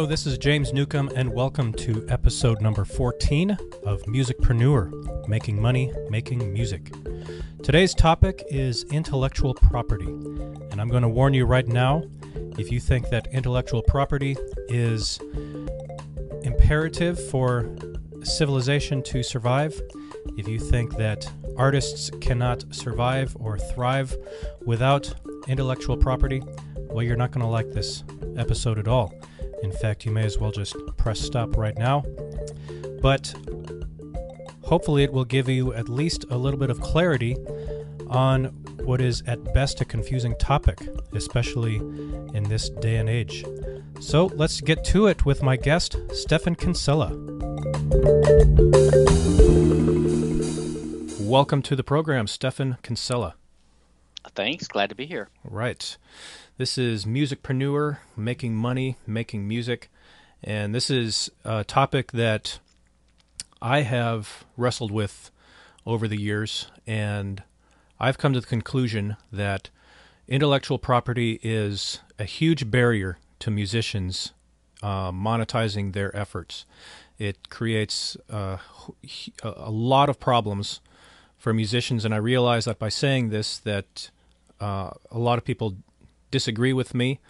Hello, 0.00 0.08
this 0.08 0.24
is 0.26 0.38
James 0.38 0.72
Newcomb, 0.72 1.10
and 1.14 1.30
welcome 1.30 1.74
to 1.74 2.06
episode 2.08 2.62
number 2.62 2.86
14 2.86 3.50
of 3.84 4.02
Musicpreneur 4.04 5.28
Making 5.28 5.60
Money, 5.60 5.92
Making 6.08 6.54
Music. 6.54 6.90
Today's 7.62 7.92
topic 7.92 8.42
is 8.48 8.84
intellectual 8.84 9.52
property, 9.52 10.06
and 10.06 10.80
I'm 10.80 10.88
going 10.88 11.02
to 11.02 11.08
warn 11.10 11.34
you 11.34 11.44
right 11.44 11.68
now 11.68 12.02
if 12.56 12.72
you 12.72 12.80
think 12.80 13.10
that 13.10 13.26
intellectual 13.26 13.82
property 13.82 14.38
is 14.70 15.18
imperative 16.44 17.22
for 17.28 17.70
civilization 18.22 19.02
to 19.02 19.22
survive, 19.22 19.78
if 20.38 20.48
you 20.48 20.58
think 20.58 20.96
that 20.96 21.30
artists 21.58 22.10
cannot 22.22 22.64
survive 22.74 23.36
or 23.38 23.58
thrive 23.58 24.16
without 24.64 25.12
intellectual 25.46 25.98
property, 25.98 26.42
well, 26.88 27.02
you're 27.02 27.16
not 27.16 27.32
going 27.32 27.44
to 27.44 27.50
like 27.50 27.70
this 27.72 28.02
episode 28.38 28.78
at 28.78 28.88
all. 28.88 29.12
In 29.62 29.72
fact, 29.72 30.04
you 30.04 30.12
may 30.12 30.24
as 30.24 30.38
well 30.38 30.50
just 30.50 30.74
press 30.96 31.20
stop 31.20 31.56
right 31.56 31.76
now. 31.76 32.04
But 33.02 33.34
hopefully, 34.62 35.02
it 35.02 35.12
will 35.12 35.24
give 35.24 35.48
you 35.48 35.72
at 35.74 35.88
least 35.88 36.24
a 36.30 36.36
little 36.36 36.58
bit 36.58 36.70
of 36.70 36.80
clarity 36.80 37.36
on 38.08 38.46
what 38.84 39.00
is 39.00 39.22
at 39.26 39.52
best 39.54 39.80
a 39.80 39.84
confusing 39.84 40.34
topic, 40.38 40.80
especially 41.12 41.76
in 41.76 42.44
this 42.48 42.68
day 42.68 42.96
and 42.96 43.08
age. 43.08 43.44
So 44.00 44.26
let's 44.34 44.60
get 44.60 44.84
to 44.86 45.06
it 45.06 45.24
with 45.26 45.42
my 45.42 45.56
guest, 45.56 45.96
Stephan 46.12 46.54
Kinsella. 46.54 47.10
Welcome 51.20 51.62
to 51.62 51.76
the 51.76 51.84
program, 51.84 52.26
Stephan 52.26 52.78
Kinsella. 52.82 53.34
Thanks. 54.34 54.66
Glad 54.68 54.88
to 54.88 54.94
be 54.94 55.06
here. 55.06 55.28
Right. 55.44 55.96
This 56.60 56.76
is 56.76 57.06
Musicpreneur, 57.06 58.00
making 58.18 58.54
money, 58.54 58.98
making 59.06 59.48
music. 59.48 59.90
And 60.44 60.74
this 60.74 60.90
is 60.90 61.30
a 61.42 61.64
topic 61.64 62.12
that 62.12 62.58
I 63.62 63.80
have 63.80 64.44
wrestled 64.58 64.90
with 64.90 65.30
over 65.86 66.06
the 66.06 66.20
years. 66.20 66.70
And 66.86 67.42
I've 67.98 68.18
come 68.18 68.34
to 68.34 68.42
the 68.42 68.46
conclusion 68.46 69.16
that 69.32 69.70
intellectual 70.28 70.78
property 70.78 71.40
is 71.42 72.00
a 72.18 72.24
huge 72.24 72.70
barrier 72.70 73.16
to 73.38 73.50
musicians 73.50 74.34
uh, 74.82 75.12
monetizing 75.12 75.94
their 75.94 76.14
efforts. 76.14 76.66
It 77.18 77.48
creates 77.48 78.18
uh, 78.28 78.58
a 79.42 79.70
lot 79.70 80.10
of 80.10 80.20
problems 80.20 80.82
for 81.38 81.54
musicians, 81.54 82.04
and 82.04 82.12
I 82.12 82.18
realize 82.18 82.66
that 82.66 82.78
by 82.78 82.90
saying 82.90 83.30
this, 83.30 83.56
that 83.56 84.10
uh, 84.60 84.90
a 85.10 85.18
lot 85.18 85.38
of 85.38 85.44
people 85.46 85.76
disagree 86.30 86.72
with 86.72 86.94
me, 86.94 87.20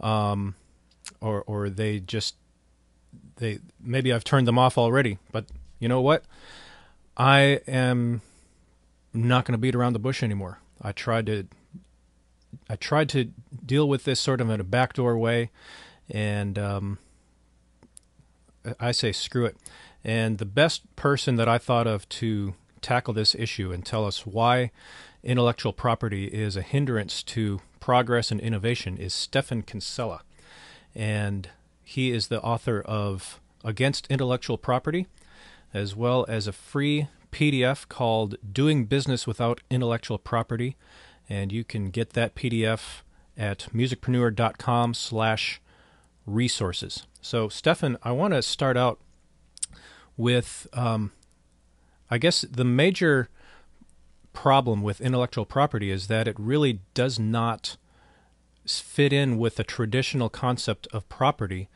um, 0.00 0.54
or 1.20 1.42
or 1.46 1.68
they 1.68 2.00
just 2.00 2.36
they 3.36 3.58
maybe 3.80 4.12
I've 4.12 4.24
turned 4.24 4.46
them 4.46 4.58
off 4.58 4.78
already. 4.78 5.18
But 5.30 5.46
you 5.78 5.88
know 5.88 6.00
what? 6.00 6.24
I 7.16 7.60
am 7.66 8.22
not 9.12 9.44
going 9.44 9.52
to 9.52 9.58
beat 9.58 9.74
around 9.74 9.92
the 9.92 9.98
bush 9.98 10.22
anymore. 10.22 10.58
I 10.80 10.92
tried 10.92 11.26
to 11.26 11.46
I 12.68 12.76
tried 12.76 13.08
to 13.10 13.30
deal 13.64 13.88
with 13.88 14.04
this 14.04 14.20
sort 14.20 14.40
of 14.40 14.50
in 14.50 14.60
a 14.60 14.64
backdoor 14.64 15.18
way, 15.18 15.50
and 16.10 16.58
um, 16.58 16.98
I 18.78 18.92
say 18.92 19.12
screw 19.12 19.44
it. 19.44 19.56
And 20.04 20.38
the 20.38 20.44
best 20.46 20.96
person 20.96 21.36
that 21.36 21.48
I 21.48 21.58
thought 21.58 21.86
of 21.86 22.08
to 22.10 22.54
tackle 22.82 23.14
this 23.14 23.34
issue 23.34 23.72
and 23.72 23.84
tell 23.84 24.04
us 24.04 24.26
why 24.26 24.70
intellectual 25.22 25.72
property 25.72 26.26
is 26.26 26.56
a 26.56 26.62
hindrance 26.62 27.22
to 27.22 27.60
progress 27.80 28.30
and 28.30 28.40
innovation 28.40 28.96
is 28.96 29.14
Stephan 29.14 29.62
Kinsella. 29.62 30.22
And 30.94 31.48
he 31.82 32.10
is 32.10 32.28
the 32.28 32.40
author 32.42 32.80
of 32.80 33.40
Against 33.64 34.06
Intellectual 34.08 34.58
Property, 34.58 35.06
as 35.72 35.94
well 35.94 36.24
as 36.28 36.46
a 36.46 36.52
free 36.52 37.08
PDF 37.30 37.88
called 37.88 38.36
Doing 38.52 38.84
Business 38.84 39.26
Without 39.26 39.60
Intellectual 39.70 40.18
Property. 40.18 40.76
And 41.28 41.52
you 41.52 41.64
can 41.64 41.90
get 41.90 42.10
that 42.10 42.34
PDF 42.34 43.02
at 43.36 43.68
musicpreneur.com 43.72 44.94
slash 44.94 45.60
resources. 46.26 47.06
So, 47.20 47.48
Stephan, 47.48 47.96
I 48.02 48.12
want 48.12 48.34
to 48.34 48.42
start 48.42 48.76
out 48.76 49.00
with, 50.16 50.66
um, 50.72 51.12
I 52.12 52.18
guess, 52.18 52.42
the 52.42 52.64
major– 52.64 53.28
problem 54.32 54.82
with 54.82 55.00
intellectual 55.00 55.44
property 55.44 55.90
is 55.90 56.06
that 56.08 56.26
it 56.26 56.38
really 56.38 56.80
does 56.94 57.18
not 57.18 57.76
fit 58.66 59.12
in 59.12 59.38
with 59.38 59.56
the 59.56 59.64
traditional 59.64 60.28
concept 60.28 60.86
of 60.92 61.08
property 61.08 61.68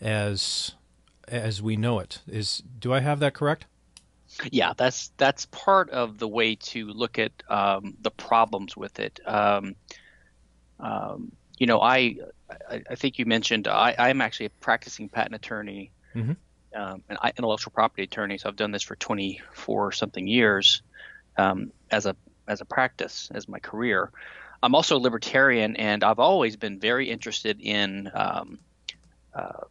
as 0.00 0.72
as 1.28 1.62
we 1.62 1.76
know 1.76 1.98
it. 1.98 2.20
Is 2.26 2.62
do 2.78 2.92
I 2.92 3.00
have 3.00 3.20
that 3.20 3.34
correct? 3.34 3.66
Yeah, 4.50 4.72
that's 4.76 5.10
that's 5.16 5.46
part 5.46 5.90
of 5.90 6.18
the 6.18 6.28
way 6.28 6.56
to 6.56 6.88
look 6.88 7.18
at 7.18 7.32
um, 7.48 7.94
the 8.00 8.10
problems 8.10 8.76
with 8.76 8.98
it. 8.98 9.20
Um, 9.26 9.76
um, 10.80 11.32
you 11.56 11.66
know, 11.66 11.80
I, 11.80 12.16
I, 12.68 12.96
think 12.96 13.18
you 13.18 13.26
mentioned 13.26 13.68
I 13.68 13.94
I'm 13.96 14.20
actually 14.20 14.46
a 14.46 14.50
practicing 14.50 15.08
patent 15.08 15.36
attorney, 15.36 15.92
mm-hmm. 16.14 16.32
Um, 16.74 17.04
an 17.08 17.18
intellectual 17.36 17.72
property 17.72 18.02
attorney. 18.02 18.38
So 18.38 18.48
I've 18.48 18.56
done 18.56 18.72
this 18.72 18.82
for 18.82 18.96
24 18.96 19.92
something 19.92 20.26
years 20.26 20.82
um, 21.36 21.72
as 21.90 22.06
a 22.06 22.16
as 22.48 22.60
a 22.60 22.64
practice 22.64 23.30
as 23.32 23.48
my 23.48 23.58
career. 23.58 24.10
I'm 24.62 24.74
also 24.74 24.96
a 24.96 24.98
libertarian, 24.98 25.76
and 25.76 26.02
I've 26.02 26.18
always 26.18 26.56
been 26.56 26.80
very 26.80 27.10
interested 27.10 27.60
in 27.60 28.10
um, 28.14 28.58
uh, 29.34 29.64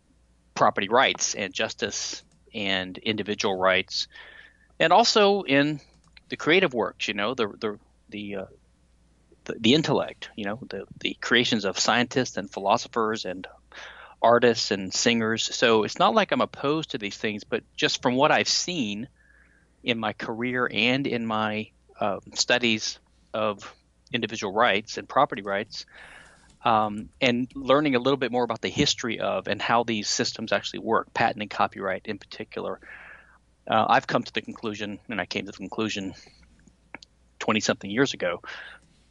property 0.53 0.87
rights 0.87 1.35
and 1.35 1.53
justice 1.53 2.23
and 2.53 2.97
individual 2.99 3.57
rights, 3.57 4.07
and 4.79 4.93
also 4.93 5.41
in 5.41 5.79
the 6.29 6.37
creative 6.37 6.73
works. 6.73 7.07
You 7.07 7.15
know, 7.15 7.33
the 7.33 7.47
the 7.47 7.79
the 8.09 8.35
uh, 8.35 8.45
the, 9.45 9.55
the, 9.59 9.73
intellect. 9.73 10.29
You 10.35 10.45
know, 10.45 10.59
the 10.69 10.85
the 10.99 11.17
creations 11.19 11.65
of 11.65 11.79
scientists 11.79 12.37
and 12.37 12.51
philosophers 12.51 13.25
and 13.25 13.47
artists 14.23 14.72
and 14.72 14.94
singers. 14.94 15.53
So 15.53 15.84
it's 15.84 16.00
not 16.00 16.16
like 16.16 16.31
I'm 16.31 16.41
opposed 16.41 16.91
to 16.91 16.97
these 16.97 17.17
things, 17.17 17.44
but 17.44 17.63
just 17.75 18.01
from 18.01 18.16
what 18.16 18.31
I've 18.31 18.47
seen 18.47 19.09
in 19.84 20.00
my 20.00 20.13
career 20.13 20.67
and 20.72 21.06
in 21.06 21.25
my 21.25 21.69
uh, 22.00 22.19
studies 22.33 23.00
of 23.33 23.75
individual 24.13 24.53
rights 24.53 24.97
and 24.97 25.07
property 25.07 25.41
rights, 25.41 25.85
um, 26.63 27.09
and 27.19 27.51
learning 27.53 27.95
a 27.95 28.00
little 28.00 28.17
bit 28.17 28.31
more 28.31 28.44
about 28.44 28.62
the 28.62 28.69
history 28.69 29.19
of 29.19 29.47
and 29.47 29.62
how 29.62 29.83
these 29.83 30.07
systems 30.07 30.53
actually 30.53 30.79
work, 30.79 31.13
patent 31.13 31.41
and 31.41 31.51
copyright 31.51 32.03
in 32.06 32.17
particular. 32.17 32.79
Uh, 33.69 33.85
I've 33.89 34.07
come 34.07 34.23
to 34.23 34.33
the 34.33 34.41
conclusion, 34.41 35.00
and 35.09 35.19
I 35.19 35.25
came 35.25 35.45
to 35.45 35.51
the 35.51 35.57
conclusion 35.57 36.13
20 37.39 37.59
something 37.59 37.89
years 37.89 38.13
ago, 38.13 38.41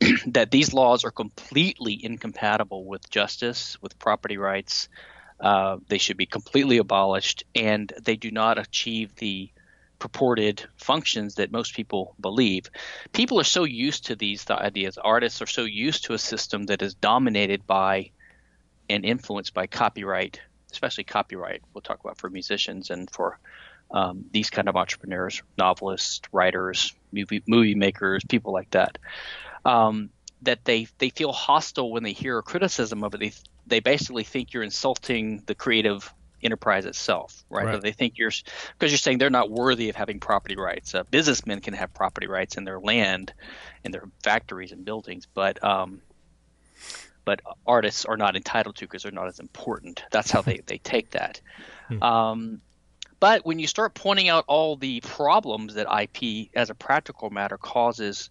that 0.26 0.50
these 0.50 0.72
laws 0.72 1.04
are 1.04 1.10
completely 1.10 1.98
incompatible 2.02 2.84
with 2.84 3.08
justice, 3.10 3.80
with 3.80 3.98
property 3.98 4.38
rights. 4.38 4.88
Uh, 5.40 5.78
they 5.88 5.98
should 5.98 6.16
be 6.16 6.26
completely 6.26 6.78
abolished, 6.78 7.44
and 7.54 7.92
they 8.04 8.16
do 8.16 8.30
not 8.30 8.58
achieve 8.58 9.14
the 9.16 9.50
purported 9.98 10.64
functions 10.76 11.36
that 11.36 11.52
most 11.52 11.74
people 11.74 12.14
believe. 12.20 12.70
People 13.12 13.38
are 13.38 13.44
so 13.44 13.64
used 13.64 14.06
to 14.06 14.16
these 14.16 14.48
ideas. 14.50 14.98
Artists 14.98 15.40
are 15.40 15.46
so 15.46 15.62
used 15.64 16.04
to 16.04 16.12
a 16.12 16.18
system 16.18 16.64
that 16.64 16.82
is 16.82 16.94
dominated 16.94 17.66
by 17.66 18.10
and 18.88 19.04
influenced 19.04 19.54
by 19.54 19.66
copyright, 19.66 20.40
especially 20.72 21.04
copyright. 21.04 21.62
We'll 21.72 21.82
talk 21.82 22.00
about 22.00 22.18
for 22.18 22.28
musicians 22.30 22.90
and 22.90 23.08
for 23.10 23.38
um, 23.92 24.24
these 24.32 24.50
kind 24.50 24.68
of 24.68 24.76
entrepreneurs, 24.76 25.42
novelists, 25.56 26.22
writers, 26.32 26.94
movie 27.12 27.42
movie 27.46 27.74
makers, 27.74 28.24
people 28.28 28.52
like 28.52 28.70
that. 28.70 28.98
Um, 29.64 30.10
that 30.42 30.64
they 30.64 30.88
they 30.98 31.10
feel 31.10 31.32
hostile 31.32 31.90
when 31.90 32.02
they 32.02 32.12
hear 32.12 32.38
a 32.38 32.42
criticism 32.42 33.04
of 33.04 33.14
it. 33.14 33.20
They 33.20 33.32
they 33.66 33.80
basically 33.80 34.24
think 34.24 34.52
you're 34.52 34.62
insulting 34.62 35.42
the 35.46 35.54
creative 35.54 36.12
enterprise 36.42 36.84
itself, 36.84 37.44
right? 37.48 37.66
right. 37.66 37.80
They 37.80 37.92
think 37.92 38.18
you're 38.18 38.32
because 38.78 38.90
you're 38.90 38.98
saying 38.98 39.18
they're 39.18 39.30
not 39.30 39.50
worthy 39.50 39.88
of 39.88 39.96
having 39.96 40.20
property 40.20 40.56
rights. 40.56 40.94
Uh, 40.94 41.04
businessmen 41.04 41.60
can 41.60 41.74
have 41.74 41.94
property 41.94 42.26
rights 42.26 42.56
in 42.56 42.64
their 42.64 42.80
land, 42.80 43.32
in 43.84 43.92
their 43.92 44.04
factories 44.22 44.72
and 44.72 44.84
buildings, 44.84 45.26
but 45.32 45.62
um, 45.64 46.02
but 47.24 47.40
artists 47.66 48.04
are 48.04 48.16
not 48.16 48.36
entitled 48.36 48.76
to 48.76 48.84
because 48.86 49.04
they're 49.04 49.12
not 49.12 49.28
as 49.28 49.38
important. 49.38 50.02
That's 50.10 50.30
how 50.30 50.42
they 50.42 50.60
they 50.66 50.78
take 50.78 51.10
that. 51.10 51.40
Hmm. 51.88 52.02
Um, 52.02 52.60
but 53.20 53.46
when 53.46 53.60
you 53.60 53.68
start 53.68 53.94
pointing 53.94 54.28
out 54.28 54.44
all 54.48 54.74
the 54.74 55.00
problems 55.00 55.74
that 55.74 55.86
IP, 55.86 56.50
as 56.56 56.70
a 56.70 56.74
practical 56.74 57.30
matter, 57.30 57.56
causes 57.56 58.30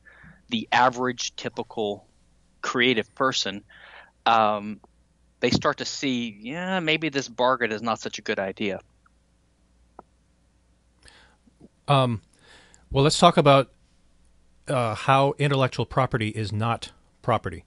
the 0.51 0.67
average 0.71 1.35
typical 1.35 2.05
creative 2.61 3.13
person, 3.15 3.63
um, 4.25 4.79
they 5.39 5.49
start 5.49 5.77
to 5.77 5.85
see, 5.85 6.37
yeah, 6.39 6.79
maybe 6.79 7.09
this 7.09 7.27
bargain 7.27 7.71
is 7.71 7.81
not 7.81 7.99
such 7.99 8.19
a 8.19 8.21
good 8.21 8.39
idea. 8.39 8.79
Um, 11.87 12.21
well, 12.91 13.03
let's 13.03 13.19
talk 13.19 13.37
about 13.37 13.71
uh, 14.67 14.95
how 14.95 15.33
intellectual 15.39 15.85
property 15.85 16.29
is 16.29 16.51
not 16.51 16.91
property. 17.21 17.65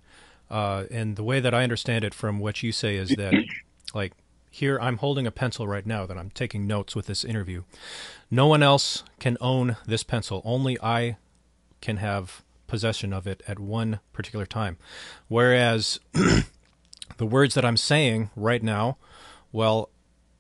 Uh, 0.49 0.85
and 0.91 1.17
the 1.17 1.25
way 1.25 1.41
that 1.41 1.53
I 1.53 1.65
understand 1.65 2.05
it 2.05 2.15
from 2.15 2.39
what 2.39 2.63
you 2.63 2.71
say 2.71 2.97
is 2.97 3.11
that, 3.17 3.35
like, 3.95 4.13
here 4.51 4.79
I'm 4.81 4.99
holding 4.99 5.27
a 5.27 5.33
pencil 5.33 5.67
right 5.67 5.85
now 5.85 6.07
that 6.07 6.17
I'm 6.17 6.31
taking 6.31 6.67
notes 6.67 6.95
with 6.95 7.07
this 7.07 7.25
interview. 7.25 7.65
No 8.31 8.47
one 8.47 8.63
else 8.63 9.03
can 9.19 9.37
own 9.41 9.77
this 9.85 10.05
pencil. 10.05 10.43
Only 10.45 10.81
I 10.81 11.17
can 11.81 11.97
have 11.97 12.45
possession 12.67 13.13
of 13.13 13.27
it 13.27 13.43
at 13.47 13.59
one 13.59 14.01
particular 14.13 14.47
time. 14.47 14.77
Whereas 15.29 16.01
the 17.17 17.27
words 17.27 17.55
that 17.55 17.65
I'm 17.65 17.77
saying 17.77 18.31
right 18.37 18.63
now, 18.63 18.99
well, 19.53 19.91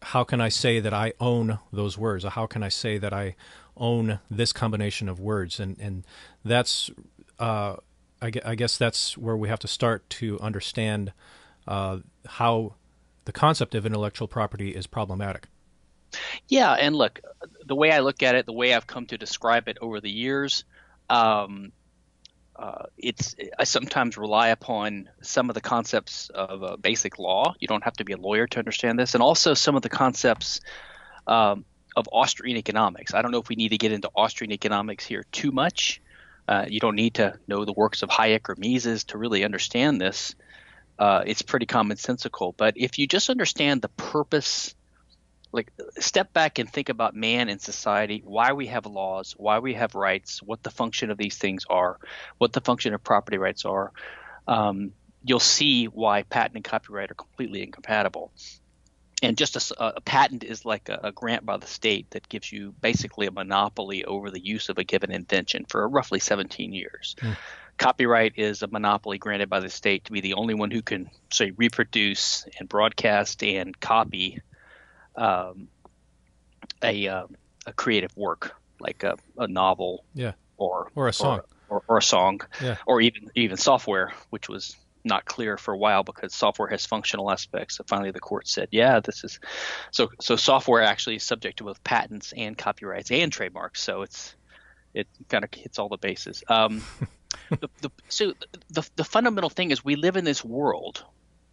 how 0.02 0.24
can 0.24 0.40
I 0.40 0.48
say 0.48 0.80
that 0.80 0.92
I 0.92 1.14
own 1.20 1.58
those 1.72 1.96
words? 1.96 2.24
Or 2.24 2.30
how 2.30 2.46
can 2.46 2.62
I 2.62 2.68
say 2.68 2.98
that 2.98 3.12
I 3.12 3.36
own 3.76 4.20
this 4.30 4.52
combination 4.52 5.08
of 5.08 5.18
words? 5.18 5.58
And 5.58 5.78
and 5.80 6.04
that's 6.44 6.90
uh, 7.38 7.76
I, 8.20 8.32
I, 8.44 8.54
guess 8.54 8.76
that's 8.78 9.18
where 9.18 9.36
we 9.36 9.48
have 9.48 9.58
to 9.60 9.68
start 9.68 10.08
to 10.10 10.38
understand 10.40 11.12
uh, 11.66 11.98
how 12.26 12.74
the 13.24 13.32
concept 13.32 13.74
of 13.74 13.86
intellectual 13.86 14.28
property 14.28 14.70
is 14.70 14.86
problematic. 14.86 15.48
Yeah, 16.48 16.72
and 16.72 16.94
look, 16.94 17.20
the 17.66 17.74
way 17.74 17.90
I 17.90 18.00
look 18.00 18.22
at 18.22 18.34
it, 18.34 18.46
the 18.46 18.52
way 18.52 18.72
I've 18.72 18.86
come 18.86 19.06
to 19.06 19.18
describe 19.18 19.68
it 19.68 19.78
over 19.80 20.00
the 20.00 20.10
years, 20.10 20.64
um, 21.10 21.72
uh, 22.56 22.86
it's 22.96 23.34
I 23.58 23.64
sometimes 23.64 24.16
rely 24.16 24.48
upon 24.48 25.08
some 25.22 25.50
of 25.50 25.54
the 25.54 25.60
concepts 25.60 26.30
of 26.30 26.62
uh, 26.62 26.76
basic 26.76 27.18
law. 27.18 27.54
You 27.58 27.68
don't 27.68 27.84
have 27.84 27.94
to 27.94 28.04
be 28.04 28.12
a 28.12 28.16
lawyer 28.16 28.46
to 28.46 28.58
understand 28.58 28.98
this, 28.98 29.14
and 29.14 29.22
also 29.22 29.54
some 29.54 29.76
of 29.76 29.82
the 29.82 29.88
concepts 29.88 30.60
um, 31.26 31.64
of 31.96 32.08
Austrian 32.12 32.56
economics. 32.56 33.14
I 33.14 33.22
don't 33.22 33.32
know 33.32 33.40
if 33.40 33.48
we 33.48 33.56
need 33.56 33.70
to 33.70 33.78
get 33.78 33.92
into 33.92 34.10
Austrian 34.14 34.52
economics 34.52 35.04
here 35.04 35.24
too 35.32 35.50
much. 35.50 36.00
Uh, 36.46 36.66
you 36.68 36.78
don't 36.78 36.96
need 36.96 37.14
to 37.14 37.38
know 37.48 37.64
the 37.64 37.72
works 37.72 38.02
of 38.02 38.10
Hayek 38.10 38.48
or 38.48 38.54
Mises 38.58 39.04
to 39.04 39.18
really 39.18 39.44
understand 39.44 40.00
this. 40.00 40.34
Uh, 40.98 41.24
it's 41.26 41.42
pretty 41.42 41.66
commonsensical. 41.66 42.54
But 42.56 42.74
if 42.76 42.98
you 42.98 43.06
just 43.06 43.30
understand 43.30 43.82
the 43.82 43.88
purpose 43.88 44.74
like 45.54 45.72
step 46.00 46.32
back 46.32 46.58
and 46.58 46.68
think 46.68 46.88
about 46.88 47.14
man 47.14 47.48
and 47.48 47.60
society, 47.60 48.22
why 48.26 48.52
we 48.52 48.66
have 48.66 48.86
laws, 48.86 49.34
why 49.38 49.60
we 49.60 49.74
have 49.74 49.94
rights, 49.94 50.42
what 50.42 50.62
the 50.64 50.70
function 50.70 51.10
of 51.10 51.16
these 51.16 51.38
things 51.38 51.64
are, 51.70 51.98
what 52.38 52.52
the 52.52 52.60
function 52.60 52.92
of 52.92 53.04
property 53.04 53.38
rights 53.38 53.64
are. 53.64 53.92
Um, 54.48 54.92
you'll 55.22 55.38
see 55.38 55.86
why 55.86 56.24
patent 56.24 56.56
and 56.56 56.64
copyright 56.64 57.12
are 57.12 57.14
completely 57.14 57.62
incompatible. 57.62 58.32
And 59.22 59.38
just 59.38 59.56
a, 59.56 59.96
a 59.96 60.00
patent 60.00 60.42
is 60.42 60.64
like 60.64 60.88
a, 60.88 61.00
a, 61.04 61.12
grant 61.12 61.46
by 61.46 61.56
the 61.56 61.68
state 61.68 62.10
that 62.10 62.28
gives 62.28 62.50
you 62.50 62.74
basically 62.80 63.26
a 63.26 63.30
monopoly 63.30 64.04
over 64.04 64.30
the 64.30 64.44
use 64.44 64.68
of 64.68 64.76
a 64.76 64.84
given 64.84 65.12
invention 65.12 65.66
for 65.66 65.88
roughly 65.88 66.18
17 66.18 66.72
years. 66.74 67.14
Mm. 67.20 67.36
Copyright 67.78 68.34
is 68.36 68.62
a 68.62 68.66
monopoly 68.66 69.18
granted 69.18 69.48
by 69.48 69.60
the 69.60 69.70
state 69.70 70.04
to 70.04 70.12
be 70.12 70.20
the 70.20 70.34
only 70.34 70.54
one 70.54 70.72
who 70.72 70.82
can, 70.82 71.10
say, 71.32 71.52
reproduce 71.52 72.44
and 72.58 72.68
broadcast 72.68 73.42
and 73.44 73.78
copy 73.80 74.42
um, 75.16 75.68
a 76.82 77.08
uh, 77.08 77.26
a 77.66 77.72
creative 77.72 78.16
work 78.16 78.54
like 78.80 79.02
a, 79.02 79.16
a 79.38 79.48
novel, 79.48 80.04
yeah, 80.14 80.32
or 80.56 80.90
or 80.94 81.08
a 81.08 81.12
song, 81.12 81.40
or, 81.68 81.78
or, 81.78 81.82
or 81.88 81.98
a 81.98 82.02
song, 82.02 82.40
yeah. 82.62 82.76
or 82.86 83.00
even 83.00 83.30
even 83.34 83.56
software, 83.56 84.12
which 84.30 84.48
was 84.48 84.76
not 85.04 85.24
clear 85.26 85.56
for 85.56 85.74
a 85.74 85.76
while 85.76 86.02
because 86.02 86.34
software 86.34 86.68
has 86.68 86.86
functional 86.86 87.30
aspects. 87.30 87.76
So 87.76 87.84
finally, 87.86 88.10
the 88.10 88.20
court 88.20 88.48
said, 88.48 88.68
"Yeah, 88.70 89.00
this 89.00 89.24
is." 89.24 89.40
So 89.90 90.10
so 90.20 90.36
software 90.36 90.82
actually 90.82 91.16
is 91.16 91.22
subject 91.22 91.58
to 91.58 91.64
both 91.64 91.82
patents 91.84 92.32
and 92.36 92.56
copyrights 92.56 93.10
and 93.10 93.32
trademarks. 93.32 93.82
So 93.82 94.02
it's 94.02 94.34
it 94.94 95.08
kind 95.28 95.44
of 95.44 95.52
hits 95.52 95.78
all 95.78 95.88
the 95.88 95.98
bases. 95.98 96.42
Um, 96.48 96.82
the, 97.50 97.68
the, 97.82 97.90
so 98.08 98.32
the 98.70 98.88
the 98.96 99.04
fundamental 99.04 99.50
thing 99.50 99.70
is 99.70 99.84
we 99.84 99.96
live 99.96 100.16
in 100.16 100.24
this 100.24 100.44
world 100.44 101.04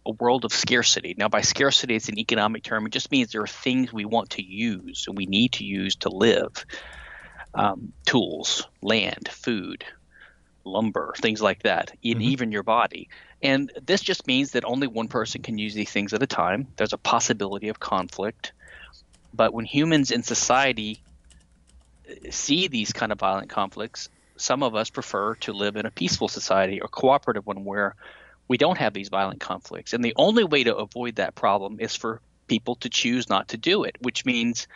a 0.04 0.12
world 0.12 0.44
of 0.44 0.52
scarcity. 0.52 1.14
Now, 1.16 1.28
by 1.28 1.42
scarcity, 1.42 1.94
it's 1.94 2.08
an 2.08 2.18
economic 2.18 2.62
term. 2.62 2.86
It 2.86 2.92
just 2.92 3.10
means 3.10 3.32
there 3.32 3.42
are 3.42 3.46
things 3.46 3.92
we 3.92 4.04
want 4.04 4.30
to 4.30 4.42
use 4.42 5.06
and 5.06 5.16
we 5.16 5.26
need 5.26 5.52
to 5.52 5.64
use 5.64 5.96
to 5.96 6.08
live 6.08 6.64
um, 7.54 7.92
tools, 8.04 8.66
land, 8.80 9.28
food, 9.28 9.84
lumber, 10.64 11.14
things 11.18 11.40
like 11.40 11.62
that, 11.62 11.92
and 12.04 12.14
mm-hmm. 12.14 12.22
even 12.22 12.52
your 12.52 12.62
body. 12.62 13.08
And 13.42 13.70
this 13.84 14.00
just 14.00 14.26
means 14.26 14.52
that 14.52 14.64
only 14.64 14.86
one 14.86 15.08
person 15.08 15.42
can 15.42 15.58
use 15.58 15.74
these 15.74 15.90
things 15.90 16.12
at 16.12 16.22
a 16.22 16.26
time. 16.26 16.68
There's 16.76 16.92
a 16.92 16.98
possibility 16.98 17.68
of 17.68 17.80
conflict. 17.80 18.52
But 19.34 19.52
when 19.52 19.64
humans 19.64 20.10
in 20.10 20.22
society 20.22 21.02
uh, 22.08 22.30
see 22.30 22.68
these 22.68 22.92
kind 22.92 23.12
of 23.12 23.18
violent 23.18 23.50
conflicts, 23.50 24.08
some 24.36 24.62
of 24.62 24.74
us 24.74 24.90
prefer 24.90 25.34
to 25.36 25.52
live 25.52 25.76
in 25.76 25.86
a 25.86 25.90
peaceful 25.90 26.28
society 26.28 26.80
or 26.80 26.88
cooperative 26.88 27.46
one 27.46 27.64
where 27.64 27.94
we 28.48 28.56
don't 28.56 28.78
have 28.78 28.92
these 28.92 29.08
violent 29.08 29.40
conflicts. 29.40 29.92
And 29.92 30.04
the 30.04 30.14
only 30.16 30.44
way 30.44 30.64
to 30.64 30.76
avoid 30.76 31.16
that 31.16 31.34
problem 31.34 31.78
is 31.80 31.96
for 31.96 32.20
people 32.48 32.76
to 32.76 32.88
choose 32.88 33.28
not 33.28 33.48
to 33.48 33.56
do 33.56 33.84
it, 33.84 33.96
which 34.00 34.24
means 34.24 34.66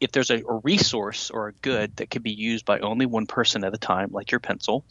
if 0.00 0.10
there's 0.10 0.30
a, 0.30 0.38
a 0.38 0.60
resource 0.64 1.30
or 1.30 1.48
a 1.48 1.52
good 1.52 1.96
that 1.96 2.10
can 2.10 2.22
be 2.22 2.32
used 2.32 2.64
by 2.64 2.80
only 2.80 3.06
one 3.06 3.26
person 3.26 3.62
at 3.64 3.72
a 3.72 3.78
time, 3.78 4.10
like 4.10 4.32
your 4.32 4.40
pencil, 4.40 4.84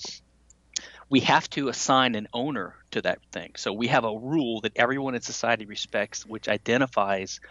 we 1.09 1.19
have 1.19 1.49
to 1.49 1.67
assign 1.67 2.15
an 2.15 2.29
owner 2.33 2.75
to 2.91 3.01
that 3.01 3.19
thing. 3.33 3.51
So 3.57 3.73
we 3.73 3.87
have 3.87 4.05
a 4.05 4.17
rule 4.17 4.61
that 4.61 4.71
everyone 4.77 5.13
in 5.13 5.21
society 5.21 5.65
respects, 5.65 6.25
which 6.25 6.47
identifies 6.47 7.41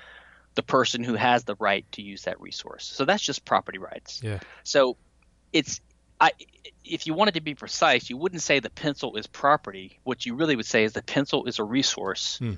the 0.54 0.62
person 0.62 1.04
who 1.04 1.14
has 1.14 1.44
the 1.44 1.54
right 1.56 1.84
to 1.92 2.02
use 2.02 2.22
that 2.22 2.40
resource. 2.40 2.90
So 2.94 3.04
that's 3.04 3.22
just 3.22 3.44
property 3.44 3.78
rights. 3.78 4.22
Yeah. 4.22 4.38
So 4.64 4.96
it's 5.52 5.80
I, 6.20 6.32
if 6.84 7.06
you 7.06 7.14
wanted 7.14 7.34
to 7.34 7.40
be 7.40 7.54
precise, 7.54 8.10
you 8.10 8.16
wouldn't 8.16 8.42
say 8.42 8.60
the 8.60 8.70
pencil 8.70 9.16
is 9.16 9.26
property. 9.26 9.98
What 10.04 10.26
you 10.26 10.34
really 10.34 10.56
would 10.56 10.66
say 10.66 10.84
is 10.84 10.92
the 10.92 11.02
pencil 11.02 11.46
is 11.46 11.58
a 11.58 11.64
resource, 11.64 12.38
hmm. 12.38 12.54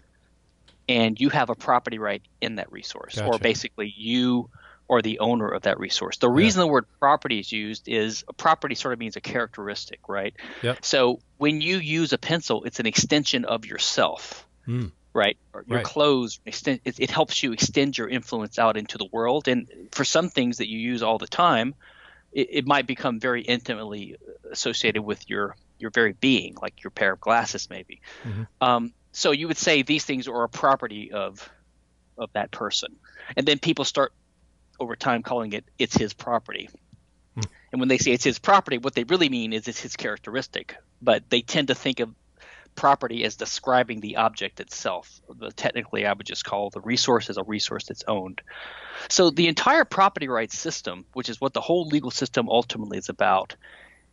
and 0.88 1.20
you 1.20 1.28
have 1.28 1.50
a 1.50 1.54
property 1.54 1.98
right 1.98 2.22
in 2.40 2.56
that 2.56 2.72
resource, 2.72 3.16
gotcha. 3.16 3.26
or 3.26 3.38
basically 3.38 3.92
you 3.96 4.50
are 4.90 5.00
the 5.00 5.20
owner 5.20 5.48
of 5.48 5.62
that 5.62 5.78
resource. 5.78 6.18
The 6.18 6.28
reason 6.28 6.60
yeah. 6.60 6.66
the 6.66 6.72
word 6.72 6.86
property 6.98 7.38
is 7.38 7.52
used 7.52 7.88
is 7.88 8.24
a 8.28 8.32
property 8.32 8.74
sort 8.74 8.92
of 8.92 8.98
means 8.98 9.16
a 9.16 9.20
characteristic, 9.20 10.00
right? 10.08 10.34
Yep. 10.62 10.84
So 10.84 11.20
when 11.38 11.60
you 11.60 11.78
use 11.78 12.12
a 12.12 12.18
pencil, 12.18 12.64
it's 12.64 12.80
an 12.80 12.86
extension 12.86 13.44
of 13.44 13.64
yourself. 13.64 14.46
Hmm. 14.64 14.86
Right, 15.14 15.36
or 15.52 15.62
your 15.68 15.76
right. 15.76 15.84
clothes 15.84 16.40
extend. 16.46 16.80
It, 16.86 16.98
it 16.98 17.10
helps 17.10 17.42
you 17.42 17.52
extend 17.52 17.98
your 17.98 18.08
influence 18.08 18.58
out 18.58 18.78
into 18.78 18.96
the 18.96 19.04
world, 19.12 19.46
and 19.46 19.68
for 19.90 20.04
some 20.04 20.30
things 20.30 20.56
that 20.56 20.70
you 20.70 20.78
use 20.78 21.02
all 21.02 21.18
the 21.18 21.26
time, 21.26 21.74
it, 22.32 22.48
it 22.50 22.66
might 22.66 22.86
become 22.86 23.20
very 23.20 23.42
intimately 23.42 24.16
associated 24.50 25.02
with 25.02 25.28
your 25.28 25.56
your 25.78 25.90
very 25.90 26.12
being, 26.12 26.56
like 26.62 26.82
your 26.84 26.90
pair 26.90 27.12
of 27.12 27.20
glasses, 27.20 27.68
maybe. 27.68 28.00
Mm-hmm. 28.22 28.42
Um, 28.60 28.92
so 29.10 29.32
you 29.32 29.48
would 29.48 29.58
say 29.58 29.82
these 29.82 30.04
things 30.04 30.28
are 30.28 30.44
a 30.44 30.48
property 30.48 31.12
of 31.12 31.48
of 32.16 32.32
that 32.32 32.50
person, 32.50 32.96
and 33.36 33.46
then 33.46 33.58
people 33.58 33.84
start 33.84 34.12
over 34.80 34.96
time 34.96 35.22
calling 35.22 35.52
it 35.52 35.64
it's 35.78 35.96
his 35.96 36.12
property. 36.12 36.68
Mm. 37.36 37.46
And 37.72 37.80
when 37.80 37.88
they 37.88 37.98
say 37.98 38.12
it's 38.12 38.24
his 38.24 38.38
property, 38.38 38.78
what 38.78 38.94
they 38.94 39.04
really 39.04 39.28
mean 39.28 39.52
is 39.52 39.68
it's 39.68 39.80
his 39.80 39.96
characteristic. 39.96 40.76
But 41.00 41.28
they 41.30 41.40
tend 41.40 41.68
to 41.68 41.74
think 41.74 42.00
of 42.00 42.14
property 42.74 43.24
as 43.24 43.36
describing 43.36 44.00
the 44.00 44.16
object 44.16 44.60
itself. 44.60 45.20
Technically, 45.56 46.06
I 46.06 46.12
would 46.12 46.26
just 46.26 46.44
call 46.44 46.70
the 46.70 46.80
resource 46.80 47.30
as 47.30 47.36
a 47.36 47.42
resource 47.42 47.86
that's 47.86 48.04
owned. 48.08 48.42
So 49.08 49.30
the 49.30 49.48
entire 49.48 49.84
property 49.84 50.28
rights 50.28 50.58
system, 50.58 51.04
which 51.12 51.28
is 51.28 51.40
what 51.40 51.52
the 51.52 51.60
whole 51.60 51.86
legal 51.86 52.10
system 52.10 52.48
ultimately 52.48 52.98
is 52.98 53.08
about, 53.08 53.56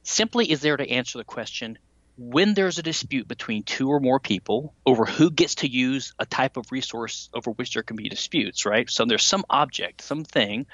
simply 0.04 0.52
is 0.52 0.62
there 0.62 0.78
to 0.78 0.90
answer 0.90 1.18
the 1.18 1.24
question 1.24 1.78
when 2.18 2.54
there's 2.54 2.78
a 2.78 2.84
dispute 2.84 3.30
between 3.30 3.64
two 3.64 3.88
or 3.88 4.02
more 4.02 4.20
people 4.20 4.74
over 4.86 5.06
who 5.06 5.32
gets 5.32 5.56
to 5.56 5.72
use 5.72 6.14
a 6.20 6.26
type 6.26 6.58
of 6.58 6.70
resource 6.70 7.30
over 7.34 7.52
which 7.52 7.74
there 7.74 7.84
can 7.84 7.96
be 7.96 8.10
disputes, 8.10 8.66
right? 8.66 8.90
So 8.90 9.06
there's 9.06 9.26
some 9.26 9.46
object, 9.50 10.02
something 10.02 10.66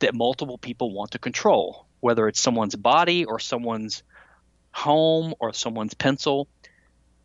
that 0.00 0.14
multiple 0.14 0.58
people 0.58 0.92
want 0.92 1.12
to 1.12 1.20
control, 1.20 1.86
whether 2.00 2.26
it's 2.26 2.40
someone's 2.40 2.74
body 2.74 3.24
or 3.24 3.38
someone's 3.38 4.02
home 4.72 5.34
or 5.38 5.52
someone's 5.52 5.94
pencil 5.94 6.48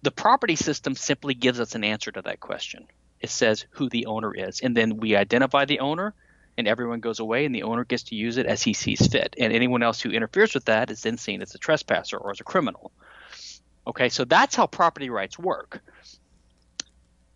the 0.05 0.11
property 0.11 0.55
system 0.55 0.95
simply 0.95 1.33
gives 1.33 1.59
us 1.59 1.73
an 1.73 1.83
answer 1.83 2.11
to 2.11 2.21
that 2.21 2.39
question. 2.39 2.85
It 3.19 3.31
says 3.31 3.65
who 3.71 3.89
the 3.89 4.05
owner 4.05 4.33
is, 4.33 4.61
and 4.61 4.77
then 4.77 4.97
we 4.97 5.15
identify 5.15 5.65
the 5.65 5.79
owner, 5.79 6.13
and 6.57 6.67
everyone 6.67 6.99
goes 6.99 7.19
away, 7.19 7.43
and 7.43 7.55
the 7.55 7.63
owner 7.63 7.83
gets 7.83 8.03
to 8.03 8.15
use 8.15 8.37
it 8.37 8.45
as 8.45 8.61
he 8.61 8.73
sees 8.73 9.07
fit. 9.07 9.35
And 9.39 9.51
anyone 9.51 9.81
else 9.81 9.99
who 9.99 10.11
interferes 10.11 10.53
with 10.53 10.65
that 10.65 10.91
is 10.91 11.01
then 11.01 11.17
seen 11.17 11.41
as 11.41 11.55
a 11.55 11.57
trespasser 11.57 12.17
or 12.17 12.29
as 12.29 12.39
a 12.39 12.43
criminal. 12.43 12.91
Okay, 13.87 14.09
so 14.09 14.25
that's 14.25 14.55
how 14.55 14.67
property 14.67 15.09
rights 15.09 15.39
work. 15.39 15.81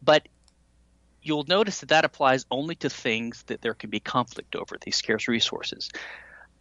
But 0.04 0.28
you'll 1.24 1.46
notice 1.48 1.80
that 1.80 1.90
that 1.90 2.06
applies 2.06 2.46
only 2.52 2.76
to 2.76 2.90
things 2.90 3.42
that 3.48 3.62
there 3.64 3.74
can 3.74 3.90
be 3.90 4.00
conflict 4.00 4.56
over, 4.56 4.78
these 4.80 4.96
scarce 4.96 5.28
resources. 5.28 5.90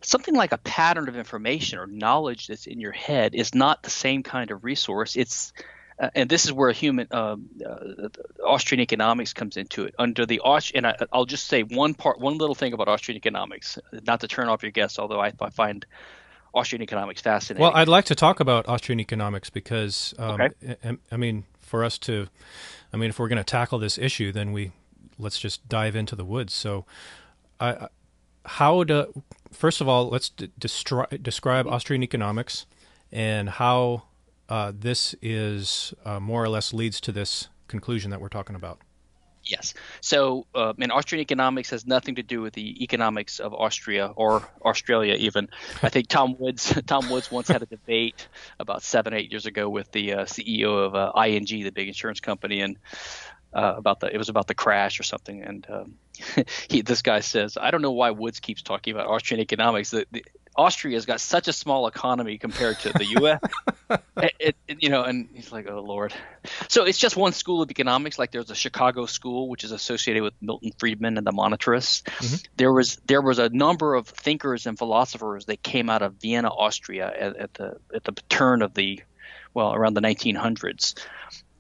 Something 0.01 0.35
like 0.35 0.53
a 0.53 0.59
pattern 0.59 1.09
of 1.09 1.17
information 1.17 1.79
or 1.79 1.87
knowledge 1.87 2.47
that's 2.47 2.67
in 2.67 2.81
your 2.81 2.93
head 2.93 3.35
is 3.35 3.55
not 3.55 3.83
the 3.83 3.91
same 3.91 4.23
kind 4.23 4.51
of 4.51 4.65
resource. 4.65 5.17
It's 5.17 5.53
uh, 6.01 6.11
and 6.15 6.29
this 6.29 6.45
is 6.45 6.53
where 6.53 6.71
human 6.71 7.09
um, 7.11 7.49
uh, 7.65 8.09
Austrian 8.45 8.81
economics 8.81 9.33
comes 9.33 9.57
into 9.57 9.85
it. 9.85 9.95
Under 9.99 10.27
the 10.27 10.41
Aust- 10.41 10.73
and 10.75 10.87
I, 10.87 10.95
will 11.13 11.27
just 11.27 11.47
say 11.47 11.63
one 11.63 11.95
part, 11.95 12.21
one 12.21 12.39
little 12.39 12.55
thing 12.55 12.73
about 12.73 12.89
Austrian 12.89 13.17
economics, 13.17 13.79
not 14.07 14.21
to 14.21 14.29
turn 14.29 14.49
off 14.49 14.63
your 14.63 14.73
guests, 14.73 14.99
although 14.99 15.21
I, 15.21 15.33
I 15.41 15.51
find 15.51 15.85
Austrian 16.55 16.83
economics 16.83 17.21
fascinating. 17.21 17.63
Well, 17.63 17.73
I'd 17.75 17.89
like 17.89 18.05
to 18.07 18.15
talk 18.15 18.41
about 18.41 18.69
Austrian 18.69 19.01
economics 19.01 19.51
because, 19.51 20.15
um, 20.19 20.41
okay. 20.41 20.77
I, 20.85 20.99
I, 21.13 21.17
mean, 21.17 21.45
for 21.61 21.85
us 21.85 21.99
to, 21.99 22.29
I 22.93 22.97
mean, 22.97 23.11
if 23.11 23.19
we're 23.19 23.29
going 23.29 23.39
to 23.39 23.45
tackle 23.45 23.79
this 23.79 23.99
issue, 23.99 24.33
then 24.33 24.53
we 24.53 24.73
let's 25.19 25.39
just 25.39 25.69
dive 25.69 25.97
into 25.97 26.15
the 26.15 26.25
woods. 26.25 26.55
So, 26.55 26.85
I, 27.61 27.89
how 28.45 28.83
do 28.85 29.23
first 29.53 29.81
of 29.81 29.89
all 29.89 30.09
let's 30.09 30.31
d- 30.31 30.51
destri- 30.59 31.23
describe 31.23 31.67
Austrian 31.67 32.03
economics 32.03 32.67
and 33.13 33.49
how 33.49 34.05
uh, 34.49 34.73
this 34.75 35.15
is 35.21 35.95
uh, 36.05 36.21
more 36.21 36.43
or 36.43 36.49
less 36.49 36.73
leads 36.73 37.01
to 37.03 37.13
this 37.13 37.49
conclusion 37.67 38.11
that 38.11 38.21
we're 38.21 38.29
talking 38.29 38.57
about. 38.57 38.81
Yes. 39.45 39.73
So, 40.03 40.47
uh, 40.55 40.75
and 40.79 40.93
Austrian 40.93 41.23
economics 41.23 41.71
has 41.71 41.87
nothing 41.87 42.17
to 42.17 42.23
do 42.23 42.43
with 42.43 42.53
the 42.53 42.83
economics 42.83 43.41
of 43.41 43.55
Austria 43.55 44.13
or 44.15 44.47
Australia. 44.63 45.15
Even 45.15 45.49
I 45.83 45.89
think 45.89 46.09
Tom 46.09 46.37
Woods 46.39 46.79
Tom 46.87 47.09
Woods 47.09 47.31
once 47.31 47.49
had 47.49 47.63
a 47.63 47.67
debate 47.67 48.29
about 48.61 48.83
seven 48.83 49.15
eight 49.15 49.31
years 49.31 49.47
ago 49.47 49.69
with 49.69 49.91
the 49.93 50.13
uh, 50.13 50.25
CEO 50.25 50.85
of 50.85 50.95
uh, 50.95 51.13
ING, 51.23 51.47
the 51.47 51.71
big 51.71 51.89
insurance 51.89 52.21
company, 52.21 52.61
and 52.61 52.77
uh, 53.55 53.75
about 53.77 54.01
the 54.01 54.13
it 54.13 54.19
was 54.19 54.29
about 54.29 54.47
the 54.47 54.55
crash 54.55 55.01
or 55.01 55.03
something. 55.03 55.43
And 55.43 55.67
um, 55.71 55.95
he 56.69 56.83
this 56.83 57.03
guy 57.03 57.21
says, 57.21 57.57
I 57.59 57.71
don't 57.71 57.83
know 57.83 57.93
why 57.93 58.11
Woods 58.11 58.41
keeps 58.41 58.63
talking 58.63 58.95
about 58.95 59.07
Austrian 59.07 59.41
economics. 59.41 59.91
The, 59.91 60.07
the, 60.11 60.25
Austria's 60.59 61.07
got 61.07 61.21
such 61.21 61.47
a 61.47 61.53
small 61.53 61.87
economy 61.87 62.37
compared 62.37 62.81
to 62.81 62.93
the 62.93 63.05
U.S. 63.21 63.41
it, 64.17 64.57
it, 64.67 64.83
you 64.83 64.89
know, 64.89 65.05
and 65.05 65.29
he's 65.33 65.53
like, 65.53 65.71
oh 65.71 65.81
lord. 65.81 66.13
So 66.67 66.85
it's 66.85 66.99
just 66.99 67.17
one 67.17 67.33
school 67.33 67.63
of 67.63 67.71
economics. 67.71 68.19
Like 68.19 68.33
there's 68.33 68.51
a 68.51 68.57
Chicago 68.57 69.07
school, 69.07 69.49
which 69.49 69.63
is 69.63 69.71
associated 69.71 70.25
with 70.25 70.35
Milton 70.41 70.73
Friedman 70.77 71.17
and 71.17 71.27
the 71.27 71.33
monetarists. 71.33 72.03
Mm-hmm. 72.03 72.37
There 72.57 72.73
was 72.73 72.97
there 73.07 73.23
was 73.23 73.39
a 73.39 73.49
number 73.49 73.95
of 73.95 74.09
thinkers 74.09 74.67
and 74.67 74.77
philosophers 74.77 75.47
that 75.47 75.63
came 75.63 75.89
out 75.89 76.03
of 76.03 76.15
Vienna, 76.15 76.49
Austria, 76.49 77.13
at, 77.17 77.37
at 77.37 77.55
the 77.55 77.79
at 77.95 78.03
the 78.03 78.13
turn 78.29 78.63
of 78.63 78.75
the 78.75 79.01
well 79.55 79.73
around 79.73 79.95
the 79.95 80.03
1900s 80.03 80.95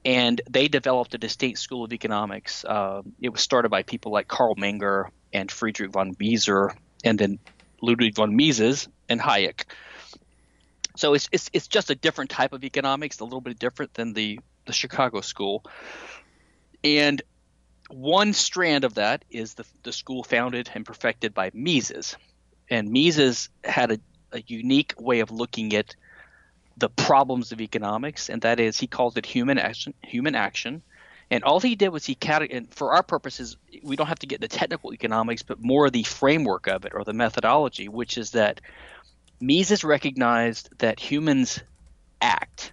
and 0.04 0.40
they 0.48 0.68
developed 0.68 1.14
a 1.14 1.18
distinct 1.18 1.58
school 1.58 1.84
of 1.84 1.92
economics. 1.92 2.64
Uh, 2.64 3.02
it 3.20 3.28
was 3.30 3.40
started 3.40 3.68
by 3.68 3.82
people 3.82 4.12
like 4.12 4.28
Carl 4.28 4.54
Menger 4.56 5.10
and 5.32 5.50
Friedrich 5.50 5.90
von 5.90 6.14
Wieser, 6.14 6.74
and 7.04 7.18
then 7.18 7.38
Ludwig 7.80 8.14
von 8.14 8.34
Mises 8.36 8.88
and 9.08 9.20
Hayek. 9.20 9.64
So 10.96 11.14
it's, 11.14 11.28
it's, 11.30 11.48
it's 11.52 11.68
just 11.68 11.90
a 11.90 11.94
different 11.94 12.30
type 12.30 12.52
of 12.52 12.64
economics, 12.64 13.20
a 13.20 13.24
little 13.24 13.40
bit 13.40 13.58
different 13.58 13.94
than 13.94 14.14
the, 14.14 14.40
the 14.66 14.72
Chicago 14.72 15.20
school. 15.20 15.64
And 16.82 17.22
one 17.88 18.32
strand 18.32 18.84
of 18.84 18.94
that 18.94 19.24
is 19.30 19.54
the, 19.54 19.64
the 19.82 19.92
school 19.92 20.24
founded 20.24 20.70
and 20.74 20.84
perfected 20.84 21.34
by 21.34 21.50
Mises. 21.54 22.16
And 22.68 22.90
Mises 22.90 23.48
had 23.64 23.92
a, 23.92 23.98
a 24.32 24.42
unique 24.46 24.94
way 24.98 25.20
of 25.20 25.30
looking 25.30 25.74
at 25.74 25.94
the 26.76 26.88
problems 26.88 27.50
of 27.50 27.60
economics, 27.60 28.28
and 28.28 28.42
that 28.42 28.60
is 28.60 28.78
he 28.78 28.86
calls 28.86 29.16
it 29.16 29.26
human 29.26 29.58
action. 29.58 29.94
Human 30.02 30.34
action, 30.34 30.82
and 31.30 31.44
all 31.44 31.60
he 31.60 31.74
did 31.74 31.90
was 31.90 32.06
he 32.06 32.16
and 32.22 32.72
for 32.72 32.92
our 32.92 33.02
purposes, 33.02 33.56
we 33.82 33.96
don't 33.96 34.06
have 34.06 34.20
to 34.20 34.26
get 34.26 34.40
the 34.40 34.48
technical 34.48 34.94
economics, 34.94 35.42
but 35.42 35.60
more 35.60 35.90
the 35.90 36.02
framework 36.02 36.68
of 36.68 36.86
it 36.86 36.92
or 36.94 37.04
the 37.04 37.12
methodology, 37.12 37.88
which 37.88 38.16
is 38.16 38.30
that 38.30 38.60
Mises 39.40 39.84
recognized 39.84 40.70
that 40.78 40.98
humans 40.98 41.60
act 42.20 42.72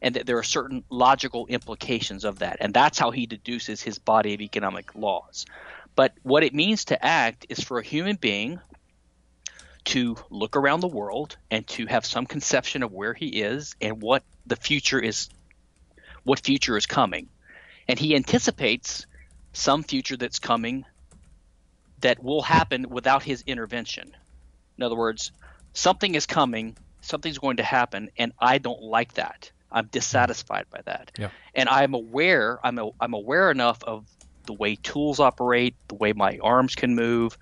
and 0.00 0.14
that 0.14 0.26
there 0.26 0.38
are 0.38 0.44
certain 0.44 0.84
logical 0.90 1.46
implications 1.46 2.24
of 2.24 2.38
that. 2.38 2.58
And 2.60 2.72
that's 2.72 3.00
how 3.00 3.10
he 3.10 3.26
deduces 3.26 3.82
his 3.82 3.98
body 3.98 4.34
of 4.34 4.40
economic 4.40 4.94
laws. 4.94 5.44
But 5.96 6.14
what 6.22 6.44
it 6.44 6.54
means 6.54 6.86
to 6.86 7.04
act 7.04 7.46
is 7.48 7.62
for 7.62 7.80
a 7.80 7.82
human 7.82 8.14
being 8.14 8.60
to 9.86 10.16
look 10.30 10.56
around 10.56 10.80
the 10.80 10.88
world 10.88 11.36
and 11.50 11.66
to 11.66 11.86
have 11.86 12.06
some 12.06 12.26
conception 12.26 12.84
of 12.84 12.92
where 12.92 13.14
he 13.14 13.26
is 13.42 13.74
and 13.80 14.00
what 14.00 14.22
the 14.46 14.56
future 14.56 15.00
is 15.00 15.28
what 16.24 16.40
future 16.40 16.76
is 16.76 16.86
coming 16.86 17.28
and 17.88 17.98
he 17.98 18.14
anticipates 18.14 19.06
some 19.52 19.82
future 19.82 20.16
that's 20.16 20.38
coming 20.38 20.84
that 22.00 22.22
will 22.22 22.42
happen 22.42 22.86
without 22.90 23.22
his 23.22 23.42
intervention. 23.46 24.14
In 24.76 24.84
other 24.84 24.94
words, 24.94 25.32
something 25.72 26.14
is 26.14 26.26
coming, 26.26 26.76
something's 27.00 27.38
going 27.38 27.56
to 27.56 27.64
happen, 27.64 28.10
and 28.16 28.32
I 28.38 28.58
don't 28.58 28.82
like 28.82 29.14
that. 29.14 29.50
I'm 29.72 29.86
dissatisfied 29.86 30.66
by 30.70 30.82
that. 30.84 31.12
Yeah. 31.18 31.30
And 31.54 31.68
I'm 31.68 31.94
aware, 31.94 32.60
I'm, 32.62 32.78
a, 32.78 32.90
I'm 33.00 33.14
aware 33.14 33.50
enough 33.50 33.82
of 33.82 34.06
the 34.46 34.52
way 34.52 34.76
tools 34.76 35.20
operate, 35.20 35.74
the 35.88 35.96
way 35.96 36.12
my 36.12 36.38
arms 36.42 36.74
can 36.74 36.94
move, 36.94 37.36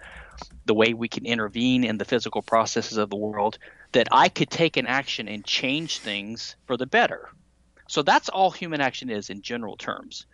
the 0.64 0.74
way 0.74 0.94
we 0.94 1.08
can 1.08 1.24
intervene 1.26 1.84
in 1.84 1.98
the 1.98 2.04
physical 2.04 2.42
processes 2.42 2.98
of 2.98 3.10
the 3.10 3.16
world, 3.16 3.58
that 3.92 4.08
I 4.10 4.28
could 4.28 4.50
take 4.50 4.76
an 4.76 4.86
action 4.86 5.28
and 5.28 5.44
change 5.44 5.98
things 5.98 6.56
for 6.66 6.76
the 6.76 6.86
better. 6.86 7.28
So 7.88 8.02
that's 8.02 8.28
all 8.28 8.50
human 8.50 8.80
action 8.80 9.10
is 9.10 9.30
in 9.30 9.42
general 9.42 9.76
terms. 9.76 10.26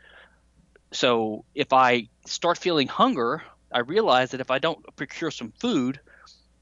So 0.92 1.44
if 1.54 1.72
I 1.72 2.08
start 2.26 2.58
feeling 2.58 2.88
hunger, 2.88 3.42
I 3.72 3.80
realize 3.80 4.30
that 4.30 4.40
if 4.40 4.50
I 4.50 4.58
don't 4.58 4.84
procure 4.96 5.30
some 5.30 5.52
food, 5.58 6.00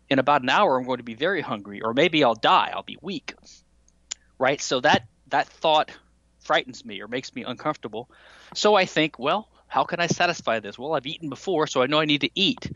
in 0.09 0.19
about 0.19 0.43
an 0.43 0.49
hour 0.49 0.77
I'm 0.77 0.85
going 0.85 0.99
to 0.99 1.05
be 1.05 1.15
very 1.15 1.41
hungry, 1.41 1.83
or 1.83 1.95
maybe 1.95 2.25
I'll 2.25 2.35
die. 2.35 2.71
I'll 2.75 2.83
be 2.83 2.99
weak. 3.01 3.35
Right? 4.39 4.61
So 4.61 4.81
that 4.81 5.07
that 5.29 5.49
thought 5.49 5.91
frightens 6.41 6.85
me 6.85 7.01
or 7.01 7.09
makes 7.09 7.35
me 7.35 7.45
uncomfortable. 7.45 8.09
So 8.55 8.75
I 8.75 8.87
think, 8.87 9.19
well, 9.19 9.49
how 9.69 9.85
can 9.85 10.01
I 10.01 10.09
satisfy 10.09 10.61
this? 10.61 10.79
Well, 10.79 10.95
I've 10.95 11.07
eaten 11.07 11.29
before, 11.29 11.67
so 11.67 11.83
I 11.83 11.87
know 11.87 12.01
I 12.01 12.07
need 12.07 12.23
to 12.23 12.31
eat. 12.35 12.73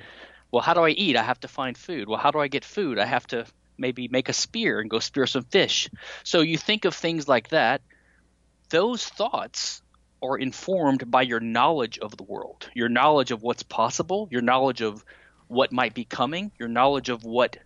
Well, 0.53 0.63
how 0.63 0.75
do 0.75 0.83
I 0.83 0.91
eat? 0.91 1.17
I 1.17 1.23
have 1.25 1.41
to 1.41 1.49
find 1.49 1.77
food. 1.77 2.09
Well, 2.09 2.19
how 2.19 2.31
do 2.31 2.39
I 2.39 2.47
get 2.47 2.65
food? 2.65 2.99
I 2.99 3.07
have 3.07 3.27
to 3.29 3.47
maybe 3.77 4.07
make 4.07 4.29
a 4.29 4.33
spear 4.33 4.79
and 4.79 4.89
go 4.89 5.01
spear 5.01 5.27
some 5.27 5.43
fish. 5.45 5.91
So 6.23 6.43
you 6.43 6.57
think 6.57 6.85
of 6.85 6.95
things 6.95 7.27
like 7.27 7.49
that. 7.49 7.81
Those 8.69 9.05
thoughts 9.05 9.83
are 10.23 10.39
informed 10.39 11.11
by 11.11 11.23
your 11.23 11.41
knowledge 11.41 11.99
of 11.99 12.17
the 12.17 12.23
world, 12.23 12.69
your 12.75 12.89
knowledge 12.89 13.31
of 13.31 13.43
what's 13.43 13.63
possible, 13.63 14.29
your 14.31 14.43
knowledge 14.43 14.81
of 14.81 15.05
what 15.49 15.73
might 15.73 15.95
be 15.95 16.05
coming, 16.05 16.51
your 16.59 16.69
knowledge 16.69 17.09
of 17.09 17.25
what 17.25 17.59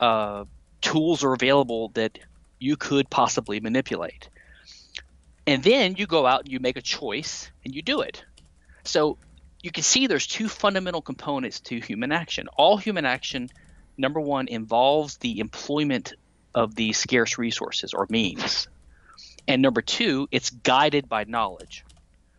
uh, 0.00 0.44
tools 0.80 1.24
are 1.24 1.32
available 1.32 1.88
that 1.94 2.18
you 2.58 2.76
could 2.76 3.08
possibly 3.08 3.60
manipulate. 3.60 4.28
And 5.46 5.62
then 5.62 5.96
you 5.96 6.06
go 6.06 6.26
out 6.26 6.40
and 6.40 6.52
you 6.52 6.58
make 6.60 6.76
a 6.76 6.82
choice 6.82 7.50
and 7.64 7.74
you 7.74 7.82
do 7.82 8.00
it. 8.00 8.24
So 8.84 9.18
you 9.62 9.70
can 9.70 9.82
see 9.82 10.06
there's 10.06 10.26
two 10.26 10.48
fundamental 10.48 11.00
components 11.00 11.60
to 11.60 11.80
human 11.80 12.12
action. 12.12 12.48
All 12.56 12.76
human 12.76 13.04
action, 13.04 13.50
number 13.96 14.20
one, 14.20 14.48
involves 14.48 15.18
the 15.18 15.40
employment 15.40 16.14
of 16.54 16.74
these 16.74 16.98
scarce 16.98 17.38
resources 17.38 17.94
or 17.94 18.06
means. 18.08 18.68
And 19.46 19.62
number 19.62 19.82
two, 19.82 20.28
it's 20.30 20.50
guided 20.50 21.08
by 21.08 21.24
knowledge. 21.24 21.84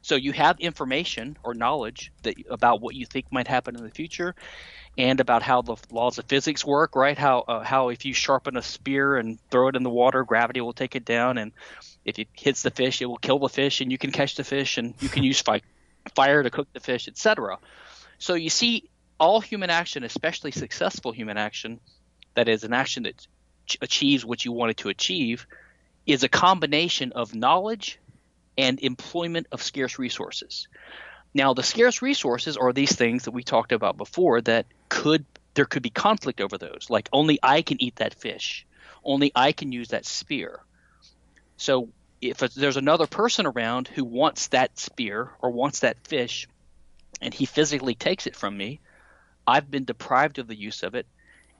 So 0.02 0.16
you 0.16 0.34
have 0.34 0.60
information 0.60 1.38
or 1.44 1.56
knowledge 1.56 2.12
that 2.24 2.36
about 2.50 2.80
what 2.80 2.94
you 2.94 3.06
think 3.06 3.26
might 3.32 3.48
happen 3.48 3.76
in 3.76 3.84
the 3.84 3.90
future, 3.90 4.36
and 4.98 5.20
about 5.20 5.42
how 5.42 5.62
the 5.62 5.76
laws 5.90 6.20
of 6.20 6.26
physics 6.26 6.64
work, 6.64 6.96
right? 6.96 7.18
How 7.18 7.40
uh, 7.40 7.64
how 7.64 7.90
if 7.90 8.06
you 8.06 8.14
sharpen 8.14 8.56
a 8.56 8.62
spear 8.62 9.18
and 9.18 9.40
throw 9.50 9.68
it 9.68 9.76
in 9.76 9.84
the 9.84 9.90
water, 9.90 10.24
gravity 10.24 10.62
will 10.62 10.74
take 10.74 10.96
it 10.96 11.06
down, 11.06 11.38
and 11.38 11.52
if 12.06 12.20
it 12.20 12.28
hits 12.34 12.62
the 12.62 12.72
fish, 12.72 13.02
it 13.02 13.08
will 13.08 13.18
kill 13.18 13.40
the 13.40 13.50
fish, 13.50 13.82
and 13.82 13.92
you 13.92 13.98
can 13.98 14.12
catch 14.12 14.36
the 14.36 14.44
fish, 14.44 14.78
and 14.78 14.94
you 15.00 15.10
can 15.10 15.24
use 15.24 15.42
fi- 15.42 15.64
fire 16.14 16.44
to 16.44 16.50
cook 16.52 16.68
the 16.74 16.80
fish, 16.80 17.08
etc. 17.08 17.58
So 18.20 18.36
you 18.36 18.50
see, 18.50 18.90
all 19.20 19.42
human 19.42 19.70
action, 19.70 20.04
especially 20.04 20.52
successful 20.52 21.12
human 21.12 21.38
action, 21.38 21.80
that 22.36 22.48
is 22.48 22.64
an 22.64 22.74
action 22.74 23.04
that 23.04 23.26
achieves 23.82 24.24
what 24.24 24.46
you 24.46 24.52
wanted 24.52 24.78
to 24.78 24.90
achieve, 24.90 25.48
is 26.06 26.24
a 26.24 26.30
combination 26.30 27.12
of 27.14 27.36
knowledge 27.36 28.00
and 28.58 28.80
employment 28.80 29.48
of 29.52 29.62
scarce 29.62 30.00
resources. 30.00 30.68
Now, 31.34 31.54
the 31.54 31.64
scarce 31.64 32.02
resources 32.02 32.56
are 32.58 32.72
these 32.72 32.96
things 32.96 33.24
that 33.26 33.32
we 33.32 33.44
talked 33.44 33.74
about 33.74 33.98
before 33.98 34.42
that 34.42 34.66
could 34.90 35.26
there 35.56 35.66
could 35.66 35.84
be 35.84 35.90
conflict 35.90 36.42
over 36.42 36.58
those. 36.58 36.88
Like 36.90 37.10
only 37.12 37.40
I 37.42 37.62
can 37.62 37.82
eat 37.82 37.98
that 37.98 38.14
fish, 38.14 38.66
only 39.04 39.32
I 39.36 39.52
can 39.54 39.72
use 39.72 39.90
that 39.90 40.06
spear. 40.06 40.60
So 41.58 41.90
if 42.22 42.40
there's 42.40 42.78
another 42.78 43.08
person 43.08 43.46
around 43.46 43.88
who 43.88 44.04
wants 44.04 44.48
that 44.48 44.78
spear 44.78 45.32
or 45.40 45.52
wants 45.52 45.80
that 45.80 46.06
fish, 46.08 46.48
and 47.22 47.34
he 47.34 47.46
physically 47.46 47.96
takes 47.96 48.28
it 48.28 48.36
from 48.36 48.58
me, 48.58 48.82
I've 49.48 49.72
been 49.72 49.86
deprived 49.86 50.40
of 50.40 50.48
the 50.48 50.56
use 50.56 50.84
of 50.84 50.96
it, 50.96 51.08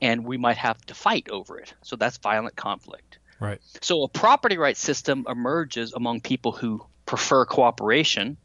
and 0.02 0.26
we 0.26 0.38
might 0.38 0.58
have 0.58 0.84
to 0.88 0.96
fight 0.96 1.30
over 1.30 1.60
it. 1.60 1.74
So 1.84 1.96
that's 1.96 2.18
violent 2.18 2.56
conflict. 2.56 3.20
Right. 3.46 3.62
So 3.82 4.04
a 4.04 4.08
property 4.08 4.58
rights 4.58 4.80
system 4.80 5.26
emerges 5.30 5.94
among 5.94 6.22
people 6.22 6.52
who 6.52 6.86
prefer 7.06 7.46
cooperation 7.46 8.38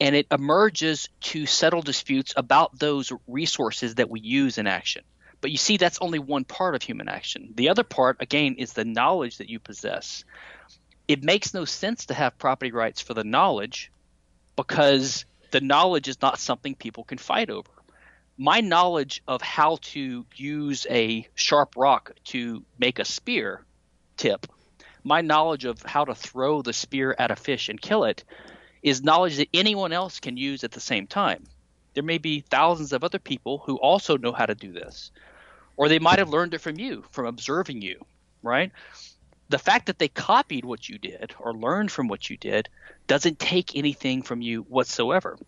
and 0.00 0.14
it 0.14 0.26
emerges 0.30 1.08
to 1.20 1.46
settle 1.46 1.82
disputes 1.82 2.34
about 2.36 2.78
those 2.78 3.12
resources 3.26 3.96
that 3.96 4.10
we 4.10 4.20
use 4.20 4.58
in 4.58 4.66
action. 4.66 5.02
But 5.40 5.50
you 5.50 5.56
see, 5.56 5.76
that's 5.76 5.98
only 6.00 6.18
one 6.18 6.44
part 6.44 6.74
of 6.74 6.82
human 6.82 7.08
action. 7.08 7.52
The 7.54 7.70
other 7.70 7.82
part, 7.82 8.18
again, 8.20 8.56
is 8.58 8.72
the 8.72 8.84
knowledge 8.84 9.38
that 9.38 9.48
you 9.48 9.58
possess. 9.58 10.24
It 11.08 11.22
makes 11.22 11.54
no 11.54 11.64
sense 11.64 12.06
to 12.06 12.14
have 12.14 12.38
property 12.38 12.72
rights 12.72 13.00
for 13.00 13.14
the 13.14 13.24
knowledge 13.24 13.90
because 14.56 15.24
the 15.50 15.60
knowledge 15.60 16.08
is 16.08 16.20
not 16.20 16.38
something 16.38 16.74
people 16.74 17.04
can 17.04 17.18
fight 17.18 17.50
over. 17.50 17.70
My 18.38 18.60
knowledge 18.60 19.22
of 19.26 19.40
how 19.40 19.78
to 19.80 20.26
use 20.34 20.86
a 20.90 21.26
sharp 21.34 21.74
rock 21.76 22.12
to 22.24 22.64
make 22.78 22.98
a 22.98 23.04
spear 23.04 23.65
tip, 24.16 24.46
my 25.04 25.20
knowledge 25.20 25.64
of 25.64 25.82
how 25.82 26.04
to 26.04 26.14
throw 26.14 26.62
the 26.62 26.72
spear 26.72 27.14
at 27.18 27.30
a 27.30 27.36
fish 27.36 27.68
and 27.68 27.80
kill 27.80 28.04
it 28.04 28.24
is 28.82 29.02
knowledge 29.02 29.36
that 29.36 29.48
anyone 29.54 29.92
else 29.92 30.20
can 30.20 30.36
use 30.36 30.64
at 30.64 30.72
the 30.72 30.80
same 30.80 31.06
time. 31.06 31.44
There 31.94 32.02
may 32.02 32.18
be 32.18 32.40
thousands 32.40 32.92
of 32.92 33.04
other 33.04 33.18
people 33.18 33.58
who 33.58 33.76
also 33.76 34.16
know 34.16 34.32
how 34.32 34.46
to 34.46 34.54
do 34.54 34.72
this, 34.72 35.10
or 35.76 35.88
they 35.88 35.98
might 35.98 36.18
have 36.18 36.28
learned 36.30 36.54
it 36.54 36.60
from 36.60 36.78
you, 36.78 37.04
from 37.10 37.26
observing 37.26 37.82
you, 37.82 38.04
right? 38.42 38.72
The 39.48 39.58
fact 39.58 39.86
that 39.86 39.98
they 39.98 40.08
copied 40.08 40.64
what 40.64 40.88
you 40.88 40.98
did 40.98 41.34
or 41.38 41.54
learned 41.54 41.90
from 41.90 42.08
what 42.08 42.28
you 42.28 42.36
did 42.36 42.68
doesn't 43.06 43.38
take 43.38 43.76
anything 43.76 44.22
from 44.22 44.42
you 44.42 44.62
whatsoever. 44.62 45.38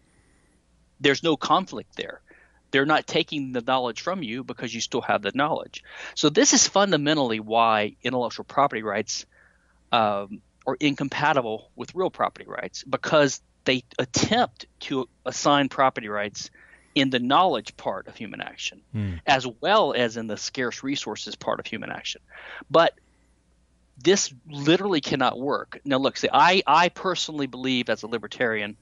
There's 1.00 1.22
no 1.22 1.36
conflict 1.36 1.96
there. 1.96 2.20
They're 2.70 2.86
not 2.86 3.06
taking 3.06 3.52
the 3.52 3.60
knowledge 3.60 4.00
from 4.00 4.22
you 4.22 4.44
because 4.44 4.74
you 4.74 4.80
still 4.80 5.00
have 5.02 5.22
the 5.22 5.32
knowledge. 5.34 5.82
So, 6.14 6.28
this 6.28 6.52
is 6.52 6.66
fundamentally 6.66 7.40
why 7.40 7.96
intellectual 8.02 8.44
property 8.44 8.82
rights 8.82 9.26
um, 9.92 10.40
are 10.66 10.76
incompatible 10.78 11.70
with 11.76 11.94
real 11.94 12.10
property 12.10 12.46
rights 12.46 12.84
because 12.84 13.40
they 13.64 13.84
attempt 13.98 14.66
to 14.80 15.08
assign 15.24 15.68
property 15.68 16.08
rights 16.08 16.50
in 16.94 17.10
the 17.10 17.18
knowledge 17.18 17.76
part 17.76 18.08
of 18.08 18.16
human 18.16 18.40
action 18.40 18.80
mm. 18.94 19.20
as 19.26 19.46
well 19.60 19.92
as 19.92 20.16
in 20.16 20.26
the 20.26 20.36
scarce 20.36 20.82
resources 20.82 21.36
part 21.36 21.60
of 21.60 21.66
human 21.66 21.90
action. 21.90 22.20
But 22.70 22.94
this 24.02 24.32
literally 24.48 25.00
cannot 25.00 25.38
work. 25.38 25.80
Now, 25.84 25.98
look, 25.98 26.16
see, 26.16 26.28
I, 26.32 26.62
I 26.66 26.88
personally 26.88 27.46
believe 27.46 27.88
as 27.88 28.02
a 28.02 28.06
libertarian 28.06 28.76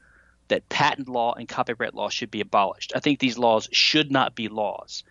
that 0.49 0.69
patent 0.69 1.09
law 1.09 1.35
and 1.35 1.49
copyright 1.49 1.95
law 1.95 2.09
should 2.09 2.31
be 2.31 2.41
abolished. 2.41 2.93
I 2.95 3.01
think 3.01 3.19
these 3.19 3.39
laws 3.39 3.69
should 3.73 4.11
not 4.11 4.35
be 4.35 4.49
laws. 4.49 5.05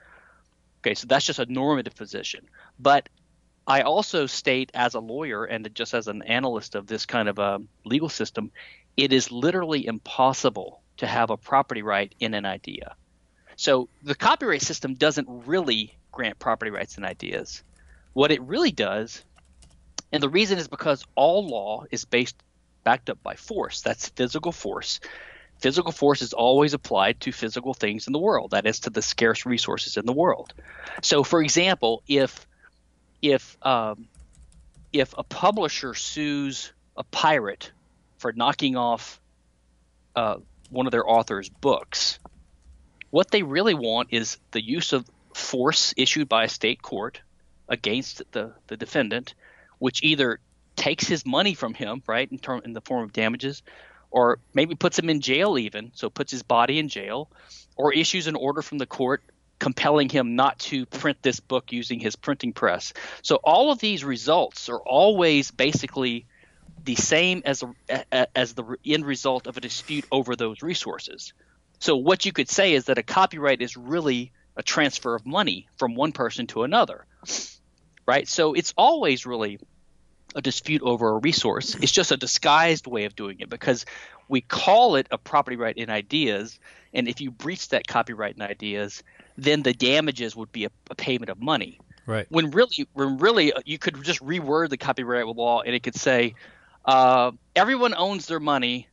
Okay, 0.82 0.94
so 0.94 1.08
that's 1.08 1.25
just 1.25 1.39
a 1.39 1.51
normative 1.51 1.96
position. 1.96 2.48
But 2.80 3.10
I 3.68 3.82
also 3.82 4.27
state 4.27 4.72
as 4.74 4.94
a 4.94 5.00
lawyer 5.00 5.44
and 5.44 5.74
just 5.74 5.94
as 5.94 6.08
an 6.08 6.22
analyst 6.22 6.75
of 6.75 6.88
this 6.88 7.06
kind 7.06 7.27
of 7.27 7.39
a 7.39 7.60
legal 7.84 8.10
system, 8.10 8.51
it 8.96 9.12
is 9.12 9.32
literally 9.32 9.86
impossible 9.86 10.82
to 10.98 11.08
have 11.08 11.30
a 11.30 11.38
property 11.38 11.82
right 11.82 12.13
in 12.20 12.34
an 12.34 12.46
idea. 12.46 12.96
So 13.56 13.89
the 14.04 14.15
copyright 14.15 14.62
system 14.62 14.94
doesn't 14.94 15.27
really 15.46 15.98
grant 16.12 16.39
property 16.39 16.72
rights 16.72 16.98
in 16.98 17.04
ideas. 17.04 17.63
What 18.13 18.32
it 18.32 18.42
really 18.42 18.72
does, 18.72 19.24
and 20.12 20.22
the 20.22 20.30
reason 20.30 20.58
is 20.58 20.68
because 20.68 21.04
all 21.15 21.48
law 21.48 21.86
is 21.92 22.06
based 22.06 22.36
backed 22.86 23.10
up 23.10 23.22
by 23.22 23.36
force. 23.36 23.82
That's 23.82 24.08
physical 24.08 24.54
force. 24.54 25.01
Physical 25.60 25.92
force 25.92 26.22
is 26.22 26.32
always 26.32 26.74
applied 26.74 27.20
to 27.22 27.34
physical 27.34 27.74
things 27.74 28.08
in 28.08 28.13
the 28.13 28.20
world, 28.20 28.51
that 28.51 28.65
is 28.65 28.82
to 28.82 28.89
the 28.89 29.01
scarce 29.01 29.46
resources 29.46 29.98
in 29.98 30.06
the 30.06 30.13
world. 30.13 30.54
So 31.01 31.24
for 31.24 31.42
example, 31.42 32.04
if 32.08 32.48
if 33.22 33.58
um, 33.65 34.08
if 34.94 35.13
a 35.18 35.24
publisher 35.24 35.94
sues 35.94 36.72
a 36.96 37.04
pirate 37.04 37.72
for 38.18 38.32
knocking 38.32 38.77
off 38.77 39.20
uh, 40.15 40.38
one 40.70 40.86
of 40.86 40.92
their 40.92 41.10
author's 41.10 41.50
books, 41.50 42.20
what 43.10 43.32
they 43.32 43.44
really 43.44 43.74
want 43.74 44.10
is 44.12 44.38
the 44.51 44.63
use 44.63 44.94
of 44.94 45.06
force 45.34 45.94
issued 45.98 46.30
by 46.30 46.46
a 46.46 46.50
state 46.50 46.82
court 46.82 47.22
against 47.68 48.24
the, 48.32 48.54
the 48.68 48.77
defendant, 48.77 49.34
which 49.80 50.04
either 50.04 50.39
takes 50.86 51.08
his 51.08 51.25
money 51.25 51.56
from 51.56 51.74
him, 51.74 52.04
right, 52.06 52.32
in 52.32 52.38
term 52.38 52.62
in 52.63 52.74
the 52.74 52.82
form 52.82 53.04
of 53.04 53.12
damages, 53.12 53.63
or 54.12 54.38
maybe 54.54 54.75
puts 54.75 55.00
him 55.00 55.10
in 55.10 55.20
jail 55.20 55.58
even, 55.58 55.92
so 55.96 56.12
puts 56.12 56.32
his 56.32 56.44
body 56.44 56.77
in 56.77 56.89
jail, 56.89 57.27
or 57.75 57.92
issues 57.92 58.27
an 58.27 58.36
order 58.36 58.62
from 58.62 58.77
the 58.77 58.86
court 58.86 59.24
compelling 59.58 60.10
him 60.10 60.36
not 60.36 60.60
to 60.60 60.86
print 60.86 61.18
this 61.24 61.39
book 61.39 61.72
using 61.72 62.00
his 62.00 62.15
printing 62.15 62.54
press. 62.54 62.94
So 63.24 63.38
all 63.38 63.72
of 63.72 63.80
these 63.80 64.04
results 64.04 64.70
are 64.70 64.77
always 64.77 65.50
basically 65.50 66.27
the 66.84 66.94
same 66.94 67.42
as 67.46 67.63
as 68.36 68.54
the 68.54 68.78
end 68.86 69.06
result 69.06 69.48
of 69.48 69.58
a 69.58 69.62
dispute 69.62 70.06
over 70.12 70.36
those 70.36 70.62
resources. 70.62 71.34
So 71.80 71.95
what 71.95 72.26
you 72.26 72.32
could 72.32 72.50
say 72.50 72.74
is 72.74 72.86
that 72.86 73.00
a 73.00 73.04
copyright 73.04 73.63
is 73.63 73.76
really 73.76 74.34
a 74.56 74.62
transfer 74.62 75.15
of 75.15 75.26
money 75.26 75.67
from 75.78 75.95
one 75.95 76.12
person 76.12 76.45
to 76.48 76.62
another. 76.62 77.08
Right? 78.06 78.28
So 78.28 78.54
it's 78.54 78.71
always 78.78 79.26
really 79.26 79.58
a 80.36 80.41
dispute 80.41 80.82
over 80.84 81.10
a 81.10 81.17
resource. 81.17 81.76
It's 81.76 81.91
just 81.91 82.12
a 82.12 82.17
disguised 82.17 82.86
way 82.86 83.06
of 83.06 83.15
doing 83.15 83.39
it 83.39 83.50
because 83.50 83.86
we 84.28 84.41
call 84.41 84.95
it 84.95 85.08
a 85.10 85.17
property 85.17 85.56
right 85.56 85.76
in 85.76 85.89
ideas 85.89 86.60
and 86.95 87.10
if 87.10 87.21
you 87.21 87.30
breach 87.30 87.69
that 87.69 87.86
copyright 87.86 88.36
in 88.36 88.41
ideas, 88.41 89.04
then 89.38 89.62
the 89.62 89.74
damages 89.74 90.36
would 90.36 90.52
be 90.52 90.65
a, 90.65 90.69
a 90.89 90.95
payment 90.95 91.30
of 91.30 91.39
money. 91.39 91.80
Right. 92.08 92.26
When 92.30 92.52
really, 92.52 92.88
when 92.93 93.17
really, 93.17 93.52
uh, 93.52 93.60
you 93.65 93.78
could 93.78 94.02
just 94.04 94.24
reword 94.24 94.69
the 94.69 94.78
copyright 94.78 95.28
law, 95.28 95.62
and 95.62 95.76
it 95.76 95.84
could 95.84 95.95
say, 95.95 96.36
uh, 96.86 97.32
everyone 97.56 97.93
owns 97.95 98.28
their 98.28 98.39
money 98.39 98.88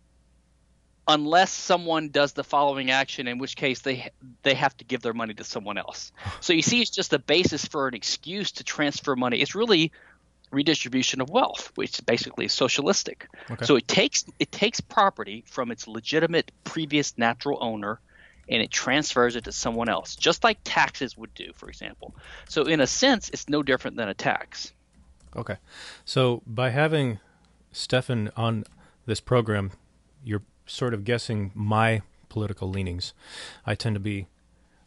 unless 1.07 1.53
someone 1.53 2.09
does 2.09 2.33
the 2.33 2.43
following 2.43 2.91
action, 2.91 3.29
in 3.29 3.39
which 3.39 3.55
case 3.55 3.81
they 3.81 4.11
they 4.43 4.55
have 4.55 4.77
to 4.79 4.85
give 4.85 5.03
their 5.03 5.13
money 5.13 5.35
to 5.35 5.45
someone 5.45 5.79
else. 5.79 6.11
So 6.41 6.53
you 6.53 6.63
see, 6.63 6.81
it's 6.81 6.91
just 6.91 7.13
a 7.13 7.19
basis 7.19 7.65
for 7.67 7.87
an 7.87 7.95
excuse 7.95 8.51
to 8.53 8.65
transfer 8.65 9.15
money. 9.15 9.39
It's 9.39 9.55
really 9.55 9.93
redistribution 10.53 11.21
of 11.21 11.31
wealth, 11.31 11.73
which 11.75 12.05
basically 12.07 12.45
is 12.45 12.53
socialistic. 12.53 13.29
Okay. 13.51 13.65
So 13.65 13.77
it 13.77 13.89
takes 13.89 14.25
it 14.39 14.53
takes 14.53 14.81
property 14.81 15.45
from 15.47 15.71
its 15.71 15.89
legitimate 15.89 16.53
previous 16.65 17.17
natural 17.19 17.59
owner 17.61 18.01
and 18.49 18.63
it 18.63 18.71
transfers 18.71 19.37
it 19.37 19.45
to 19.45 19.53
someone 19.53 19.89
else, 19.89 20.17
just 20.17 20.45
like 20.45 20.59
taxes 20.65 21.17
would 21.17 21.33
do, 21.35 21.53
for 21.55 21.69
example. 21.69 22.15
So, 22.49 22.65
in 22.65 22.81
a 22.81 22.87
sense, 22.87 23.29
it's 23.31 23.49
no 23.49 23.63
different 23.63 23.97
than 23.97 24.09
a 24.09 24.15
tax. 24.15 24.73
Okay. 25.37 25.57
So, 26.05 26.43
by 26.47 26.71
having 26.71 27.21
Stephan 27.71 28.31
on 28.37 28.65
this 29.07 29.21
program, 29.21 29.73
you're 30.25 30.43
sort 30.67 30.93
of 30.93 31.05
guessing 31.05 31.53
my 31.55 32.03
political 32.29 32.69
leanings. 32.69 33.15
I 33.65 33.75
tend 33.75 33.95
to 33.95 34.01
be 34.01 34.27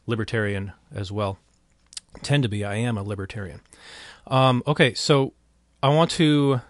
libertarian 0.06 0.73
as 0.93 1.12
well. 1.12 1.38
Tend 2.21 2.43
to 2.43 2.49
be. 2.49 2.63
I 2.63 2.75
am 2.75 2.97
a 2.97 3.04
libertarian. 3.04 3.62
Um, 4.28 4.63
okay, 4.67 4.93
so 4.93 5.34
I 5.82 5.90
want 5.90 6.12
to 6.12 6.62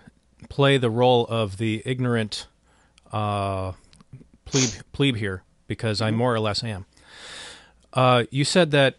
play 0.50 0.78
the 0.78 0.90
role 0.90 1.26
of 1.28 1.58
the 1.58 1.82
ignorant 1.86 2.48
uh, 3.12 3.74
plebe, 4.46 4.84
plebe 4.92 5.16
here 5.16 5.44
because 5.68 6.02
I 6.02 6.12
more 6.12 6.34
or 6.34 6.40
less 6.40 6.64
am. 6.64 6.86
Uh, 7.94 8.24
you 8.30 8.44
said 8.44 8.72
that. 8.72 8.98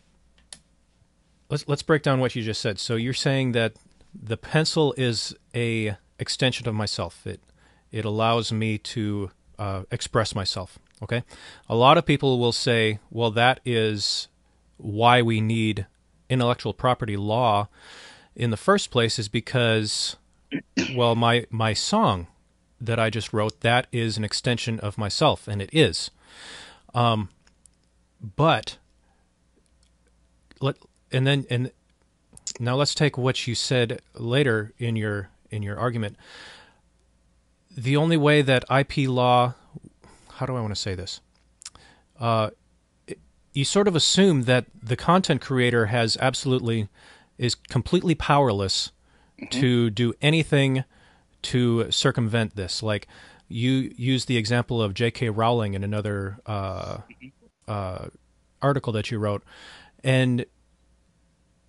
Let's 1.49 1.69
let's 1.69 1.83
break 1.83 2.03
down 2.03 2.19
what 2.19 2.35
you 2.35 2.43
just 2.43 2.61
said. 2.61 2.81
So 2.81 2.97
you're 2.97 3.15
saying 3.15 3.53
that 3.53 3.75
the 4.13 4.37
pencil 4.37 4.95
is 4.97 5.33
a 5.55 5.97
extension 6.19 6.67
of 6.67 6.75
myself. 6.75 7.25
It 7.25 7.41
it 7.93 8.05
allows 8.05 8.53
me 8.53 8.79
to 8.79 9.31
uh, 9.59 9.83
express 9.91 10.35
myself. 10.35 10.79
Okay, 11.03 11.23
a 11.69 11.77
lot 11.77 11.99
of 11.99 12.07
people 12.07 12.39
will 12.39 12.53
say, 12.53 12.99
well, 13.11 13.31
that 13.33 13.61
is 13.65 14.29
why 14.79 15.23
we 15.23 15.41
need 15.41 15.87
intellectual 16.29 16.73
property 16.73 17.17
law 17.17 17.69
in 18.37 18.51
the 18.51 18.57
first 18.57 18.91
place 18.91 19.19
is 19.19 19.29
because 19.29 20.17
well 20.95 21.15
my 21.15 21.47
my 21.51 21.73
song 21.73 22.29
that 22.81 23.01
I 23.01 23.11
just 23.11 23.33
wrote 23.33 23.61
that 23.61 23.87
is 23.91 24.17
an 24.17 24.25
extension 24.25 24.79
of 24.81 24.99
myself 24.99 25.49
and 25.49 25.61
it 25.61 25.71
is 25.73 26.11
um, 26.95 27.29
but 28.37 28.79
let 30.61 30.77
and 31.13 31.27
then 31.27 31.47
and 31.51 31.71
now 32.59 32.75
let's 32.75 32.95
take 32.95 33.19
what 33.19 33.47
you 33.47 33.55
said 33.55 34.01
later 34.15 34.73
in 34.79 34.97
your 34.97 35.29
in 35.51 35.63
your 35.63 35.79
argument. 35.79 36.17
The 37.77 37.97
only 37.97 38.17
way 38.17 38.41
that 38.43 38.65
IP 38.71 39.09
law, 39.09 39.55
how 40.33 40.47
do 40.47 40.57
I 40.57 40.61
want 40.61 40.75
to 40.75 40.81
say 40.81 40.95
this? 40.95 41.21
Uh, 42.19 42.51
you 43.53 43.65
sort 43.65 43.89
of 43.89 43.95
assume 43.95 44.43
that 44.45 44.67
the 44.83 44.97
content 44.97 45.43
creator 45.43 45.87
has 45.87 46.17
absolutely 46.21 46.89
is 47.39 47.55
completely 47.55 48.15
powerless 48.15 48.93
mm-hmm. 49.39 49.61
to 49.61 49.91
do 49.91 50.15
anything 50.21 50.85
to 51.43 51.91
circumvent 51.91 52.57
this. 52.57 52.83
Like 52.83 53.07
you 53.49 53.93
use 53.97 54.25
the 54.25 54.37
example 54.37 54.83
of 54.83 54.95
J.K. 54.95 55.31
Rowling 55.31 55.75
in 55.75 55.85
another 55.85 56.39
uh, 56.47 56.99
uh, 57.69 58.07
article 58.61 58.93
that 58.93 59.11
you 59.11 59.19
wrote, 59.19 59.45
and 60.03 60.45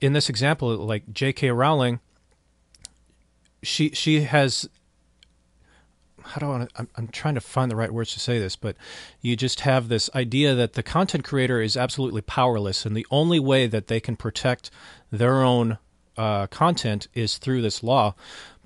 in 0.02 0.14
this 0.14 0.30
example, 0.30 0.76
like 0.78 1.12
J.K. 1.14 1.52
Rowling, 1.52 2.00
she 3.62 3.90
she 3.92 4.22
has. 4.22 4.68
How 6.24 6.40
do 6.40 6.52
I? 6.52 6.68
I'm, 6.76 6.90
I'm 6.96 7.08
trying 7.08 7.36
to 7.36 7.42
find 7.42 7.72
the 7.72 7.76
right 7.76 7.92
words 7.92 8.12
to 8.14 8.20
say 8.20 8.40
this, 8.40 8.56
but 8.56 8.76
you 9.22 9.36
just 9.36 9.62
have 9.62 9.88
this 9.88 10.10
idea 10.14 10.56
that 10.56 10.74
the 10.74 10.84
content 10.84 11.24
creator 11.24 11.62
is 11.62 11.78
absolutely 11.78 12.22
powerless, 12.22 12.86
and 12.86 12.98
the 12.98 13.08
only 13.12 13.40
way 13.40 13.68
that 13.68 13.88
they 13.88 14.00
can 14.00 14.16
protect 14.16 14.72
their 15.12 15.42
own 15.44 15.78
uh, 16.18 16.48
content 16.48 17.08
is 17.14 17.38
through 17.38 17.62
this 17.62 17.84
law. 17.84 18.16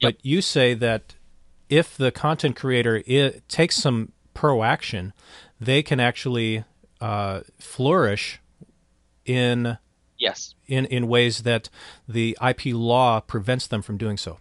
But 0.02 0.16
yep. 0.16 0.20
you 0.24 0.42
say 0.42 0.74
that 0.76 1.16
if 1.70 1.96
the 1.96 2.12
content 2.12 2.56
creator 2.56 3.02
takes 3.48 3.76
some 3.76 4.12
pro 4.34 4.64
action, 4.64 5.14
they 5.60 5.84
can 5.84 6.00
actually 6.00 6.64
uh, 7.00 7.42
flourish 7.60 8.40
in 9.26 9.78
yes 10.18 10.56
in 10.68 10.86
in 10.86 11.08
ways 11.08 11.44
that 11.44 11.70
the 12.08 12.38
IP 12.46 12.68
law 12.68 13.20
prevents 13.20 13.68
them 13.68 13.82
from 13.82 13.98
doing 13.98 14.18
so. 14.18 14.40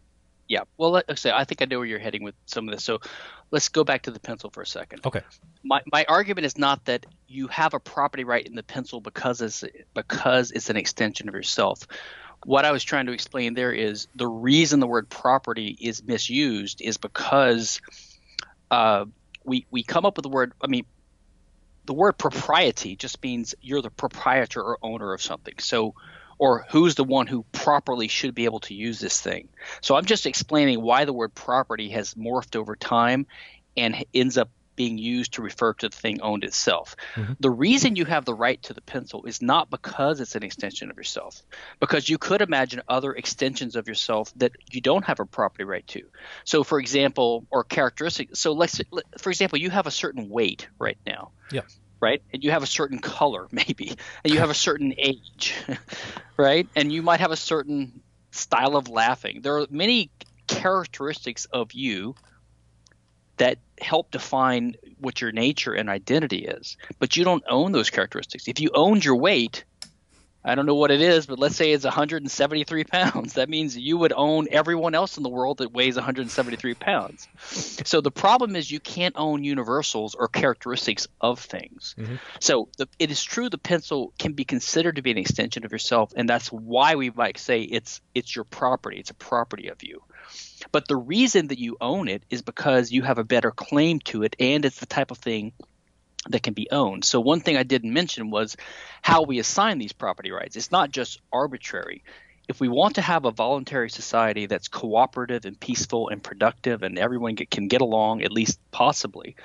Yeah. 0.48 0.62
Well, 0.78 0.90
let, 0.90 1.18
say 1.18 1.30
I 1.30 1.44
think 1.44 1.62
I 1.62 1.66
know 1.66 1.78
where 1.78 1.86
you're 1.86 1.98
heading 1.98 2.24
with 2.24 2.34
some 2.46 2.68
of 2.68 2.74
this. 2.74 2.82
So 2.82 2.98
let's 3.50 3.68
go 3.68 3.84
back 3.84 4.02
to 4.02 4.10
the 4.10 4.20
pencil 4.20 4.50
for 4.50 4.62
a 4.62 4.66
second. 4.66 5.04
Okay. 5.04 5.22
My 5.62 5.80
my 5.90 6.04
argument 6.08 6.46
is 6.46 6.56
not 6.56 6.84
that 6.86 7.06
you 7.28 7.48
have 7.48 7.74
a 7.74 7.80
property 7.80 8.24
right 8.24 8.46
in 8.46 8.54
the 8.54 8.62
pencil 8.62 9.00
because 9.00 9.40
it's 9.40 9.64
because 9.94 10.50
it's 10.50 10.70
an 10.70 10.76
extension 10.76 11.28
of 11.28 11.34
yourself. 11.34 11.86
What 12.46 12.64
I 12.64 12.72
was 12.72 12.82
trying 12.82 13.06
to 13.06 13.12
explain 13.12 13.54
there 13.54 13.72
is 13.72 14.08
the 14.14 14.26
reason 14.26 14.80
the 14.80 14.86
word 14.86 15.08
property 15.10 15.76
is 15.80 16.02
misused 16.02 16.80
is 16.80 16.96
because 16.96 17.80
uh, 18.70 19.04
we 19.44 19.66
we 19.70 19.82
come 19.82 20.06
up 20.06 20.16
with 20.16 20.22
the 20.22 20.30
word. 20.30 20.52
I 20.62 20.66
mean, 20.66 20.86
the 21.84 21.94
word 21.94 22.16
propriety 22.16 22.96
just 22.96 23.22
means 23.22 23.54
you're 23.60 23.82
the 23.82 23.90
proprietor 23.90 24.62
or 24.62 24.78
owner 24.82 25.12
of 25.12 25.20
something. 25.20 25.54
So 25.58 25.94
or 26.40 26.64
who's 26.70 26.94
the 26.94 27.04
one 27.04 27.26
who 27.26 27.44
properly 27.52 28.08
should 28.08 28.34
be 28.34 28.46
able 28.46 28.60
to 28.60 28.72
use 28.72 28.98
this 28.98 29.20
thing. 29.20 29.50
So 29.82 29.94
I'm 29.94 30.06
just 30.06 30.24
explaining 30.24 30.80
why 30.80 31.04
the 31.04 31.12
word 31.12 31.34
property 31.34 31.90
has 31.90 32.14
morphed 32.14 32.56
over 32.56 32.76
time 32.76 33.26
and 33.76 33.94
ends 34.14 34.38
up 34.38 34.48
being 34.74 34.96
used 34.96 35.34
to 35.34 35.42
refer 35.42 35.74
to 35.74 35.90
the 35.90 35.94
thing 35.94 36.22
owned 36.22 36.42
itself. 36.42 36.96
Mm-hmm. 37.14 37.34
The 37.40 37.50
reason 37.50 37.96
you 37.96 38.06
have 38.06 38.24
the 38.24 38.34
right 38.34 38.60
to 38.62 38.72
the 38.72 38.80
pencil 38.80 39.26
is 39.26 39.42
not 39.42 39.68
because 39.68 40.18
it's 40.18 40.34
an 40.34 40.42
extension 40.42 40.90
of 40.90 40.96
yourself, 40.96 41.42
because 41.78 42.08
you 42.08 42.16
could 42.16 42.40
imagine 42.40 42.80
other 42.88 43.12
extensions 43.12 43.76
of 43.76 43.86
yourself 43.86 44.32
that 44.36 44.52
you 44.70 44.80
don't 44.80 45.04
have 45.04 45.20
a 45.20 45.26
property 45.26 45.64
right 45.64 45.86
to. 45.88 46.04
So, 46.44 46.64
for 46.64 46.80
example, 46.80 47.46
or 47.50 47.64
characteristic. 47.64 48.34
So, 48.34 48.52
let's 48.52 48.80
for 49.18 49.28
example, 49.28 49.58
you 49.58 49.68
have 49.68 49.86
a 49.86 49.90
certain 49.90 50.30
weight 50.30 50.68
right 50.78 50.98
now. 51.04 51.32
Yeah 51.52 51.62
right? 52.00 52.22
And 52.32 52.42
you 52.42 52.50
have 52.50 52.62
a 52.62 52.66
certain 52.66 52.98
color, 52.98 53.46
maybe, 53.52 53.94
and 54.24 54.32
you 54.32 54.40
have 54.40 54.50
a 54.50 54.54
certain 54.54 54.94
age, 54.98 55.54
right? 56.36 56.68
And 56.74 56.92
you 56.92 57.02
might 57.02 57.20
have 57.20 57.32
a 57.32 57.36
certain 57.36 58.02
style 58.32 58.76
of 58.76 58.88
laughing. 58.88 59.40
There 59.42 59.58
are 59.58 59.66
many 59.70 60.10
characteristics 60.46 61.46
of 61.46 61.72
you 61.72 62.14
that 63.36 63.58
help 63.80 64.10
define 64.10 64.74
what 64.98 65.20
your 65.20 65.32
nature 65.32 65.72
and 65.72 65.88
identity 65.88 66.44
is, 66.44 66.76
but 66.98 67.16
you 67.16 67.24
don't 67.24 67.44
own 67.48 67.72
those 67.72 67.88
characteristics. 67.88 68.48
If 68.48 68.60
you 68.60 68.70
owned 68.74 69.04
your 69.04 69.16
weight, 69.16 69.64
I 70.42 70.54
don't 70.54 70.64
know 70.64 70.74
what 70.74 70.90
it 70.90 71.02
is, 71.02 71.26
but 71.26 71.38
let's 71.38 71.56
say 71.56 71.72
it's 71.72 71.84
173 71.84 72.84
pounds. 72.84 73.34
That 73.34 73.50
means 73.50 73.76
you 73.76 73.98
would 73.98 74.12
own 74.14 74.48
everyone 74.50 74.94
else 74.94 75.18
in 75.18 75.22
the 75.22 75.28
world 75.28 75.58
that 75.58 75.72
weighs 75.72 75.96
173 75.96 76.74
pounds. 76.74 77.28
So 77.42 78.00
the 78.00 78.10
problem 78.10 78.56
is 78.56 78.70
you 78.70 78.80
can't 78.80 79.14
own 79.18 79.44
universals 79.44 80.14
or 80.14 80.28
characteristics 80.28 81.08
of 81.20 81.40
things. 81.40 81.94
Mm-hmm. 81.98 82.16
So 82.40 82.68
the, 82.78 82.88
it 82.98 83.10
is 83.10 83.22
true 83.22 83.50
the 83.50 83.58
pencil 83.58 84.14
can 84.18 84.32
be 84.32 84.44
considered 84.44 84.96
to 84.96 85.02
be 85.02 85.10
an 85.10 85.18
extension 85.18 85.66
of 85.66 85.72
yourself, 85.72 86.12
and 86.16 86.28
that's 86.28 86.50
why 86.50 86.94
we 86.94 87.10
might 87.10 87.38
say 87.38 87.60
it's 87.62 88.00
it's 88.14 88.34
your 88.34 88.44
property. 88.44 88.98
It's 88.98 89.10
a 89.10 89.14
property 89.14 89.68
of 89.68 89.82
you. 89.82 90.02
But 90.72 90.88
the 90.88 90.96
reason 90.96 91.48
that 91.48 91.58
you 91.58 91.76
own 91.80 92.08
it 92.08 92.22
is 92.30 92.42
because 92.42 92.92
you 92.92 93.02
have 93.02 93.18
a 93.18 93.24
better 93.24 93.50
claim 93.50 94.00
to 94.00 94.22
it, 94.22 94.36
and 94.38 94.64
it's 94.64 94.80
the 94.80 94.86
type 94.86 95.10
of 95.10 95.18
thing 95.18 95.52
that 96.28 96.42
can 96.42 96.54
be 96.54 96.68
owned. 96.70 97.04
So 97.04 97.20
one 97.20 97.40
thing 97.40 97.56
I 97.56 97.62
didn't 97.62 97.92
mention 97.92 98.30
was 98.30 98.56
how 99.02 99.22
we 99.22 99.38
assign 99.38 99.78
these 99.78 99.92
property 99.92 100.30
rights. 100.30 100.56
It's 100.56 100.70
not 100.70 100.90
just 100.90 101.20
arbitrary. 101.32 102.02
If 102.48 102.60
we 102.60 102.68
want 102.68 102.96
to 102.96 103.02
have 103.02 103.24
a 103.24 103.30
voluntary 103.30 103.90
society 103.90 104.46
that's 104.46 104.68
cooperative 104.68 105.44
and 105.44 105.58
peaceful 105.58 106.08
and 106.08 106.22
productive 106.22 106.82
and 106.82 106.98
everyone 106.98 107.36
get, 107.36 107.50
can 107.50 107.68
get 107.68 107.80
along 107.80 108.22
at 108.22 108.32
least 108.32 108.58
possibly, 108.70 109.36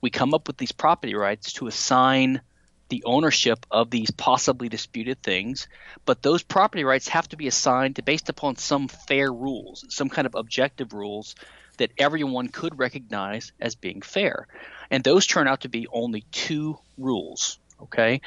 we 0.00 0.10
come 0.10 0.34
up 0.34 0.46
with 0.46 0.56
these 0.56 0.72
property 0.72 1.14
rights 1.14 1.52
to 1.54 1.66
assign 1.66 2.40
the 2.88 3.04
ownership 3.04 3.64
of 3.70 3.90
these 3.90 4.10
possibly 4.10 4.68
disputed 4.68 5.22
things, 5.22 5.68
but 6.04 6.22
those 6.22 6.42
property 6.42 6.84
rights 6.84 7.08
have 7.08 7.28
to 7.28 7.36
be 7.36 7.46
assigned 7.46 8.04
based 8.04 8.28
upon 8.28 8.56
some 8.56 8.88
fair 8.88 9.32
rules, 9.32 9.84
some 9.88 10.08
kind 10.08 10.26
of 10.26 10.34
objective 10.34 10.92
rules 10.92 11.34
that 11.78 11.92
everyone 11.98 12.48
could 12.48 12.78
recognize 12.78 13.52
as 13.60 13.74
being 13.74 14.02
fair 14.02 14.46
and 14.94 15.02
those 15.02 15.26
turn 15.26 15.48
out 15.48 15.62
to 15.62 15.68
be 15.68 15.88
only 15.92 16.24
two 16.30 16.78
rules. 16.96 17.58
Okay, 17.82 18.20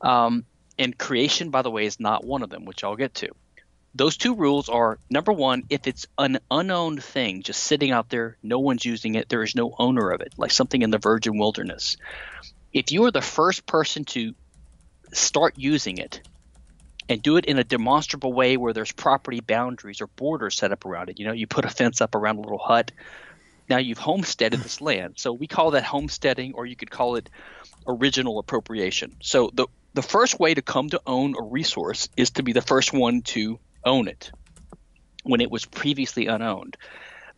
um, 0.00 0.46
and 0.78 0.96
creation, 0.96 1.50
by 1.50 1.60
the 1.60 1.70
way, 1.70 1.84
is 1.84 2.00
not 2.00 2.24
one 2.24 2.42
of 2.42 2.48
them, 2.48 2.64
which 2.64 2.82
I'll 2.82 2.96
get 2.96 3.12
to. 3.16 3.28
Those 3.94 4.16
two 4.16 4.34
rules 4.34 4.70
are 4.70 4.98
number 5.10 5.32
one, 5.32 5.64
if 5.68 5.86
it's 5.86 6.06
an 6.16 6.38
unowned 6.50 7.04
thing 7.04 7.42
just 7.42 7.62
sitting 7.62 7.90
out 7.90 8.08
there, 8.08 8.38
no 8.42 8.60
one's 8.60 8.84
using 8.84 9.14
it, 9.14 9.28
there 9.28 9.42
is 9.42 9.54
no 9.54 9.74
owner 9.78 10.10
of 10.10 10.22
it, 10.22 10.32
like 10.38 10.52
something 10.52 10.80
in 10.80 10.90
the 10.90 10.98
virgin 10.98 11.36
wilderness. 11.36 11.98
If 12.72 12.92
you 12.92 13.04
are 13.04 13.10
the 13.10 13.20
first 13.20 13.66
person 13.66 14.06
to 14.06 14.34
start 15.12 15.54
using 15.58 15.98
it 15.98 16.22
and 17.10 17.22
do 17.22 17.36
it 17.36 17.44
in 17.44 17.58
a 17.58 17.64
demonstrable 17.64 18.32
way 18.32 18.56
where 18.56 18.72
there's 18.72 18.92
property 18.92 19.40
boundaries 19.40 20.00
or 20.00 20.06
borders 20.06 20.56
set 20.56 20.72
up 20.72 20.86
around 20.86 21.10
it, 21.10 21.18
you 21.18 21.26
know, 21.26 21.32
you 21.32 21.46
put 21.46 21.66
a 21.66 21.70
fence 21.70 22.00
up 22.00 22.14
around 22.14 22.38
a 22.38 22.40
little 22.40 22.58
hut 22.58 22.90
now 23.68 23.78
you've 23.78 23.98
homesteaded 23.98 24.60
this 24.60 24.80
land. 24.90 25.14
So 25.16 25.32
we 25.32 25.46
call 25.46 25.72
that 25.72 25.84
homesteading, 25.84 26.54
or 26.54 26.66
you 26.66 26.76
could 26.76 26.90
call 26.90 27.16
it 27.16 27.28
original 27.86 28.38
appropriation. 28.38 29.16
So 29.20 29.50
the 29.52 29.66
the 29.94 30.02
first 30.02 30.38
way 30.38 30.52
to 30.52 30.60
come 30.60 30.90
to 30.90 31.00
own 31.06 31.34
a 31.38 31.42
resource 31.42 32.10
is 32.18 32.30
to 32.32 32.42
be 32.42 32.52
the 32.52 32.60
first 32.60 32.92
one 32.92 33.22
to 33.22 33.58
own 33.82 34.08
it 34.08 34.30
when 35.22 35.40
it 35.40 35.50
was 35.50 35.64
previously 35.64 36.26
unowned. 36.26 36.76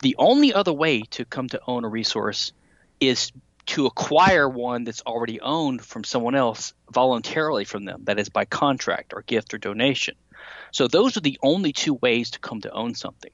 The 0.01 0.17
only 0.19 0.53
other 0.53 0.73
way 0.73 1.03
to 1.11 1.25
come 1.25 1.49
to 1.51 1.61
own 1.69 1.85
a 1.85 1.89
resource 1.89 2.53
is 3.01 3.31
to 3.67 3.87
acquire 3.87 4.49
one 4.49 4.85
that's 4.85 5.03
already 5.03 5.41
owned 5.41 5.85
from 5.85 6.03
someone 6.03 6.35
else 6.35 6.73
voluntarily 6.91 7.65
from 7.65 7.85
them, 7.85 8.01
that 8.05 8.19
is 8.19 8.29
by 8.29 8.45
contract 8.45 9.13
or 9.15 9.23
gift 9.23 9.55
or 9.55 9.59
donation. 9.59 10.17
So 10.73 10.89
those 10.89 11.17
are 11.17 11.21
the 11.21 11.39
only 11.43 11.73
two 11.73 11.95
ways 11.95 12.31
to 12.31 12.41
come 12.41 12.61
to 12.63 12.73
own 12.73 12.95
something. 12.95 13.31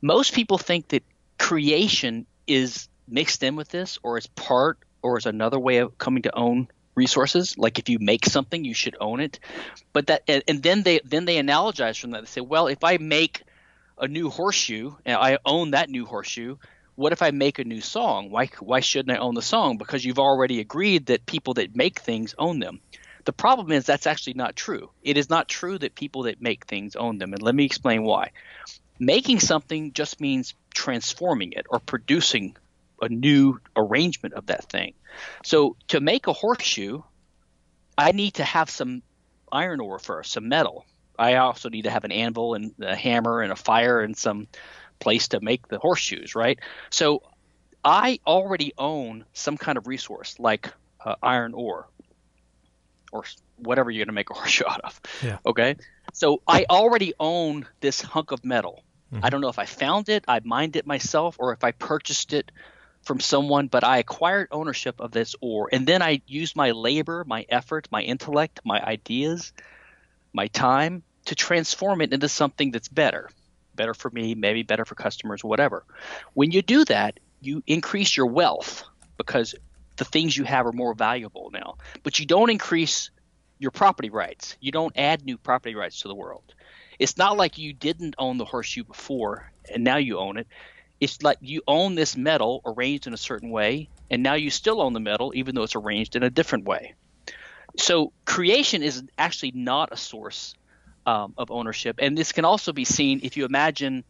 Most 0.00 0.34
people 0.34 0.56
think 0.56 0.88
that 0.88 1.02
creation 1.38 2.26
is 2.46 2.88
mixed 3.08 3.42
in 3.42 3.56
with 3.56 3.68
this 3.68 3.98
or 4.02 4.18
is 4.18 4.26
part 4.26 4.78
or 5.02 5.18
is 5.18 5.26
another 5.26 5.58
way 5.58 5.78
of 5.78 5.96
coming 5.98 6.22
to 6.22 6.34
own 6.34 6.68
resources? 6.94 7.56
Like 7.58 7.78
if 7.78 7.88
you 7.88 7.98
make 8.00 8.26
something 8.26 8.64
you 8.64 8.74
should 8.74 8.96
own 9.00 9.20
it. 9.20 9.38
But 9.92 10.08
that 10.08 10.22
and, 10.28 10.42
and 10.48 10.62
then 10.62 10.82
they 10.82 11.00
then 11.04 11.24
they 11.24 11.36
analogize 11.36 12.00
from 12.00 12.12
that. 12.12 12.22
They 12.22 12.26
say 12.26 12.40
well 12.40 12.66
if 12.66 12.82
i 12.82 12.96
make 12.98 13.42
a 13.98 14.08
new 14.08 14.28
horseshoe 14.28 14.92
and 15.04 15.16
i 15.16 15.38
own 15.44 15.70
that 15.70 15.88
new 15.88 16.04
horseshoe 16.04 16.56
what 16.96 17.12
if 17.12 17.22
i 17.22 17.30
make 17.30 17.58
a 17.58 17.64
new 17.64 17.80
song? 17.80 18.30
Why 18.30 18.46
why 18.60 18.80
shouldn't 18.80 19.16
i 19.16 19.20
own 19.20 19.34
the 19.34 19.42
song? 19.42 19.76
Because 19.76 20.04
you've 20.04 20.18
already 20.18 20.60
agreed 20.60 21.06
that 21.06 21.26
people 21.26 21.54
that 21.54 21.76
make 21.76 22.00
things 22.00 22.34
own 22.38 22.58
them. 22.58 22.80
The 23.24 23.32
problem 23.32 23.72
is 23.72 23.84
that's 23.84 24.06
actually 24.06 24.34
not 24.34 24.54
true. 24.56 24.90
It 25.02 25.16
is 25.16 25.28
not 25.28 25.48
true 25.48 25.78
that 25.78 25.96
people 25.96 26.22
that 26.24 26.40
make 26.40 26.64
things 26.64 26.96
own 26.96 27.18
them 27.18 27.32
and 27.32 27.42
let 27.42 27.54
me 27.54 27.64
explain 27.64 28.02
why 28.02 28.30
making 28.98 29.40
something 29.40 29.92
just 29.92 30.20
means 30.20 30.54
transforming 30.74 31.52
it 31.52 31.66
or 31.70 31.78
producing 31.80 32.56
a 33.00 33.08
new 33.08 33.60
arrangement 33.76 34.34
of 34.34 34.46
that 34.46 34.64
thing. 34.70 34.94
So 35.44 35.76
to 35.88 36.00
make 36.00 36.26
a 36.26 36.32
horseshoe, 36.32 37.02
I 37.96 38.12
need 38.12 38.34
to 38.34 38.44
have 38.44 38.70
some 38.70 39.02
iron 39.50 39.80
ore 39.80 39.98
first, 39.98 40.32
some 40.32 40.48
metal. 40.48 40.86
I 41.18 41.36
also 41.36 41.68
need 41.68 41.82
to 41.82 41.90
have 41.90 42.04
an 42.04 42.12
anvil 42.12 42.54
and 42.54 42.72
a 42.80 42.94
hammer 42.94 43.40
and 43.40 43.52
a 43.52 43.56
fire 43.56 44.00
and 44.00 44.16
some 44.16 44.48
place 44.98 45.28
to 45.28 45.40
make 45.40 45.68
the 45.68 45.78
horseshoes, 45.78 46.34
right? 46.34 46.58
So 46.90 47.22
I 47.84 48.18
already 48.26 48.72
own 48.76 49.24
some 49.32 49.56
kind 49.56 49.78
of 49.78 49.86
resource 49.86 50.36
like 50.38 50.72
uh, 51.04 51.14
iron 51.22 51.54
ore 51.54 51.88
or 53.12 53.24
whatever 53.56 53.90
you're 53.90 54.00
going 54.00 54.08
to 54.08 54.14
make 54.14 54.30
a 54.30 54.34
horseshoe 54.34 54.64
out 54.68 54.80
of. 54.82 55.00
Yeah. 55.22 55.38
Okay. 55.46 55.76
So 56.12 56.42
I 56.46 56.66
already 56.68 57.14
own 57.18 57.66
this 57.80 58.00
hunk 58.00 58.32
of 58.32 58.44
metal. 58.44 58.82
Mm-hmm. 59.16 59.24
I 59.24 59.30
don't 59.30 59.40
know 59.40 59.48
if 59.48 59.58
I 59.58 59.66
found 59.66 60.08
it, 60.08 60.24
I 60.28 60.40
mined 60.44 60.76
it 60.76 60.86
myself, 60.86 61.36
or 61.38 61.52
if 61.52 61.64
I 61.64 61.72
purchased 61.72 62.32
it 62.32 62.52
from 63.02 63.20
someone, 63.20 63.68
but 63.68 63.84
I 63.84 63.98
acquired 63.98 64.48
ownership 64.50 65.00
of 65.00 65.12
this 65.12 65.36
ore. 65.40 65.68
And 65.72 65.86
then 65.86 66.02
I 66.02 66.22
used 66.26 66.56
my 66.56 66.72
labor, 66.72 67.24
my 67.26 67.46
effort, 67.48 67.88
my 67.90 68.02
intellect, 68.02 68.60
my 68.64 68.82
ideas, 68.82 69.52
my 70.32 70.48
time 70.48 71.02
to 71.26 71.34
transform 71.34 72.00
it 72.00 72.12
into 72.12 72.28
something 72.28 72.72
that's 72.72 72.88
better. 72.88 73.30
Better 73.74 73.94
for 73.94 74.10
me, 74.10 74.34
maybe 74.34 74.62
better 74.62 74.84
for 74.84 74.96
customers, 74.96 75.44
whatever. 75.44 75.84
When 76.34 76.50
you 76.50 76.62
do 76.62 76.84
that, 76.86 77.20
you 77.40 77.62
increase 77.66 78.16
your 78.16 78.26
wealth 78.26 78.84
because 79.16 79.54
the 79.96 80.04
things 80.04 80.36
you 80.36 80.44
have 80.44 80.66
are 80.66 80.72
more 80.72 80.94
valuable 80.94 81.50
now. 81.52 81.76
But 82.02 82.18
you 82.18 82.26
don't 82.26 82.50
increase 82.50 83.10
your 83.58 83.70
property 83.70 84.10
rights. 84.10 84.56
You 84.60 84.72
don't 84.72 84.92
add 84.96 85.24
new 85.24 85.38
property 85.38 85.74
rights 85.74 86.00
to 86.02 86.08
the 86.08 86.14
world. 86.14 86.54
It's 86.98 87.16
not 87.16 87.36
like 87.36 87.58
you 87.58 87.72
didn't 87.72 88.14
own 88.18 88.38
the 88.38 88.44
horseshoe 88.44 88.84
before 88.84 89.50
and 89.72 89.84
now 89.84 89.96
you 89.96 90.18
own 90.18 90.38
it. 90.38 90.46
It's 91.00 91.22
like 91.22 91.38
you 91.40 91.62
own 91.66 91.94
this 91.94 92.16
metal 92.16 92.62
arranged 92.64 93.06
in 93.06 93.12
a 93.12 93.18
certain 93.18 93.50
way, 93.50 93.90
and 94.10 94.22
now 94.22 94.34
you 94.34 94.50
still 94.50 94.80
own 94.80 94.94
the 94.94 95.00
metal 95.00 95.32
even 95.34 95.54
though 95.54 95.62
it's 95.62 95.76
arranged 95.76 96.16
in 96.16 96.22
a 96.22 96.30
different 96.30 96.64
way. 96.64 96.94
So 97.78 98.12
creation 98.24 98.82
is 98.82 99.02
actually 99.18 99.52
not 99.54 99.92
a 99.92 99.96
source 99.96 100.54
um, 101.04 101.34
of 101.36 101.50
ownership, 101.50 101.96
and 101.98 102.16
this 102.16 102.32
can 102.32 102.44
also 102.44 102.72
be 102.72 102.84
seen 102.84 103.20
if 103.22 103.36
you 103.36 103.44
imagine 103.44 104.04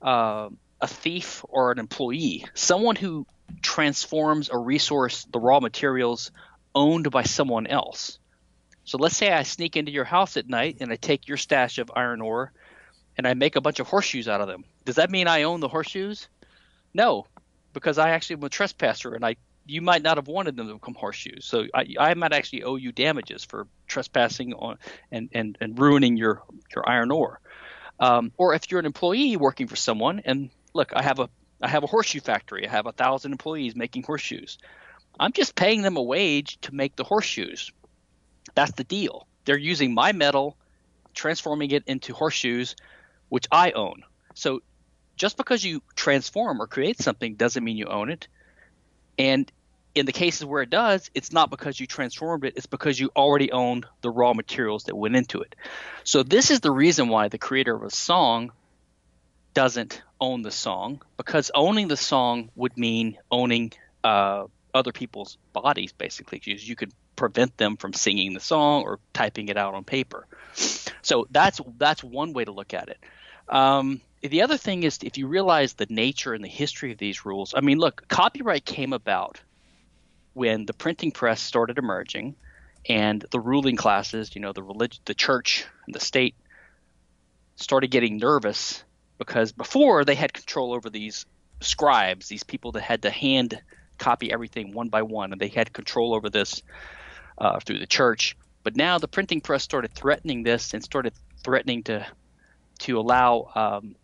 uh, 0.00 0.48
a 0.80 0.86
thief 0.86 1.44
or 1.48 1.70
an 1.70 1.78
employee, 1.78 2.46
someone 2.54 2.96
who 2.96 3.26
transforms 3.60 4.48
a 4.48 4.56
resource, 4.56 5.24
the 5.30 5.38
raw 5.38 5.60
materials, 5.60 6.32
owned 6.74 7.10
by 7.10 7.22
someone 7.22 7.66
else. 7.66 8.18
So 8.84 8.98
let's 8.98 9.16
say 9.16 9.32
I 9.32 9.42
sneak 9.42 9.76
into 9.76 9.92
your 9.92 10.04
house 10.04 10.36
at 10.36 10.48
night 10.48 10.78
and 10.80 10.92
I 10.92 10.96
take 10.96 11.28
your 11.28 11.36
stash 11.36 11.78
of 11.78 11.90
iron 11.94 12.20
ore 12.20 12.52
and 13.16 13.26
I 13.26 13.34
make 13.34 13.56
a 13.56 13.60
bunch 13.60 13.78
of 13.78 13.86
horseshoes 13.86 14.28
out 14.28 14.40
of 14.40 14.48
them. 14.48 14.64
Does 14.84 14.96
that 14.96 15.10
mean 15.10 15.28
I 15.28 15.44
own 15.44 15.60
the 15.60 15.68
horseshoes? 15.68 16.28
No, 16.94 17.26
because 17.72 17.98
I 17.98 18.10
actually 18.10 18.36
am 18.36 18.44
a 18.44 18.48
trespasser 18.48 19.14
and 19.14 19.24
I 19.24 19.36
you 19.64 19.80
might 19.80 20.02
not 20.02 20.16
have 20.16 20.26
wanted 20.26 20.56
them 20.56 20.66
to 20.66 20.74
become 20.74 20.94
horseshoes. 20.94 21.44
So 21.44 21.66
I, 21.72 21.86
I 21.98 22.14
might 22.14 22.32
actually 22.32 22.64
owe 22.64 22.76
you 22.76 22.90
damages 22.90 23.44
for 23.44 23.68
trespassing 23.86 24.54
on 24.54 24.78
and, 25.12 25.28
and, 25.32 25.56
and 25.60 25.78
ruining 25.78 26.16
your, 26.16 26.42
your 26.74 26.88
iron 26.88 27.12
ore. 27.12 27.40
Um, 28.00 28.32
or 28.36 28.54
if 28.54 28.70
you're 28.70 28.80
an 28.80 28.86
employee 28.86 29.36
working 29.36 29.68
for 29.68 29.76
someone 29.76 30.22
and 30.24 30.50
look, 30.74 30.92
I 30.94 31.02
have 31.02 31.20
a 31.20 31.28
I 31.62 31.68
have 31.68 31.84
a 31.84 31.86
horseshoe 31.86 32.18
factory. 32.20 32.66
I 32.66 32.70
have 32.70 32.86
a 32.86 32.92
thousand 32.92 33.30
employees 33.30 33.76
making 33.76 34.02
horseshoes. 34.02 34.58
I'm 35.20 35.30
just 35.30 35.54
paying 35.54 35.82
them 35.82 35.96
a 35.96 36.02
wage 36.02 36.60
to 36.62 36.74
make 36.74 36.96
the 36.96 37.04
horseshoes. 37.04 37.70
That's 38.54 38.72
the 38.72 38.84
deal. 38.84 39.26
They're 39.44 39.58
using 39.58 39.94
my 39.94 40.12
metal, 40.12 40.56
transforming 41.14 41.70
it 41.70 41.84
into 41.86 42.14
horseshoes, 42.14 42.76
which 43.28 43.46
I 43.50 43.72
own. 43.72 44.02
So 44.34 44.62
just 45.16 45.36
because 45.36 45.64
you 45.64 45.82
transform 45.94 46.60
or 46.60 46.66
create 46.66 47.00
something 47.00 47.34
doesn't 47.34 47.62
mean 47.62 47.76
you 47.76 47.86
own 47.86 48.10
it. 48.10 48.28
And 49.18 49.50
in 49.94 50.06
the 50.06 50.12
cases 50.12 50.44
where 50.44 50.62
it 50.62 50.70
does, 50.70 51.10
it's 51.14 51.32
not 51.32 51.50
because 51.50 51.78
you 51.78 51.86
transformed 51.86 52.44
it, 52.44 52.54
it's 52.56 52.66
because 52.66 52.98
you 52.98 53.10
already 53.14 53.52
owned 53.52 53.86
the 54.00 54.10
raw 54.10 54.32
materials 54.32 54.84
that 54.84 54.96
went 54.96 55.16
into 55.16 55.42
it. 55.42 55.54
So, 56.04 56.22
this 56.22 56.50
is 56.50 56.60
the 56.60 56.70
reason 56.70 57.08
why 57.08 57.28
the 57.28 57.38
creator 57.38 57.74
of 57.74 57.82
a 57.82 57.90
song 57.90 58.52
doesn't 59.54 60.02
own 60.18 60.42
the 60.42 60.50
song, 60.50 61.02
because 61.18 61.50
owning 61.54 61.88
the 61.88 61.96
song 61.96 62.50
would 62.54 62.76
mean 62.78 63.18
owning 63.30 63.72
uh, 64.02 64.46
other 64.72 64.92
people's 64.92 65.36
bodies, 65.52 65.92
basically, 65.92 66.40
you 66.44 66.74
could 66.74 66.92
prevent 67.16 67.56
them 67.56 67.76
from 67.76 67.92
singing 67.92 68.34
the 68.34 68.40
song 68.40 68.82
or 68.82 68.98
typing 69.12 69.48
it 69.48 69.56
out 69.56 69.74
on 69.74 69.84
paper. 69.84 70.26
So, 71.02 71.26
that's, 71.30 71.60
that's 71.78 72.02
one 72.02 72.32
way 72.32 72.44
to 72.44 72.52
look 72.52 72.74
at 72.74 72.88
it. 72.88 72.98
Um, 73.48 74.00
the 74.22 74.42
other 74.42 74.56
thing 74.56 74.84
is 74.84 74.98
if 75.02 75.18
you 75.18 75.26
realize 75.26 75.72
the 75.72 75.86
nature 75.88 76.32
and 76.32 76.44
the 76.44 76.48
history 76.48 76.92
of 76.92 76.98
these 76.98 77.24
rules, 77.24 77.54
I 77.56 77.60
mean, 77.60 77.78
look, 77.78 78.06
copyright 78.08 78.64
came 78.64 78.92
about 78.92 79.40
when 80.34 80.64
the 80.64 80.72
printing 80.72 81.10
press 81.10 81.42
started 81.42 81.78
emerging 81.78 82.36
and 82.88 83.24
the 83.30 83.40
ruling 83.40 83.76
classes, 83.76 84.34
you 84.34 84.40
know, 84.40 84.52
the 84.52 84.62
religion, 84.62 85.02
the 85.04 85.14
church 85.14 85.66
and 85.86 85.94
the 85.94 86.00
state 86.00 86.34
started 87.56 87.90
getting 87.90 88.16
nervous 88.16 88.82
because 89.18 89.52
before 89.52 90.04
they 90.04 90.14
had 90.14 90.32
control 90.32 90.72
over 90.72 90.88
these 90.88 91.26
scribes, 91.60 92.28
these 92.28 92.42
people 92.42 92.72
that 92.72 92.82
had 92.82 93.02
to 93.02 93.10
hand 93.10 93.60
copy 93.98 94.32
everything 94.32 94.72
one 94.72 94.88
by 94.88 95.02
one, 95.02 95.32
and 95.32 95.40
they 95.40 95.48
had 95.48 95.72
control 95.72 96.14
over 96.14 96.28
this 96.28 96.62
uh, 97.42 97.58
through 97.60 97.80
the 97.80 97.86
church. 97.86 98.36
But 98.62 98.76
now 98.76 98.98
the 98.98 99.08
printing 99.08 99.40
press 99.40 99.64
started 99.64 99.92
threatening 99.92 100.44
this 100.44 100.72
and 100.72 100.82
started 100.82 101.12
threatening 101.42 101.82
to 101.84 102.06
to 102.78 102.98
allow 102.98 103.50
um, 103.54 103.94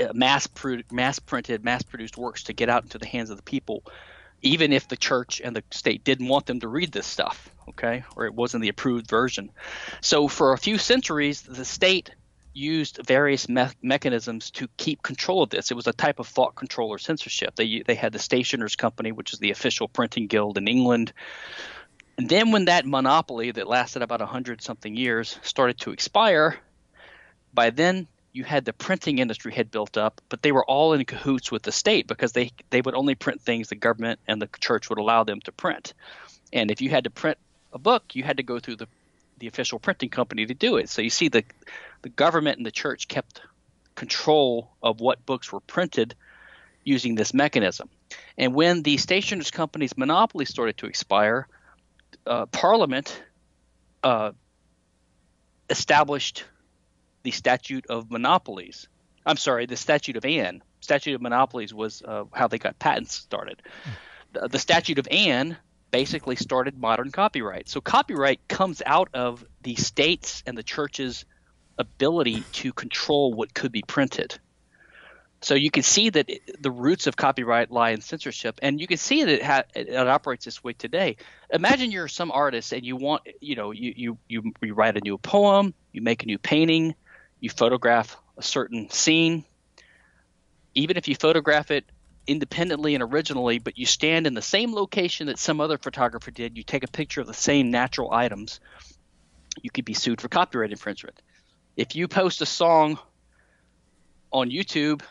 uh, 0.00 0.12
mass 0.14 0.48
mass 0.90 1.18
printed, 1.18 1.62
mass 1.62 1.82
produced 1.82 2.16
works 2.16 2.44
to 2.44 2.52
get 2.52 2.68
out 2.68 2.82
into 2.82 2.98
the 2.98 3.06
hands 3.06 3.30
of 3.30 3.36
the 3.36 3.42
people, 3.42 3.82
even 4.42 4.72
if 4.72 4.88
the 4.88 4.96
church 4.96 5.40
and 5.44 5.54
the 5.54 5.62
state 5.70 6.02
didn't 6.02 6.28
want 6.28 6.46
them 6.46 6.60
to 6.60 6.68
read 6.68 6.92
this 6.92 7.06
stuff, 7.06 7.50
okay, 7.68 8.04
or 8.16 8.24
it 8.24 8.34
wasn't 8.34 8.62
the 8.62 8.70
approved 8.70 9.06
version. 9.08 9.50
So 10.00 10.26
for 10.26 10.52
a 10.52 10.58
few 10.58 10.78
centuries, 10.78 11.42
the 11.42 11.64
state 11.64 12.10
used 12.54 13.00
various 13.06 13.48
me- 13.50 13.68
mechanisms 13.82 14.50
to 14.50 14.66
keep 14.78 15.02
control 15.02 15.42
of 15.42 15.50
this. 15.50 15.70
It 15.70 15.74
was 15.74 15.86
a 15.86 15.92
type 15.92 16.18
of 16.18 16.26
thought 16.26 16.54
control 16.54 16.88
or 16.88 16.98
censorship. 16.98 17.54
They 17.54 17.82
they 17.86 17.94
had 17.94 18.12
the 18.12 18.18
Stationers 18.18 18.76
Company, 18.76 19.12
which 19.12 19.34
is 19.34 19.38
the 19.38 19.50
official 19.50 19.88
printing 19.88 20.26
guild 20.26 20.56
in 20.56 20.66
England. 20.66 21.12
And 22.18 22.28
then 22.28 22.50
when 22.50 22.66
that 22.66 22.86
monopoly 22.86 23.50
that 23.50 23.68
lasted 23.68 24.02
about 24.02 24.22
a 24.22 24.26
hundred 24.26 24.62
something 24.62 24.96
years 24.96 25.38
started 25.42 25.78
to 25.80 25.92
expire, 25.92 26.56
by 27.52 27.70
then 27.70 28.06
you 28.32 28.44
had 28.44 28.64
the 28.64 28.72
printing 28.72 29.18
industry 29.18 29.52
had 29.52 29.70
built 29.70 29.96
up, 29.96 30.20
but 30.28 30.42
they 30.42 30.52
were 30.52 30.64
all 30.64 30.92
in 30.92 31.04
cahoots 31.04 31.50
with 31.50 31.62
the 31.62 31.72
state 31.72 32.06
because 32.06 32.32
they 32.32 32.52
they 32.70 32.80
would 32.80 32.94
only 32.94 33.14
print 33.14 33.40
things 33.40 33.68
the 33.68 33.76
government 33.76 34.20
and 34.26 34.40
the 34.40 34.48
church 34.60 34.88
would 34.88 34.98
allow 34.98 35.24
them 35.24 35.40
to 35.40 35.52
print. 35.52 35.94
And 36.52 36.70
if 36.70 36.80
you 36.80 36.90
had 36.90 37.04
to 37.04 37.10
print 37.10 37.38
a 37.72 37.78
book, 37.78 38.14
you 38.14 38.22
had 38.22 38.38
to 38.38 38.42
go 38.42 38.60
through 38.60 38.76
the 38.76 38.88
the 39.38 39.46
official 39.46 39.78
printing 39.78 40.08
company 40.08 40.46
to 40.46 40.54
do 40.54 40.76
it. 40.76 40.88
So 40.88 41.02
you 41.02 41.10
see 41.10 41.28
the 41.28 41.44
the 42.02 42.08
government 42.08 42.58
and 42.58 42.66
the 42.66 42.70
church 42.70 43.08
kept 43.08 43.40
control 43.94 44.70
of 44.82 45.00
what 45.00 45.26
books 45.26 45.52
were 45.52 45.60
printed 45.60 46.14
using 46.84 47.14
this 47.14 47.34
mechanism. 47.34 47.88
And 48.38 48.54
when 48.54 48.82
the 48.82 48.96
stationers 48.98 49.50
company's 49.50 49.96
monopoly 49.96 50.44
started 50.44 50.76
to 50.78 50.86
expire, 50.86 51.48
uh, 52.26 52.46
Parliament 52.46 53.22
uh, 54.02 54.32
established 55.70 56.44
the 57.22 57.30
statute 57.30 57.86
of 57.86 58.10
monopolies. 58.10 58.88
I'm 59.24 59.36
sorry, 59.36 59.66
the 59.66 59.76
statute 59.76 60.16
of 60.16 60.24
Anne. 60.24 60.62
Statute 60.80 61.14
of 61.14 61.22
monopolies 61.22 61.74
was 61.74 62.02
uh, 62.02 62.24
how 62.32 62.46
they 62.48 62.58
got 62.58 62.78
patents 62.78 63.14
started. 63.14 63.60
The, 64.32 64.48
the 64.48 64.58
statute 64.58 64.98
of 64.98 65.08
Anne 65.10 65.56
basically 65.90 66.36
started 66.36 66.78
modern 66.78 67.10
copyright. 67.10 67.68
So 67.68 67.80
copyright 67.80 68.46
comes 68.48 68.82
out 68.84 69.08
of 69.14 69.44
the 69.62 69.74
states 69.76 70.42
and 70.46 70.56
the 70.56 70.62
church's 70.62 71.24
ability 71.78 72.42
to 72.52 72.72
control 72.72 73.32
what 73.32 73.54
could 73.54 73.72
be 73.72 73.82
printed. 73.82 74.38
So 75.42 75.54
you 75.54 75.70
can 75.70 75.82
see 75.82 76.10
that 76.10 76.30
the 76.60 76.70
roots 76.70 77.06
of 77.06 77.16
copyright 77.16 77.70
lie 77.70 77.90
in 77.90 78.00
censorship, 78.00 78.58
and 78.62 78.80
you 78.80 78.86
can 78.86 78.96
see 78.96 79.22
that 79.22 79.34
it, 79.34 79.42
ha- 79.42 79.64
it, 79.74 79.94
operates 79.94 80.44
this 80.44 80.64
way 80.64 80.72
today. 80.72 81.16
Imagine 81.52 81.92
you're 81.92 82.08
some 82.08 82.30
artist 82.30 82.72
and 82.72 82.84
you 82.84 82.96
want, 82.96 83.22
you 83.40 83.54
know, 83.54 83.70
you, 83.70 83.92
you 83.96 84.18
you 84.28 84.52
you 84.62 84.74
write 84.74 84.96
a 84.96 85.00
new 85.00 85.18
poem, 85.18 85.74
you 85.92 86.00
make 86.00 86.22
a 86.22 86.26
new 86.26 86.38
painting, 86.38 86.94
you 87.38 87.50
photograph 87.50 88.16
a 88.38 88.42
certain 88.42 88.88
scene, 88.90 89.44
even 90.74 90.96
if 90.96 91.08
you 91.08 91.14
photograph 91.14 91.70
it 91.70 91.84
independently 92.26 92.94
and 92.94 93.02
originally, 93.02 93.58
but 93.58 93.78
you 93.78 93.86
stand 93.86 94.26
in 94.26 94.34
the 94.34 94.42
same 94.42 94.74
location 94.74 95.28
that 95.28 95.38
some 95.38 95.60
other 95.60 95.78
photographer 95.78 96.30
did, 96.30 96.56
you 96.56 96.62
take 96.62 96.84
a 96.84 96.88
picture 96.88 97.20
of 97.20 97.26
the 97.26 97.34
same 97.34 97.70
natural 97.70 98.12
items, 98.12 98.60
you 99.62 99.70
could 99.70 99.84
be 99.84 99.94
sued 99.94 100.20
for 100.20 100.28
copyright 100.28 100.70
infringement. 100.70 101.20
If 101.76 101.94
you 101.94 102.08
post 102.08 102.42
a 102.42 102.46
song 102.46 102.98
on 104.32 104.50
YouTube, 104.50 105.02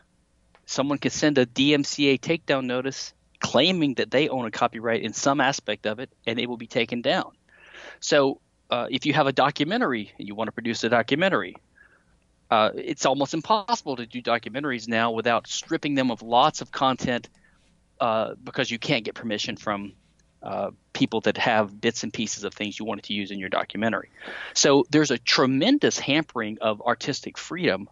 someone 0.65 0.97
could 0.97 1.11
send 1.11 1.37
a 1.37 1.45
DMCA 1.45 2.19
takedown 2.19 2.65
notice 2.65 3.13
claiming 3.39 3.95
that 3.95 4.11
they 4.11 4.29
own 4.29 4.45
a 4.45 4.51
copyright 4.51 5.03
in 5.03 5.13
some 5.13 5.39
aspect 5.41 5.85
of 5.85 5.99
it, 5.99 6.09
and 6.25 6.39
it 6.39 6.47
will 6.47 6.57
be 6.57 6.67
taken 6.67 7.01
down. 7.01 7.31
So, 7.99 8.41
uh, 8.69 8.87
if 8.89 9.05
you 9.05 9.13
have 9.13 9.27
a 9.27 9.31
documentary 9.31 10.11
and 10.17 10.27
you 10.27 10.33
want 10.33 10.47
to 10.47 10.51
produce 10.51 10.83
a 10.83 10.89
documentary, 10.89 11.55
uh, 12.49 12.71
it's 12.75 13.05
almost 13.05 13.33
impossible 13.33 13.95
to 13.97 14.05
do 14.05 14.21
documentaries 14.21 14.87
now 14.87 15.11
without 15.11 15.47
stripping 15.47 15.95
them 15.95 16.11
of 16.11 16.21
lots 16.21 16.61
of 16.61 16.71
content 16.71 17.29
uh, 17.99 18.33
because 18.43 18.69
you 18.71 18.79
can't 18.79 19.03
get 19.03 19.15
permission 19.15 19.55
from 19.55 19.93
uh, 20.41 20.71
people 20.93 21.21
that 21.21 21.37
have 21.37 21.79
bits 21.79 22.03
and 22.03 22.13
pieces 22.13 22.43
of 22.43 22.53
things 22.53 22.77
you 22.77 22.85
wanted 22.85 23.03
to 23.03 23.13
use 23.13 23.31
in 23.31 23.39
your 23.39 23.49
documentary. 23.49 24.09
So 24.53 24.85
there's 24.89 25.11
a 25.11 25.17
tremendous 25.17 25.97
hampering 25.97 26.57
of 26.61 26.81
artistic 26.81 27.37
freedom 27.37 27.89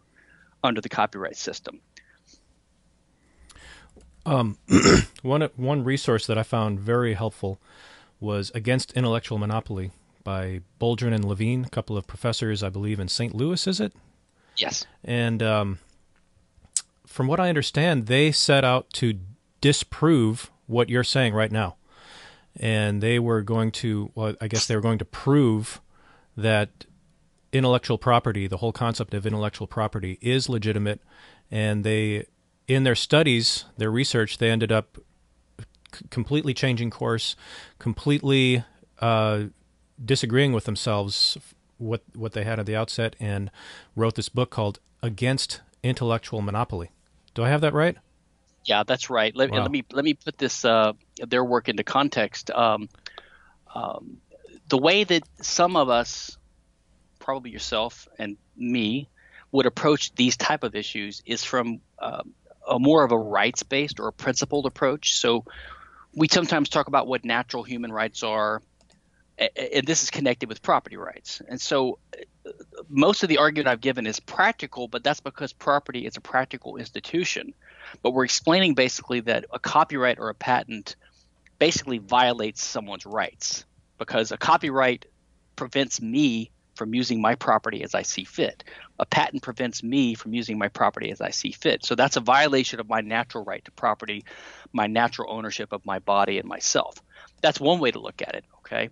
under 0.64 0.82
the 0.82 0.90
copyright 0.90 1.36
system. 1.36 1.82
Um, 4.26 4.58
one 5.22 5.42
one 5.56 5.84
resource 5.84 6.28
that 6.28 6.38
I 6.38 6.44
found 6.44 6.80
very 6.80 7.14
helpful 7.14 7.60
was 8.20 8.52
Against 8.56 8.94
Intellectual 8.94 9.38
Monopoly 9.38 9.92
by 10.24 10.62
Boldrin 10.80 11.14
and 11.14 11.26
Levine, 11.26 11.66
a 11.66 11.70
couple 11.70 11.98
of 11.98 12.08
professors, 12.08 12.64
I 12.64 12.70
believe, 12.70 13.00
in 13.00 13.10
St. 13.10 13.36
Louis. 13.36 13.68
Is 13.68 13.80
it? 13.80 13.94
Yes. 14.56 14.86
And 15.04 15.44
um, 15.44 15.80
from 17.06 17.28
what 17.28 17.40
I 17.40 17.50
understand, 17.50 18.08
they 18.08 18.32
set 18.32 18.64
out 18.64 18.90
to 18.94 19.20
disprove 19.62 20.52
what 20.68 20.90
you're 20.90 21.04
saying 21.04 21.34
right 21.34 21.52
now. 21.52 21.76
And 22.56 23.02
they 23.02 23.20
were 23.20 23.42
going 23.42 23.72
to, 23.72 24.12
well, 24.16 24.36
I 24.40 24.48
guess 24.48 24.68
they 24.68 24.76
were 24.76 24.82
going 24.82 25.00
to 25.00 25.06
prove 25.06 25.82
that 26.38 26.86
intellectual 27.52 27.98
property, 27.98 28.48
the 28.48 28.58
whole 28.58 28.72
concept 28.72 29.14
of 29.14 29.26
intellectual 29.26 29.68
property, 29.68 30.18
is 30.22 30.50
legitimate. 30.50 31.02
And 31.50 31.84
they, 31.84 32.26
in 32.76 32.84
their 32.84 32.96
studies, 32.96 33.66
their 33.78 33.92
research, 33.92 34.38
they 34.38 34.50
ended 34.50 34.72
up 34.72 34.98
c- 35.94 36.06
completely 36.10 36.54
changing 36.54 36.90
course, 36.90 37.36
completely 37.80 38.64
uh, 39.00 39.46
disagreeing 40.04 40.54
with 40.54 40.66
themselves 40.66 41.38
what 41.78 42.02
what 42.16 42.34
they 42.34 42.44
had 42.44 42.60
at 42.60 42.66
the 42.66 42.76
outset 42.76 43.16
and 43.20 43.52
wrote 43.96 44.16
this 44.16 44.30
book 44.30 44.50
called 44.50 44.80
Against 45.02 45.62
Intellectual 45.82 46.42
Monopoly. 46.42 46.92
Do 47.34 47.44
I 47.44 47.50
have 47.50 47.62
that 47.62 47.74
right? 47.74 47.98
Yeah, 48.66 48.84
that's 48.84 49.10
right. 49.10 49.36
Let, 49.36 49.52
wow. 49.52 49.64
let 49.64 49.72
me 49.72 49.84
let 49.92 50.06
me 50.06 50.14
put 50.14 50.38
this 50.38 50.64
uh, 50.64 50.94
their 51.18 51.44
work 51.44 51.68
into 51.68 51.84
context. 51.84 52.50
Um, 52.52 52.88
um, 53.74 54.18
the 54.70 54.78
way 54.78 55.04
that 55.04 55.24
some 55.42 55.76
of 55.76 55.90
us, 55.90 56.38
probably 57.20 57.52
yourself 57.52 58.08
and 58.18 58.38
me, 58.56 59.10
would 59.52 59.66
approach 59.66 60.16
these 60.16 60.38
type 60.38 60.64
of 60.64 60.76
issues 60.76 61.22
is 61.26 61.44
from 61.44 61.82
uh, 62.00 62.24
a 62.68 62.80
more 62.80 63.04
of 63.04 63.12
a 63.12 63.18
rights 63.18 63.64
based 63.64 64.00
or 64.00 64.08
a 64.08 64.14
principled 64.14 64.66
approach. 64.66 65.16
So 65.16 65.46
we 66.14 66.28
sometimes 66.28 66.70
talk 66.70 66.88
about 66.88 67.08
what 67.08 67.26
natural 67.26 67.64
human 67.64 67.92
rights 67.92 68.24
are 68.24 68.62
and 69.38 69.86
this 69.86 70.04
is 70.04 70.10
connected 70.10 70.48
with 70.48 70.62
property 70.62 70.98
rights. 70.98 71.42
And 71.48 71.60
so, 71.60 71.98
uh, 72.46 72.52
most 72.88 73.24
of 73.24 73.30
the 73.30 73.40
argument 73.40 73.68
I've 73.68 73.82
given 73.82 74.06
is 74.06 74.20
practical, 74.20 74.88
but 74.88 75.04
that's 75.04 75.22
because 75.22 75.54
property 75.54 76.06
is 76.06 76.18
a 76.18 76.22
practical 76.22 76.78
institution. 76.78 77.54
But 78.02 78.12
we're 78.12 78.26
explaining 78.26 78.76
basically 78.76 79.22
that 79.22 79.46
a 79.52 79.60
copyright 79.60 80.20
or 80.20 80.30
a 80.30 80.36
patent 80.36 80.96
basically 81.58 81.98
violates 81.98 82.64
someone's 82.64 83.06
rights 83.06 83.66
because 83.98 84.32
a 84.32 84.38
copyright 84.38 85.06
prevents 85.56 86.02
me 86.02 86.52
from 86.76 86.94
using 86.94 87.22
my 87.22 87.36
property 87.36 87.84
as 87.84 87.94
I 87.94 88.02
see 88.02 88.24
fit. 88.24 88.64
A 89.00 89.06
patent 89.06 89.44
prevents 89.44 89.84
me 89.84 90.16
from 90.16 90.34
using 90.34 90.58
my 90.58 90.68
property 90.68 91.12
as 91.12 91.22
I 91.22 91.30
see 91.30 91.52
fit. 91.52 91.86
So 91.86 91.96
that's 91.96 92.18
a 92.18 92.22
violation 92.22 92.80
of 92.80 92.90
my 92.90 93.02
natural 93.02 93.44
right 93.44 93.64
to 93.66 93.72
property, 93.72 94.26
my 94.72 94.88
natural 94.88 95.32
ownership 95.32 95.72
of 95.72 95.86
my 95.86 96.00
body 96.00 96.40
and 96.40 96.48
myself. 96.48 96.96
That's 97.42 97.60
one 97.60 97.80
way 97.80 97.92
to 97.92 98.00
look 98.00 98.22
at 98.22 98.36
it. 98.36 98.46
Okay. 98.60 98.90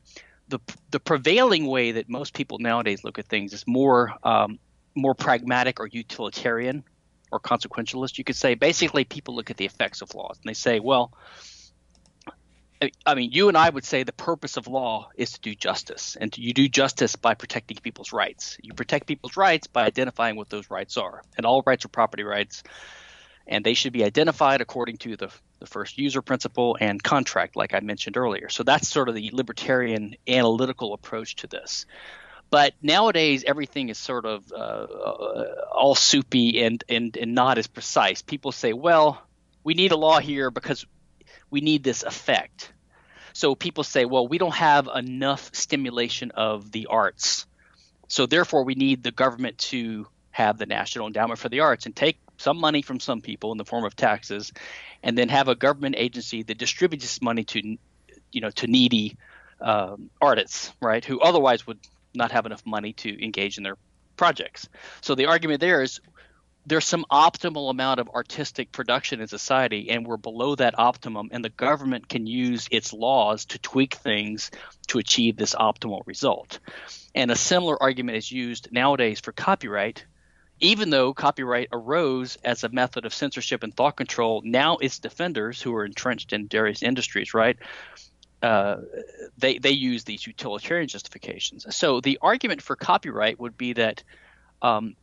The, 0.50 0.60
the 0.92 1.00
prevailing 1.00 1.66
way 1.66 1.94
that 1.94 2.10
most 2.10 2.34
people 2.34 2.60
nowadays 2.60 3.04
look 3.04 3.18
at 3.20 3.26
things 3.26 3.54
is 3.54 3.66
more 3.66 4.14
um, 4.24 4.60
more 4.96 5.16
pragmatic 5.16 5.80
or 5.80 5.88
utilitarian 5.88 6.84
or 7.32 7.40
consequentialist. 7.40 8.18
You 8.18 8.24
could 8.24 8.36
say 8.36 8.56
basically 8.56 9.06
people 9.06 9.36
look 9.36 9.50
at 9.50 9.58
the 9.58 9.66
effects 9.66 10.02
of 10.02 10.14
laws 10.14 10.38
and 10.44 10.50
they 10.50 10.54
say, 10.54 10.80
well, 10.80 11.14
I 13.06 13.14
mean, 13.14 13.32
you 13.32 13.48
and 13.48 13.58
I 13.58 13.70
would 13.70 13.86
say 13.86 14.04
the 14.04 14.12
purpose 14.12 14.58
of 14.58 14.68
law 14.68 15.10
is 15.16 15.34
to 15.34 15.42
do 15.42 15.54
justice, 15.54 16.18
and 16.20 16.36
you 16.36 16.54
do 16.54 16.68
justice 16.68 17.16
by 17.16 17.36
protecting 17.36 17.78
people's 17.78 18.12
rights. 18.12 18.58
You 18.62 18.74
protect 18.74 19.06
people's 19.06 19.38
rights 19.38 19.68
by 19.68 19.86
identifying 19.86 20.36
what 20.36 20.50
those 20.50 20.72
rights 20.72 20.98
are, 20.98 21.22
and 21.38 21.46
all 21.46 21.62
rights 21.64 21.86
are 21.86 21.90
property 21.90 22.24
rights, 22.24 22.64
and 23.46 23.64
they 23.64 23.76
should 23.76 23.94
be 23.94 24.04
identified 24.04 24.62
according 24.62 24.98
to 24.98 25.16
the, 25.16 25.30
the 25.60 25.68
first 25.68 26.00
user 26.00 26.24
principle 26.24 26.76
and 26.80 27.04
contract, 27.04 27.56
like 27.56 27.76
I 27.76 27.82
mentioned 27.82 28.18
earlier. 28.18 28.50
So 28.50 28.64
that's 28.64 28.88
sort 28.88 29.10
of 29.10 29.16
the 29.16 29.30
libertarian 29.32 30.16
analytical 30.28 30.94
approach 30.94 31.36
to 31.38 31.48
this. 31.48 31.86
But 32.50 32.74
nowadays, 32.82 33.44
everything 33.46 33.90
is 33.90 33.98
sort 33.98 34.26
of 34.26 34.52
uh, 34.52 34.56
uh, 34.56 35.66
all 35.72 35.96
soupy 35.96 36.64
and, 36.64 36.84
and, 36.90 37.16
and 37.16 37.36
not 37.36 37.58
as 37.58 37.68
precise. 37.68 38.22
People 38.22 38.52
say, 38.52 38.74
well, 38.74 39.22
we 39.64 39.74
need 39.74 39.92
a 39.92 39.98
law 39.98 40.20
here 40.20 40.52
because 40.52 40.86
we 41.52 41.62
need 41.62 41.84
this 41.84 42.02
effect. 42.04 42.74
So 43.34 43.56
people 43.56 43.84
say, 43.84 44.06
well, 44.06 44.28
we 44.28 44.38
don't 44.38 44.56
have 44.56 44.90
enough 44.94 45.52
stimulation 45.54 46.32
of 46.32 46.72
the 46.72 46.88
arts. 46.88 47.46
So 48.08 48.26
therefore, 48.26 48.64
we 48.66 48.76
need 48.76 49.04
the 49.04 49.12
government 49.12 49.58
to 49.60 50.08
have 50.32 50.58
the 50.58 50.66
National 50.66 51.08
Endowment 51.08 51.40
for 51.40 51.50
the 51.50 51.60
Arts 51.60 51.86
and 51.86 51.96
take 51.96 52.18
some 52.38 52.60
money 52.60 52.82
from 52.82 53.00
some 53.00 53.22
people 53.22 53.52
in 53.52 53.58
the 53.58 53.66
form 53.66 53.86
of 53.86 53.96
taxes, 53.96 54.52
and 55.04 55.18
then 55.18 55.30
have 55.30 55.48
a 55.48 55.56
government 55.56 55.96
agency 55.98 56.42
that 56.42 56.58
distributes 56.58 57.04
this 57.04 57.22
money 57.22 57.44
to, 57.44 57.78
you 58.32 58.42
know, 58.42 58.50
to 58.50 58.66
needy 58.66 59.16
um, 59.60 60.10
artists, 60.20 60.74
right, 60.82 61.06
who 61.06 61.20
otherwise 61.20 61.68
would 61.68 61.78
not 62.16 62.32
have 62.32 62.46
enough 62.48 62.66
money 62.66 62.94
to 62.94 63.24
engage 63.24 63.58
in 63.58 63.64
their 63.64 63.78
projects. 64.18 64.68
So 65.02 65.16
the 65.16 65.28
argument 65.28 65.62
there 65.62 65.82
is 65.84 66.02
there's 66.66 66.86
some 66.86 67.06
optimal 67.12 67.70
amount 67.70 68.00
of 68.00 68.10
artistic 68.10 68.72
production 68.72 69.20
in 69.20 69.28
society 69.28 69.90
and 69.90 70.06
we're 70.06 70.18
below 70.18 70.56
that 70.56 70.78
optimum 70.78 71.30
and 71.32 71.44
the 71.44 71.50
government 71.50 72.08
can 72.08 72.28
use 72.28 72.68
its 72.72 72.94
laws 72.94 73.46
to 73.46 73.60
tweak 73.60 73.96
things 73.96 74.52
to 74.88 75.00
achieve 75.00 75.38
this 75.38 75.56
optimal 75.56 76.02
result. 76.06 76.60
And 77.16 77.32
a 77.32 77.36
similar 77.36 77.82
argument 77.82 78.18
is 78.18 78.32
used 78.32 78.72
nowadays 78.72 79.20
for 79.20 79.32
copyright. 79.32 80.06
Even 80.60 80.92
though 80.92 81.14
copyright 81.14 81.70
arose 81.72 82.38
as 82.44 82.64
a 82.64 82.70
method 82.70 83.06
of 83.06 83.14
censorship 83.16 83.64
and 83.64 83.76
thought 83.76 83.98
control 83.98 84.44
now 84.46 84.78
its 84.78 85.00
defenders 85.00 85.60
who 85.60 85.74
are 85.74 85.86
entrenched 85.86 86.34
in 86.34 86.48
various 86.48 86.84
industries 86.84 87.34
right 87.34 87.58
uh, 88.44 88.78
they 89.38 89.60
they 89.60 89.72
use 89.72 90.04
these 90.04 90.26
utilitarian 90.26 90.88
justifications. 90.88 91.66
So 91.76 92.02
the 92.02 92.18
argument 92.22 92.62
for 92.62 92.76
copyright 92.76 93.40
would 93.40 93.56
be 93.56 93.74
that 93.74 94.04
um, 94.62 94.96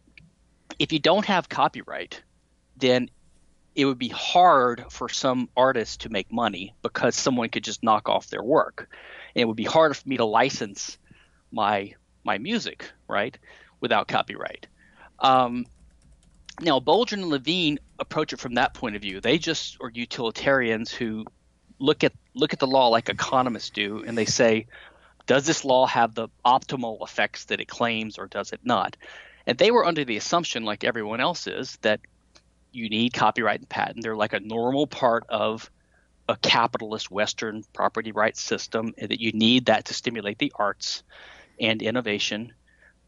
if 0.79 0.93
you 0.93 0.99
don't 0.99 1.25
have 1.27 1.49
copyright, 1.49 2.23
then 2.77 3.11
it 3.75 3.85
would 3.85 3.99
be 3.99 4.09
hard 4.09 4.85
for 4.91 5.09
some 5.09 5.49
artists 5.57 5.99
to 5.99 6.09
make 6.09 6.33
money 6.33 6.75
because 6.83 7.15
someone 7.15 7.49
could 7.49 7.65
just 7.65 7.83
knock 7.83 8.09
off 8.09 8.29
their 8.29 8.43
work. 8.43 8.89
And 9.35 9.43
it 9.43 9.45
would 9.47 9.57
be 9.57 9.65
harder 9.65 9.95
for 9.95 10.09
me 10.09 10.17
to 10.17 10.25
license 10.25 10.99
my 11.51 11.95
my 12.25 12.39
music, 12.39 12.91
right, 13.07 13.39
without 13.81 14.09
copyright. 14.09 14.67
Um, 15.21 15.67
now, 16.61 16.81
Boldrin 16.81 17.23
and 17.23 17.29
Levine 17.29 17.79
approach 17.99 18.33
it 18.33 18.41
from 18.41 18.55
that 18.55 18.75
point 18.75 18.97
of 18.97 19.03
view. 19.03 19.21
They 19.21 19.39
just 19.39 19.79
are 19.81 19.91
utilitarians 19.95 20.93
who 20.93 21.25
look 21.79 22.03
at 22.03 22.13
look 22.35 22.53
at 22.53 22.59
the 22.59 22.67
law 22.67 22.89
like 22.89 23.09
economists 23.09 23.71
do, 23.71 24.03
and 24.05 24.19
they 24.19 24.25
say, 24.25 24.67
does 25.27 25.47
this 25.47 25.65
law 25.65 25.87
have 25.87 26.15
the 26.15 26.29
optimal 26.45 27.03
effects 27.03 27.47
that 27.47 27.61
it 27.61 27.69
claims, 27.69 28.19
or 28.19 28.27
does 28.27 28.53
it 28.53 28.61
not? 28.65 28.97
And 29.49 29.57
they 29.57 29.71
were 29.71 29.87
under 29.87 30.05
the 30.05 30.19
assumption, 30.19 30.65
like 30.65 30.85
everyone 30.85 31.21
else 31.21 31.47
is, 31.47 31.79
that 31.81 32.01
you 32.71 32.91
need 32.91 33.15
copyright 33.15 33.61
and 33.61 33.69
patent. 33.69 34.03
They're 34.03 34.15
like 34.15 34.35
a 34.35 34.41
normal 34.41 34.87
part 34.87 35.25
of 35.31 35.71
a 36.29 36.37
capitalist 36.37 37.11
Western 37.11 37.65
property 37.73 38.13
rights 38.13 38.43
system, 38.43 38.93
and 38.99 39.11
that 39.11 39.23
you 39.23 39.33
need 39.33 39.67
that 39.67 39.87
to 39.87 39.95
stimulate 39.95 40.37
the 40.37 40.53
arts 40.55 41.03
and 41.59 41.81
innovation. 41.81 42.53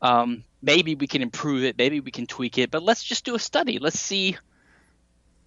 Um, 0.00 0.44
maybe 0.62 0.94
we 0.94 1.06
can 1.06 1.20
improve 1.20 1.62
it, 1.62 1.76
maybe 1.76 2.00
we 2.00 2.10
can 2.10 2.26
tweak 2.26 2.56
it, 2.56 2.70
but 2.70 2.82
let's 2.82 3.04
just 3.04 3.26
do 3.26 3.34
a 3.34 3.38
study. 3.38 3.78
Let's 3.78 4.00
see. 4.00 4.38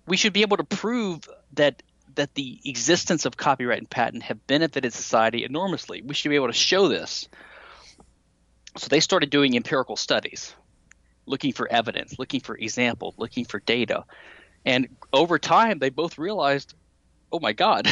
We 0.05 0.15
should 0.15 0.33
be 0.33 0.43
able 0.43 0.57
to 0.57 0.63
prove 0.63 1.27
that 1.53 1.81
that 2.13 2.35
the 2.35 2.61
existence 2.65 3.25
of 3.25 3.35
copyright 3.35 3.79
and 3.79 3.89
patent 3.89 4.21
have 4.21 4.45
benefited 4.45 4.93
society 4.93 5.43
enormously. 5.43 6.03
We 6.03 6.13
should 6.13 6.29
be 6.29 6.35
able 6.35 6.49
to 6.49 6.53
show 6.53 6.87
this. 6.87 7.27
So 8.77 8.89
they 8.89 8.99
started 8.99 9.31
doing 9.31 9.55
empirical 9.55 9.95
studies 9.95 10.53
looking 11.25 11.53
for 11.53 11.67
evidence, 11.71 12.17
looking 12.19 12.41
for 12.41 12.55
examples, 12.57 13.15
looking 13.17 13.45
for 13.45 13.59
data. 13.59 14.05
And 14.65 14.89
over 15.11 15.39
time, 15.39 15.79
they 15.79 15.89
both 15.89 16.17
realized, 16.17 16.73
oh 17.31 17.39
my 17.39 17.53
God, 17.53 17.87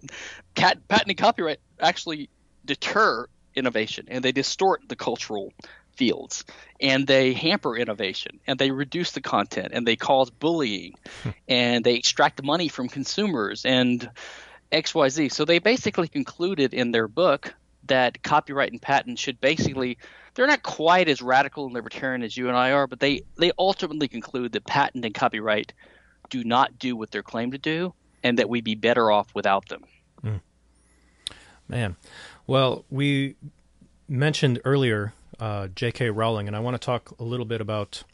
patent 0.54 1.08
and 1.08 1.16
copyright 1.16 1.60
actually 1.80 2.28
deter 2.64 3.26
innovation 3.54 4.06
and 4.08 4.24
they 4.24 4.32
distort 4.32 4.82
the 4.88 4.96
cultural 4.96 5.52
fields 5.96 6.44
and 6.80 7.06
they 7.06 7.32
hamper 7.32 7.76
innovation 7.76 8.38
and 8.46 8.58
they 8.58 8.70
reduce 8.70 9.10
the 9.10 9.20
content 9.20 9.70
and 9.72 9.86
they 9.86 9.96
cause 9.96 10.30
bullying 10.30 10.94
and 11.48 11.84
they 11.84 11.94
extract 11.94 12.42
money 12.42 12.68
from 12.68 12.88
consumers 12.88 13.64
and 13.64 14.08
XYZ. 14.70 15.32
So 15.32 15.44
they 15.44 15.58
basically 15.58 16.08
concluded 16.08 16.72
in 16.72 16.92
their 16.92 17.08
book 17.08 17.54
that 17.86 18.22
copyright 18.22 18.70
and 18.70 18.80
patent 18.80 19.18
should 19.18 19.40
basically 19.40 19.98
they're 20.38 20.46
not 20.46 20.62
quite 20.62 21.08
as 21.08 21.20
radical 21.20 21.64
and 21.64 21.74
libertarian 21.74 22.22
as 22.22 22.36
you 22.36 22.46
and 22.46 22.56
I 22.56 22.70
are, 22.70 22.86
but 22.86 23.00
they 23.00 23.22
they 23.38 23.50
ultimately 23.58 24.06
conclude 24.06 24.52
that 24.52 24.64
patent 24.66 25.04
and 25.04 25.12
copyright 25.12 25.72
do 26.30 26.44
not 26.44 26.78
do 26.78 26.94
what 26.94 27.10
they're 27.10 27.24
claimed 27.24 27.52
to 27.52 27.58
do, 27.58 27.92
and 28.22 28.38
that 28.38 28.48
we'd 28.48 28.62
be 28.62 28.76
better 28.76 29.10
off 29.10 29.34
without 29.34 29.68
them. 29.68 29.82
Mm. 30.22 30.40
Man, 31.66 31.96
well, 32.46 32.84
we 32.88 33.34
mentioned 34.08 34.60
earlier 34.64 35.12
uh, 35.40 35.68
J.K. 35.74 36.10
Rowling, 36.10 36.46
and 36.46 36.54
I 36.54 36.60
want 36.60 36.80
to 36.80 36.86
talk 36.86 37.18
a 37.18 37.24
little 37.24 37.44
bit 37.44 37.60
about 37.60 38.04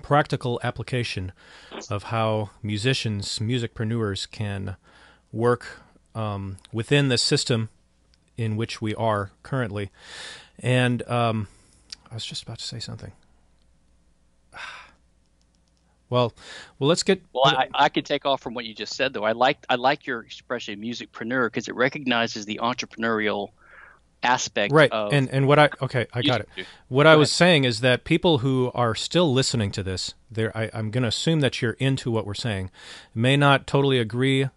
practical 0.00 0.60
application 0.62 1.32
of 1.90 2.04
how 2.04 2.50
musicians, 2.62 3.40
musicpreneurs, 3.40 4.30
can 4.30 4.76
work 5.32 5.80
um, 6.14 6.58
within 6.72 7.08
the 7.08 7.18
system 7.18 7.68
in 8.36 8.56
which 8.56 8.80
we 8.80 8.94
are 8.94 9.32
currently. 9.42 9.90
And 10.60 11.08
um, 11.08 11.48
I 12.10 12.14
was 12.14 12.24
just 12.24 12.42
about 12.42 12.58
to 12.58 12.64
say 12.64 12.80
something. 12.80 13.12
Well, 16.10 16.32
well, 16.78 16.88
let's 16.88 17.02
get. 17.02 17.20
Well, 17.34 17.44
I, 17.44 17.68
I 17.74 17.90
could 17.90 18.06
take 18.06 18.24
off 18.24 18.40
from 18.40 18.54
what 18.54 18.64
you 18.64 18.72
just 18.72 18.96
said, 18.96 19.12
though. 19.12 19.24
I 19.24 19.32
like 19.32 19.58
I 19.68 19.74
like 19.74 20.06
your 20.06 20.20
expression, 20.20 20.80
musicpreneur, 20.80 21.48
because 21.48 21.68
it 21.68 21.74
recognizes 21.74 22.46
the 22.46 22.60
entrepreneurial 22.62 23.50
aspect. 24.22 24.72
Right, 24.72 24.90
and 24.90 25.28
and 25.28 25.46
what 25.46 25.58
I 25.58 25.68
okay, 25.82 26.06
I 26.14 26.22
got 26.22 26.40
it. 26.40 26.48
What 26.88 27.04
Go 27.04 27.10
I 27.10 27.16
was 27.16 27.30
saying 27.30 27.64
is 27.64 27.80
that 27.80 28.04
people 28.04 28.38
who 28.38 28.70
are 28.74 28.94
still 28.94 29.32
listening 29.32 29.70
to 29.72 29.82
this, 29.82 30.14
there, 30.30 30.50
I'm 30.56 30.90
going 30.90 31.02
to 31.02 31.08
assume 31.08 31.40
that 31.40 31.60
you're 31.60 31.72
into 31.72 32.10
what 32.10 32.24
we're 32.24 32.32
saying, 32.32 32.70
may 33.14 33.36
not 33.36 33.66
totally 33.66 33.98
agree 33.98 34.48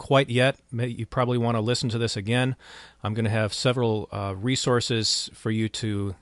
quite 0.00 0.30
yet. 0.30 0.58
You 0.72 1.04
probably 1.04 1.36
want 1.36 1.56
to 1.56 1.60
listen 1.60 1.90
to 1.90 1.98
this 1.98 2.16
again. 2.16 2.56
I'm 3.04 3.12
going 3.12 3.26
to 3.26 3.30
have 3.30 3.52
several 3.52 4.08
uh, 4.10 4.34
resources 4.34 5.30
for 5.34 5.50
you 5.50 5.68
to 5.68 6.16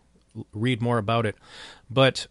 read 0.52 0.82
more 0.82 0.98
about 0.98 1.24
it. 1.24 1.36
But 1.88 2.26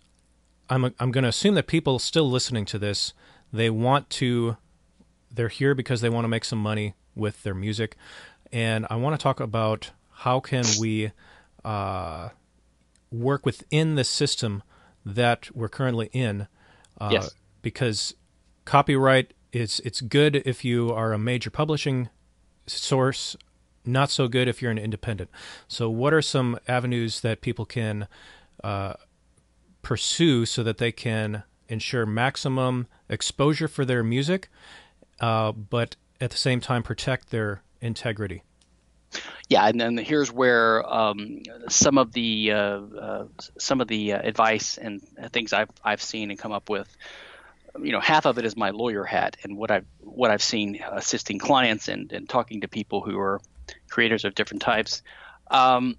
I'm, 0.70 0.94
I'm 1.00 1.12
going 1.12 1.24
to 1.24 1.30
assume 1.30 1.56
that 1.56 1.66
people 1.66 2.00
still 2.00 2.30
listening 2.30 2.66
to 2.66 2.78
this, 2.78 3.14
they 3.54 3.70
want 3.70 4.10
to, 4.10 4.58
they're 5.34 5.48
here 5.48 5.74
because 5.74 6.02
they 6.02 6.10
want 6.10 6.26
to 6.26 6.30
make 6.30 6.44
some 6.44 6.60
money 6.60 6.96
with 7.16 7.42
their 7.44 7.56
music. 7.56 7.96
And 8.52 8.86
I 8.90 8.98
want 8.98 9.18
to 9.18 9.24
talk 9.24 9.40
about 9.40 9.92
how 10.12 10.42
can 10.42 10.66
we 10.82 11.14
uh, 11.64 12.30
work 13.10 13.46
within 13.46 13.96
the 13.96 14.04
system 14.04 14.64
that 15.06 15.50
we're 15.56 15.70
currently 15.70 16.10
in. 16.12 16.48
Uh, 17.00 17.10
yes. 17.14 17.34
Because 17.62 18.16
copyright 18.66 19.32
it's 19.62 19.80
it's 19.82 20.02
good 20.02 20.36
if 20.38 20.64
you 20.64 20.92
are 20.92 21.14
a 21.14 21.18
major 21.18 21.50
publishing 21.50 22.10
source, 22.66 23.36
not 23.86 24.12
so 24.12 24.28
good 24.28 24.48
if 24.48 24.62
you're 24.62 24.72
an 24.72 24.78
independent. 24.78 25.30
So, 25.68 25.90
what 25.90 26.14
are 26.14 26.22
some 26.22 26.60
avenues 26.68 27.22
that 27.22 27.42
people 27.42 27.66
can 27.66 28.08
uh, 28.64 28.94
pursue 29.82 30.46
so 30.46 30.64
that 30.64 30.78
they 30.78 30.92
can 30.92 31.44
ensure 31.70 32.06
maximum 32.06 32.88
exposure 33.10 33.68
for 33.68 33.86
their 33.86 34.04
music, 34.04 34.50
uh, 35.20 35.52
but 35.52 35.96
at 36.20 36.32
the 36.32 36.38
same 36.38 36.60
time 36.60 36.84
protect 36.84 37.30
their 37.30 37.62
integrity. 37.82 38.44
Yeah, 39.50 39.66
and 39.66 39.80
then 39.80 39.98
here's 39.98 40.32
where 40.32 40.86
um, 40.94 41.42
some 41.70 41.98
of 41.98 42.12
the 42.12 42.52
uh, 42.52 42.58
uh, 42.58 43.28
some 43.58 43.80
of 43.80 43.88
the 43.88 44.14
uh, 44.14 44.20
advice 44.22 44.78
and 44.78 45.02
things 45.32 45.54
I've 45.54 45.70
I've 45.84 46.02
seen 46.02 46.30
and 46.30 46.38
come 46.38 46.52
up 46.52 46.70
with. 46.70 46.88
You 47.82 47.92
know, 47.92 48.00
half 48.00 48.26
of 48.26 48.38
it 48.38 48.46
is 48.46 48.56
my 48.56 48.72
lawyer 48.72 49.04
hat 49.04 49.38
and 49.44 49.58
what 49.58 49.72
I've 49.72 49.86
what 50.00 50.32
I've 50.32 50.42
seen 50.42 50.82
assisting 50.92 51.40
clients 51.40 51.88
and, 51.88 52.12
and 52.12 52.28
talking 52.28 52.62
to 52.62 52.68
people 52.68 53.02
who 53.02 53.20
are 53.20 53.40
creators 53.90 54.26
of 54.26 54.36
different 54.36 54.62
types. 54.62 55.04
Um, 55.50 55.98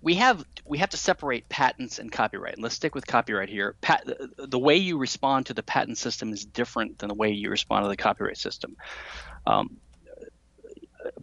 we 0.00 0.14
have 0.14 0.44
we 0.64 0.78
have 0.78 0.90
to 0.90 0.96
separate 0.96 1.48
patents 1.48 1.98
and 1.98 2.12
copyright. 2.12 2.54
And 2.54 2.62
let's 2.62 2.74
stick 2.74 2.94
with 2.94 3.06
copyright 3.06 3.48
here. 3.48 3.74
Pat, 3.80 4.06
the, 4.36 4.58
way 4.58 4.76
you 4.76 4.98
respond 4.98 5.46
to 5.46 5.54
the 5.54 5.62
patent 5.62 5.98
system 5.98 6.32
is 6.32 6.44
different 6.44 6.98
than 6.98 7.08
the 7.08 7.14
way 7.14 7.30
you 7.30 7.50
respond 7.50 7.84
to 7.84 7.88
the 7.88 7.96
copyright 7.96 8.36
system. 8.36 8.76
Um, 9.46 9.78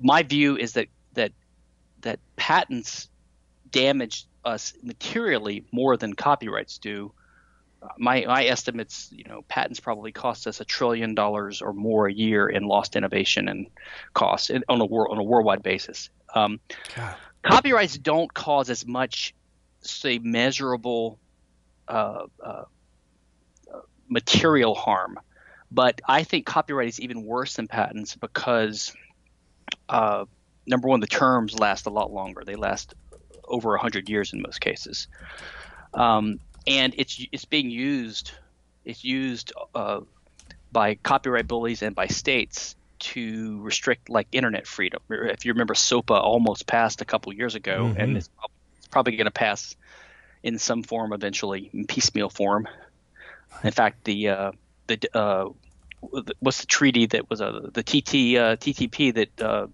my 0.02 0.24
view 0.24 0.58
is 0.58 0.74
that 0.74 0.88
that 1.14 1.32
that 2.02 2.20
patents 2.36 3.10
damage 3.70 4.26
us 4.44 4.74
materially 4.82 5.66
more 5.72 5.96
than 5.98 6.14
copyrights 6.14 6.78
do. 6.78 7.14
My 7.98 8.26
my 8.26 8.46
estimates, 8.46 9.10
you 9.12 9.26
know, 9.26 9.44
patents 9.48 9.80
probably 9.80 10.12
cost 10.12 10.48
us 10.48 10.62
a 10.62 10.66
trillion 10.66 11.16
dollars 11.16 11.62
or 11.62 11.74
more 11.74 12.08
a 12.08 12.14
year 12.14 12.48
in 12.48 12.64
lost 12.64 12.96
innovation 12.96 13.48
and 13.48 13.68
costs 14.14 14.52
on 14.70 14.82
a 14.82 14.86
world 14.86 15.12
on 15.12 15.18
a 15.18 15.24
worldwide 15.24 15.64
basis. 15.64 16.10
Um, 16.34 16.60
copyrights 17.44 17.98
don't 17.98 18.34
cause 18.34 18.70
as 18.70 18.86
much, 18.86 19.34
say, 19.82 20.20
measurable 20.20 21.20
uh, 21.88 22.26
uh, 22.44 22.64
material 24.10 24.76
harm, 24.76 25.20
but 25.72 26.02
I 26.08 26.24
think 26.24 26.46
copyright 26.46 26.88
is 26.88 27.00
even 27.00 27.24
worse 27.24 27.56
than 27.56 27.68
patents 27.68 28.16
because 28.16 28.94
uh, 29.90 30.26
number 30.66 30.88
one, 30.88 31.00
the 31.00 31.08
terms 31.08 31.58
last 31.58 31.86
a 31.86 31.90
lot 31.90 32.12
longer. 32.12 32.44
They 32.46 32.56
last 32.56 32.94
over 33.48 33.78
hundred 33.78 34.10
years 34.10 34.34
in 34.34 34.42
most 34.42 34.60
cases, 34.60 35.08
um, 35.94 36.40
and 36.68 36.94
it's 36.98 37.26
it's 37.32 37.46
being 37.46 37.70
used. 37.70 38.32
It's 38.84 39.04
used 39.04 39.54
uh, 39.74 40.02
by 40.72 40.96
copyright 40.96 41.48
bullies 41.48 41.82
and 41.82 41.96
by 41.96 42.08
states 42.08 42.76
to 43.00 43.62
restrict 43.62 44.10
like 44.10 44.28
internet 44.32 44.68
freedom. 44.68 45.02
If 45.10 45.46
you 45.46 45.54
remember, 45.54 45.74
SOPA 45.74 46.14
almost 46.14 46.68
passed 46.68 47.02
a 47.02 47.06
couple 47.06 47.34
years 47.34 47.56
ago, 47.56 47.86
mm-hmm. 47.86 48.00
and 48.00 48.18
it's, 48.18 48.30
it's 48.78 48.88
probably 48.88 49.16
going 49.16 49.26
to 49.26 49.32
pass 49.32 49.76
in 50.44 50.60
some 50.60 50.84
form 50.84 51.14
eventually, 51.14 51.70
in 51.74 51.88
piecemeal 51.88 52.30
form. 52.30 52.68
In 53.64 53.72
fact, 53.72 54.04
the 54.04 54.30
uh, 54.30 54.52
the 54.88 55.00
uh, 55.14 55.50
what's 56.40 56.62
the 56.62 56.68
treaty 56.68 57.08
that 57.08 57.30
was 57.30 57.42
a 57.42 57.70
the 57.74 57.84
TT 57.84 58.38
uh, 58.38 58.56
TTP 58.58 59.14
that 59.16 59.42
uh, 59.42 59.68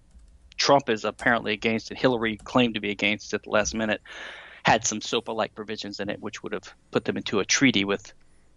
Trump 0.56 0.88
is 0.88 1.04
apparently 1.04 1.52
against 1.52 1.90
and 1.90 1.98
Hillary 1.98 2.36
claimed 2.36 2.74
to 2.74 2.80
be 2.80 2.90
against 2.90 3.34
at 3.34 3.42
the 3.42 3.50
last 3.50 3.74
minute 3.74 4.00
had 4.64 4.86
some 4.86 5.00
SOPA-like 5.00 5.54
provisions 5.54 6.00
in 6.00 6.08
it, 6.08 6.20
which 6.20 6.42
would 6.42 6.52
have 6.52 6.72
put 6.90 7.04
them 7.04 7.16
into 7.16 7.40
a 7.40 7.44
treaty 7.44 7.84
with 7.84 8.12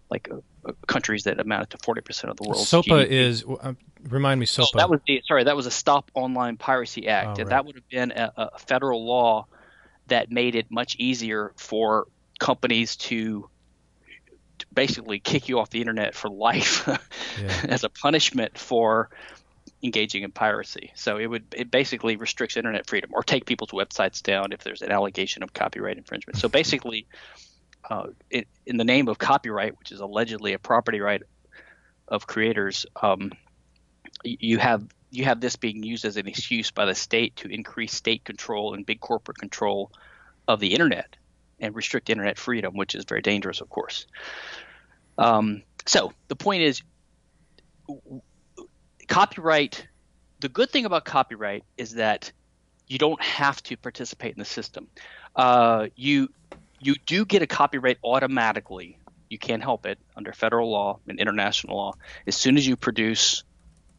like 0.08 0.28
uh, 0.30 0.36
uh 0.64 0.72
countries 0.86 1.24
that 1.24 1.40
amounted 1.40 1.70
to 1.70 1.78
40% 1.78 2.30
of 2.30 2.36
the 2.36 2.44
world. 2.44 2.66
SOPA 2.66 2.88
GDP. 2.88 3.08
is 3.08 3.44
uh, 3.44 3.72
remind 4.08 4.38
me 4.38 4.46
SOPA. 4.46 4.70
Oh, 4.74 4.78
that 4.78 4.90
was 4.90 5.00
the 5.06 5.22
sorry, 5.26 5.44
that 5.44 5.56
was 5.56 5.66
a 5.66 5.70
Stop 5.70 6.10
Online 6.14 6.56
Piracy 6.56 7.08
Act, 7.08 7.26
oh, 7.26 7.30
and 7.30 7.38
right. 7.38 7.48
that 7.48 7.66
would 7.66 7.74
have 7.74 7.88
been 7.88 8.12
a, 8.12 8.32
a 8.36 8.58
federal 8.58 9.04
law 9.04 9.46
that 10.06 10.30
made 10.30 10.54
it 10.54 10.70
much 10.70 10.96
easier 10.98 11.52
for 11.56 12.06
companies 12.38 12.96
to 12.96 13.48
basically 14.72 15.18
kick 15.18 15.48
you 15.48 15.58
off 15.58 15.70
the 15.70 15.80
internet 15.80 16.14
for 16.14 16.30
life 16.30 16.86
yeah. 17.40 17.60
as 17.64 17.82
a 17.84 17.88
punishment 17.88 18.56
for 18.56 19.10
engaging 19.82 20.22
in 20.22 20.32
piracy. 20.32 20.92
So 20.94 21.18
it 21.18 21.26
would 21.26 21.44
it 21.54 21.70
basically 21.70 22.16
restricts 22.16 22.56
internet 22.56 22.86
freedom 22.86 23.10
or 23.12 23.22
take 23.22 23.44
people's 23.44 23.70
websites 23.70 24.22
down 24.22 24.52
if 24.52 24.62
there's 24.64 24.82
an 24.82 24.90
allegation 24.90 25.42
of 25.42 25.52
copyright 25.52 25.98
infringement. 25.98 26.38
So 26.38 26.48
basically, 26.48 27.06
uh, 27.88 28.08
it, 28.30 28.48
in 28.64 28.76
the 28.76 28.84
name 28.84 29.08
of 29.08 29.18
copyright, 29.18 29.78
which 29.78 29.92
is 29.92 30.00
allegedly 30.00 30.54
a 30.54 30.58
property 30.58 31.00
right 31.00 31.22
of 32.08 32.26
creators, 32.26 32.86
um, 33.02 33.32
you 34.24 34.58
have 34.58 34.86
you 35.10 35.24
have 35.24 35.40
this 35.40 35.56
being 35.56 35.82
used 35.82 36.04
as 36.04 36.16
an 36.16 36.26
excuse 36.26 36.70
by 36.70 36.84
the 36.84 36.94
state 36.94 37.36
to 37.36 37.48
increase 37.48 37.94
state 37.94 38.24
control 38.24 38.74
and 38.74 38.84
big 38.84 39.00
corporate 39.00 39.38
control 39.38 39.92
of 40.48 40.60
the 40.60 40.72
internet 40.72 41.16
and 41.60 41.74
restrict 41.74 42.10
internet 42.10 42.38
freedom, 42.38 42.76
which 42.76 42.94
is 42.94 43.04
very 43.04 43.22
dangerous, 43.22 43.60
of 43.60 43.68
course. 43.68 44.06
Um, 45.16 45.62
so 45.86 46.12
the 46.28 46.36
point 46.36 46.62
is, 46.62 46.82
copyright. 49.08 49.86
The 50.40 50.48
good 50.48 50.70
thing 50.70 50.84
about 50.84 51.04
copyright 51.04 51.64
is 51.76 51.94
that 51.94 52.32
you 52.86 52.98
don't 52.98 53.20
have 53.22 53.62
to 53.64 53.76
participate 53.76 54.34
in 54.34 54.38
the 54.38 54.44
system. 54.44 54.88
Uh, 55.34 55.88
you 55.96 56.28
you 56.80 56.94
do 57.06 57.24
get 57.24 57.42
a 57.42 57.46
copyright 57.46 57.98
automatically. 58.04 58.98
You 59.28 59.38
can't 59.38 59.62
help 59.62 59.86
it 59.86 59.98
under 60.16 60.32
federal 60.32 60.70
law 60.70 61.00
and 61.08 61.18
international 61.18 61.76
law. 61.76 61.94
As 62.26 62.36
soon 62.36 62.56
as 62.56 62.66
you 62.66 62.76
produce 62.76 63.42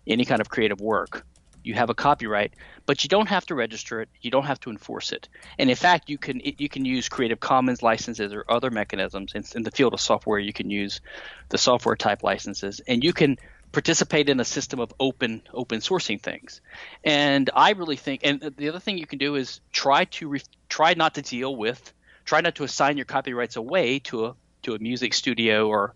any 0.05 0.26
kind 0.26 0.39
of 0.39 0.49
creative 0.49 0.80
work, 0.80 1.26
you 1.64 1.74
have 1.74 1.89
a 1.89 1.93
copyright, 1.93 2.53
but 2.86 3.03
you 3.03 3.10
don't 3.10 3.28
have 3.28 3.45
to 3.47 3.55
register 3.55 4.01
it. 4.01 4.10
You 4.22 4.32
don't 4.32 4.45
have 4.45 4.60
to 4.62 4.70
enforce 4.70 5.12
it. 5.12 5.28
And 5.60 5.70
in 5.70 5.76
fact, 5.76 6.10
you 6.10 6.18
can 6.18 6.39
you 6.43 6.70
can 6.70 6.86
use 6.86 7.10
Creative 7.10 7.39
Commons 7.39 7.84
licenses 7.84 8.34
or 8.34 8.45
other 8.47 8.72
mechanisms. 8.72 9.34
In, 9.36 9.43
in 9.53 9.64
the 9.64 9.72
field 9.72 9.93
of 9.93 9.99
software, 9.99 10.39
you 10.39 10.53
can 10.53 10.70
use 10.70 11.01
the 11.49 11.58
software 11.58 11.97
type 11.97 12.24
licenses, 12.24 12.80
and 12.88 13.03
you 13.03 13.12
can 13.12 13.38
participate 13.78 14.28
in 14.28 14.39
a 14.39 14.43
system 14.43 14.80
of 14.80 14.91
open 14.99 15.43
open 15.53 15.82
sourcing 15.82 16.19
things. 16.19 16.61
And 17.03 17.47
I 17.53 17.73
really 17.73 17.95
think, 17.95 18.21
and 18.23 18.41
the 18.57 18.69
other 18.69 18.80
thing 18.80 18.97
you 18.97 19.05
can 19.05 19.19
do 19.19 19.36
is 19.36 19.61
try 19.71 20.05
to 20.05 20.28
re, 20.28 20.41
try 20.67 20.95
not 20.95 21.13
to 21.13 21.21
deal 21.21 21.55
with, 21.55 21.93
try 22.25 22.41
not 22.41 22.55
to 22.55 22.63
assign 22.63 22.97
your 22.97 23.05
copyrights 23.05 23.55
away 23.55 23.99
to 23.99 24.25
a 24.25 24.36
to 24.63 24.73
a 24.73 24.80
music 24.80 25.13
studio 25.13 25.67
or 25.67 25.93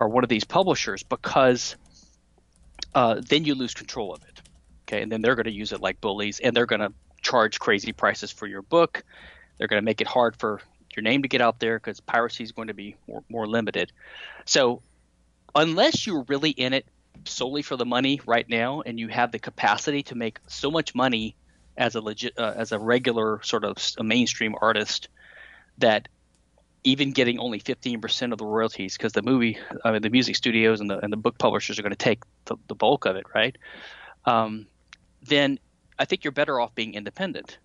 or 0.00 0.08
one 0.08 0.24
of 0.24 0.30
these 0.30 0.44
publishers 0.44 1.02
because 1.02 1.76
uh, 2.94 3.20
then 3.28 3.44
you 3.44 3.54
lose 3.54 3.74
control 3.74 4.14
of 4.14 4.22
it. 4.22 4.40
Okay, 4.88 5.02
and 5.02 5.12
then 5.12 5.20
they're 5.20 5.36
going 5.36 5.44
to 5.44 5.52
use 5.52 5.72
it 5.72 5.82
like 5.82 6.00
bullies, 6.00 6.40
and 6.40 6.56
they're 6.56 6.64
going 6.64 6.80
to 6.80 6.94
charge 7.20 7.58
crazy 7.58 7.92
prices 7.92 8.32
for 8.32 8.46
your 8.46 8.62
book. 8.62 9.04
They're 9.58 9.68
going 9.68 9.82
to 9.82 9.84
make 9.84 10.00
it 10.00 10.06
hard 10.06 10.36
for 10.36 10.62
your 10.96 11.02
name 11.02 11.20
to 11.20 11.28
get 11.28 11.42
out 11.42 11.60
there 11.60 11.78
because 11.78 12.00
piracy 12.00 12.44
is 12.44 12.52
going 12.52 12.68
to 12.68 12.74
be 12.74 12.96
more, 13.06 13.22
more 13.28 13.46
limited. 13.46 13.92
So, 14.46 14.80
unless 15.54 16.06
you're 16.06 16.22
really 16.22 16.50
in 16.50 16.72
it 16.72 16.86
solely 17.24 17.62
for 17.62 17.76
the 17.76 17.86
money 17.86 18.20
right 18.26 18.48
now, 18.48 18.82
and 18.82 18.98
you 18.98 19.08
have 19.08 19.32
the 19.32 19.38
capacity 19.38 20.02
to 20.04 20.14
make 20.14 20.38
so 20.46 20.70
much 20.70 20.94
money 20.94 21.36
as 21.76 21.94
a 21.94 22.00
legit, 22.00 22.38
uh, 22.38 22.52
as 22.56 22.72
a 22.72 22.78
regular 22.78 23.40
sort 23.42 23.64
of 23.64 23.76
a 23.98 24.04
mainstream 24.04 24.54
artist, 24.60 25.08
that 25.78 26.08
even 26.82 27.12
getting 27.12 27.38
only 27.38 27.60
15% 27.60 28.32
of 28.32 28.38
the 28.38 28.46
royalties 28.46 28.96
because 28.96 29.12
the 29.12 29.22
movie, 29.22 29.58
I 29.84 29.92
mean, 29.92 30.02
the 30.02 30.10
music 30.10 30.36
studios 30.36 30.80
and 30.80 30.88
the 30.88 30.98
and 30.98 31.12
the 31.12 31.16
book 31.16 31.38
publishers 31.38 31.78
are 31.78 31.82
going 31.82 31.90
to 31.90 31.96
take 31.96 32.22
the, 32.46 32.56
the 32.68 32.74
bulk 32.74 33.04
of 33.04 33.16
it, 33.16 33.24
right? 33.34 33.56
Um, 34.24 34.66
then 35.22 35.58
I 35.98 36.06
think 36.06 36.24
you're 36.24 36.32
better 36.32 36.58
off 36.58 36.74
being 36.74 36.94
independent. 36.94 37.58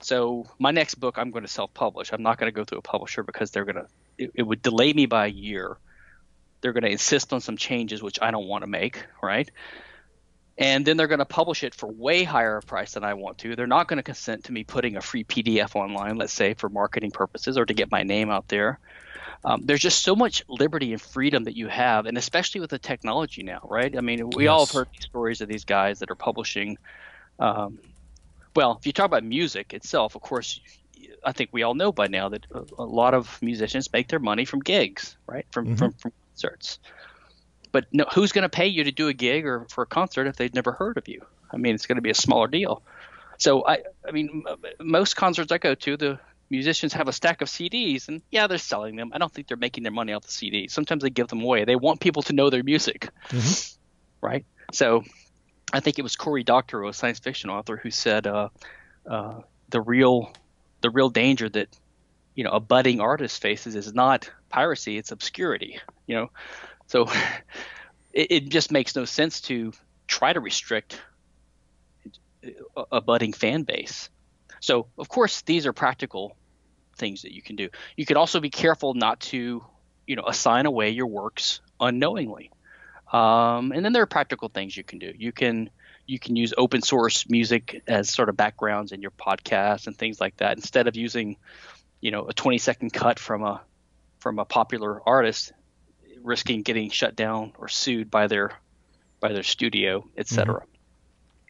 So 0.00 0.46
my 0.58 0.70
next 0.70 0.94
book, 0.94 1.18
I'm 1.18 1.30
going 1.30 1.44
to 1.44 1.50
self-publish. 1.50 2.12
I'm 2.12 2.22
not 2.22 2.38
going 2.38 2.50
to 2.50 2.56
go 2.56 2.64
through 2.64 2.78
a 2.78 2.82
publisher 2.82 3.22
because 3.22 3.50
they're 3.50 3.64
going 3.64 3.76
to 3.76 3.86
it, 4.18 4.30
it 4.34 4.42
would 4.42 4.62
delay 4.62 4.92
me 4.92 5.06
by 5.06 5.26
a 5.26 5.30
year. 5.30 5.78
They're 6.60 6.72
going 6.72 6.84
to 6.84 6.90
insist 6.90 7.32
on 7.32 7.40
some 7.40 7.56
changes 7.56 8.02
which 8.02 8.18
I 8.20 8.30
don't 8.30 8.46
want 8.46 8.62
to 8.62 8.66
make, 8.68 9.04
right? 9.22 9.50
And 10.58 10.84
then 10.84 10.98
they're 10.98 11.06
going 11.06 11.20
to 11.20 11.24
publish 11.24 11.64
it 11.64 11.74
for 11.74 11.86
way 11.86 12.22
higher 12.22 12.58
a 12.58 12.62
price 12.62 12.92
than 12.92 13.02
I 13.02 13.14
want 13.14 13.38
to. 13.38 13.56
They're 13.56 13.66
not 13.66 13.88
going 13.88 13.96
to 13.96 14.02
consent 14.02 14.44
to 14.44 14.52
me 14.52 14.62
putting 14.62 14.96
a 14.96 15.00
free 15.00 15.24
PDF 15.24 15.74
online, 15.74 16.16
let's 16.16 16.34
say 16.34 16.52
for 16.52 16.68
marketing 16.68 17.12
purposes 17.12 17.56
or 17.56 17.64
to 17.64 17.72
get 17.72 17.90
my 17.90 18.02
name 18.02 18.30
out 18.30 18.48
there. 18.48 18.78
Um, 19.42 19.62
there's 19.64 19.80
just 19.80 20.02
so 20.02 20.14
much 20.14 20.42
liberty 20.48 20.92
and 20.92 21.00
freedom 21.00 21.44
that 21.44 21.56
you 21.56 21.68
have, 21.68 22.04
and 22.04 22.18
especially 22.18 22.60
with 22.60 22.68
the 22.68 22.78
technology 22.78 23.42
now, 23.42 23.60
right? 23.64 23.96
I 23.96 24.02
mean, 24.02 24.28
we 24.30 24.44
yes. 24.44 24.50
all 24.50 24.66
have 24.66 24.74
heard 24.74 24.88
these 24.92 25.04
stories 25.04 25.40
of 25.40 25.48
these 25.48 25.64
guys 25.64 26.00
that 26.00 26.10
are 26.10 26.14
publishing. 26.14 26.76
Um, 27.38 27.78
well, 28.54 28.76
if 28.78 28.86
you 28.86 28.92
talk 28.92 29.06
about 29.06 29.24
music 29.24 29.72
itself, 29.72 30.14
of 30.14 30.20
course, 30.20 30.60
I 31.24 31.32
think 31.32 31.50
we 31.52 31.62
all 31.62 31.74
know 31.74 31.90
by 31.90 32.08
now 32.08 32.28
that 32.28 32.46
a, 32.52 32.64
a 32.78 32.84
lot 32.84 33.14
of 33.14 33.40
musicians 33.40 33.90
make 33.90 34.08
their 34.08 34.18
money 34.18 34.44
from 34.44 34.60
gigs, 34.60 35.16
right? 35.26 35.46
From 35.52 35.68
mm-hmm. 35.68 35.76
from, 35.76 35.92
from 35.92 36.12
concerts. 36.40 36.78
But 37.72 37.86
no, 37.92 38.04
who's 38.12 38.32
going 38.32 38.42
to 38.42 38.48
pay 38.48 38.66
you 38.66 38.84
to 38.84 38.92
do 38.92 39.08
a 39.08 39.12
gig 39.12 39.46
or 39.46 39.66
for 39.70 39.82
a 39.82 39.86
concert 39.86 40.26
if 40.26 40.36
they've 40.36 40.54
never 40.54 40.72
heard 40.72 40.98
of 40.98 41.06
you? 41.06 41.24
I 41.52 41.56
mean, 41.56 41.74
it's 41.74 41.86
going 41.86 41.96
to 41.96 42.02
be 42.02 42.10
a 42.10 42.14
smaller 42.14 42.48
deal. 42.48 42.82
So 43.38 43.66
I, 43.66 43.78
I 44.06 44.10
mean, 44.10 44.44
most 44.80 45.14
concerts 45.16 45.52
I 45.52 45.58
go 45.58 45.74
to, 45.74 45.96
the 45.96 46.18
musicians 46.50 46.92
have 46.94 47.08
a 47.08 47.12
stack 47.12 47.42
of 47.42 47.48
CDs, 47.48 48.08
and 48.08 48.22
yeah, 48.30 48.48
they're 48.48 48.58
selling 48.58 48.96
them. 48.96 49.12
I 49.14 49.18
don't 49.18 49.32
think 49.32 49.46
they're 49.46 49.56
making 49.56 49.84
their 49.84 49.92
money 49.92 50.12
off 50.12 50.22
the 50.22 50.28
CDs. 50.28 50.72
Sometimes 50.72 51.02
they 51.02 51.10
give 51.10 51.28
them 51.28 51.42
away. 51.42 51.64
They 51.64 51.76
want 51.76 52.00
people 52.00 52.22
to 52.24 52.32
know 52.32 52.50
their 52.50 52.64
music, 52.64 53.08
mm-hmm. 53.28 54.26
right? 54.26 54.44
So, 54.72 55.04
I 55.72 55.80
think 55.80 55.98
it 55.98 56.02
was 56.02 56.16
Cory 56.16 56.42
Doctorow, 56.42 56.88
a 56.88 56.92
science 56.92 57.20
fiction 57.20 57.50
author, 57.50 57.76
who 57.76 57.90
said 57.90 58.26
uh, 58.26 58.48
uh, 59.08 59.40
the 59.68 59.80
real 59.80 60.32
the 60.80 60.90
real 60.90 61.08
danger 61.08 61.48
that 61.48 61.68
you 62.34 62.42
know 62.42 62.50
a 62.50 62.60
budding 62.60 63.00
artist 63.00 63.40
faces 63.40 63.76
is 63.76 63.94
not 63.94 64.30
piracy; 64.50 64.98
it's 64.98 65.12
obscurity. 65.12 65.78
You 66.10 66.16
know, 66.16 66.30
so 66.88 67.04
it, 68.12 68.26
it 68.30 68.48
just 68.48 68.72
makes 68.72 68.96
no 68.96 69.04
sense 69.04 69.42
to 69.42 69.72
try 70.08 70.32
to 70.32 70.40
restrict 70.40 71.00
a, 72.76 72.82
a 72.90 73.00
budding 73.00 73.32
fan 73.32 73.62
base. 73.62 74.10
So, 74.58 74.88
of 74.98 75.08
course, 75.08 75.42
these 75.42 75.66
are 75.66 75.72
practical 75.72 76.36
things 76.96 77.22
that 77.22 77.32
you 77.32 77.42
can 77.42 77.54
do. 77.54 77.68
You 77.96 78.06
can 78.06 78.16
also 78.16 78.40
be 78.40 78.50
careful 78.50 78.94
not 78.94 79.20
to, 79.20 79.64
you 80.04 80.16
know, 80.16 80.24
assign 80.26 80.66
away 80.66 80.90
your 80.90 81.06
works 81.06 81.60
unknowingly. 81.78 82.50
Um, 83.12 83.70
and 83.70 83.84
then 83.84 83.92
there 83.92 84.02
are 84.02 84.06
practical 84.06 84.48
things 84.48 84.76
you 84.76 84.82
can 84.82 84.98
do. 84.98 85.12
You 85.16 85.30
can 85.30 85.70
you 86.06 86.18
can 86.18 86.34
use 86.34 86.52
open 86.58 86.82
source 86.82 87.30
music 87.30 87.84
as 87.86 88.10
sort 88.10 88.28
of 88.28 88.36
backgrounds 88.36 88.90
in 88.90 89.00
your 89.00 89.12
podcast 89.12 89.86
and 89.86 89.96
things 89.96 90.20
like 90.20 90.36
that 90.38 90.56
instead 90.56 90.88
of 90.88 90.96
using, 90.96 91.36
you 92.00 92.10
know, 92.10 92.26
a 92.26 92.32
20 92.32 92.58
second 92.58 92.92
cut 92.92 93.20
from 93.20 93.44
a 93.44 93.60
from 94.18 94.40
a 94.40 94.44
popular 94.44 95.00
artist, 95.08 95.52
risking 96.22 96.62
getting 96.62 96.90
shut 96.90 97.16
down 97.16 97.52
or 97.58 97.68
sued 97.68 98.10
by 98.10 98.26
their 98.26 98.52
by 99.20 99.32
their 99.32 99.42
studio, 99.42 100.08
etc. 100.16 100.54
Mm-hmm. 100.54 100.64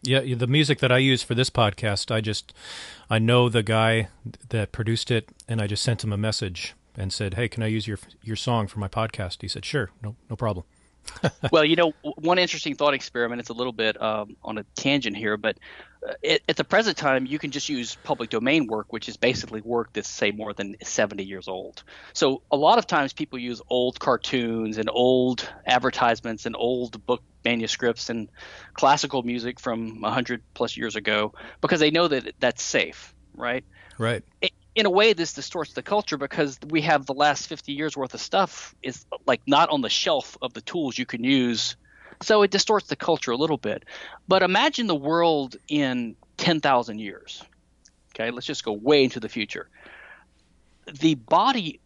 Yeah, 0.02 0.34
the 0.34 0.46
music 0.46 0.78
that 0.78 0.90
I 0.90 0.96
use 0.98 1.22
for 1.22 1.34
this 1.34 1.50
podcast, 1.50 2.10
I 2.10 2.20
just 2.22 2.54
I 3.10 3.18
know 3.18 3.48
the 3.48 3.62
guy 3.62 4.08
that 4.48 4.72
produced 4.72 5.10
it, 5.10 5.28
and 5.46 5.60
I 5.60 5.66
just 5.66 5.82
sent 5.82 6.02
him 6.02 6.12
a 6.12 6.16
message 6.16 6.74
and 6.96 7.12
said, 7.12 7.34
"Hey, 7.34 7.48
can 7.48 7.62
I 7.62 7.66
use 7.66 7.86
your 7.86 7.98
your 8.22 8.36
song 8.36 8.66
for 8.66 8.78
my 8.78 8.88
podcast?" 8.88 9.42
He 9.42 9.48
said, 9.48 9.64
"Sure, 9.64 9.90
no 10.02 10.16
no 10.28 10.36
problem." 10.36 10.64
well, 11.52 11.64
you 11.64 11.76
know, 11.76 11.92
one 12.02 12.38
interesting 12.38 12.74
thought 12.74 12.94
experiment. 12.94 13.40
It's 13.40 13.50
a 13.50 13.54
little 13.54 13.72
bit 13.72 14.00
um, 14.00 14.36
on 14.42 14.58
a 14.58 14.64
tangent 14.74 15.16
here, 15.16 15.36
but 15.36 15.58
uh, 16.06 16.12
at, 16.24 16.40
at, 16.48 16.56
the 16.56 16.64
present 16.64 16.96
time, 16.96 17.26
you 17.26 17.38
can 17.38 17.50
just 17.50 17.68
use 17.68 17.96
public 18.04 18.30
domain 18.30 18.66
work, 18.66 18.92
which 18.92 19.08
is 19.08 19.16
basically 19.16 19.60
work 19.60 19.92
that's 19.92 20.08
say 20.08 20.30
more 20.30 20.52
than 20.52 20.76
70 20.82 21.24
years 21.24 21.48
old. 21.48 21.82
So 22.12 22.42
a 22.50 22.56
lot 22.56 22.78
of 22.78 22.86
times, 22.86 23.12
people 23.12 23.38
use 23.38 23.60
old 23.68 24.00
cartoons 24.00 24.78
and 24.78 24.88
old 24.90 25.48
advertisements 25.66 26.46
and 26.46 26.56
old 26.56 27.04
book 27.04 27.22
manuscripts 27.44 28.10
and 28.10 28.28
classical 28.74 29.22
music 29.22 29.60
from 29.60 30.00
100 30.00 30.42
plus 30.54 30.76
years 30.76 30.96
ago 30.96 31.34
because 31.60 31.80
they 31.80 31.90
know 31.90 32.08
that 32.08 32.34
that's 32.38 32.62
safe, 32.62 33.14
right? 33.34 33.64
Right. 33.98 34.22
It, 34.40 34.52
in 34.74 34.86
a 34.86 34.90
way 34.90 35.12
this 35.12 35.32
distorts 35.32 35.72
the 35.72 35.82
culture 35.82 36.16
because 36.16 36.58
we 36.68 36.82
have 36.82 37.06
the 37.06 37.14
last 37.14 37.48
50 37.48 37.72
years 37.72 37.96
worth 37.96 38.14
of 38.14 38.20
stuff 38.20 38.74
is 38.82 39.04
like 39.26 39.40
not 39.46 39.68
on 39.70 39.80
the 39.80 39.90
shelf 39.90 40.36
of 40.40 40.52
the 40.52 40.60
tools 40.60 40.96
you 40.96 41.06
can 41.06 41.24
use. 41.24 41.76
So 42.22 42.42
it 42.42 42.50
distorts 42.50 42.86
the 42.86 42.96
culture 42.96 43.32
a 43.32 43.36
little 43.36 43.56
bit. 43.56 43.84
But 44.28 44.42
imagine 44.42 44.86
the 44.86 44.94
world 44.94 45.56
in 45.68 46.16
10,000 46.36 46.98
years. 46.98 47.42
Okay 48.14 48.30
let's 48.30 48.46
just 48.46 48.64
go 48.64 48.72
way 48.72 49.04
into 49.04 49.20
the 49.20 49.28
future. 49.28 49.68
The 51.00 51.14
body 51.14 51.80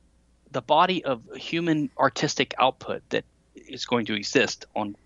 the 0.50 0.62
body 0.62 1.04
of 1.04 1.22
human 1.34 1.90
artistic 1.98 2.54
output 2.58 3.02
that 3.10 3.24
is 3.54 3.86
going 3.86 4.06
to 4.06 4.14
exist 4.14 4.66
on 4.76 4.96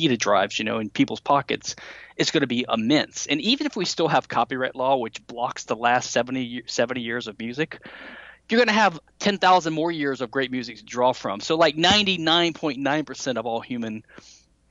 peta 0.00 0.16
drives, 0.16 0.58
you 0.58 0.64
know, 0.64 0.78
in 0.78 0.88
people's 0.88 1.20
pockets, 1.20 1.76
is 2.16 2.30
going 2.30 2.40
to 2.40 2.46
be 2.46 2.64
immense. 2.72 3.26
And 3.26 3.40
even 3.40 3.66
if 3.66 3.76
we 3.76 3.84
still 3.84 4.08
have 4.08 4.28
copyright 4.28 4.74
law, 4.74 4.96
which 4.96 5.26
blocks 5.26 5.64
the 5.64 5.76
last 5.76 6.10
70, 6.10 6.62
70 6.66 7.00
years 7.02 7.28
of 7.28 7.38
music, 7.38 7.78
you're 8.48 8.58
going 8.58 8.68
to 8.68 8.72
have 8.72 8.98
10,000 9.18 9.72
more 9.72 9.92
years 9.92 10.22
of 10.22 10.30
great 10.30 10.50
music 10.50 10.78
to 10.78 10.84
draw 10.84 11.12
from. 11.12 11.40
So, 11.40 11.56
like 11.56 11.76
99.9% 11.76 13.36
of 13.36 13.46
all 13.46 13.60
human 13.60 14.04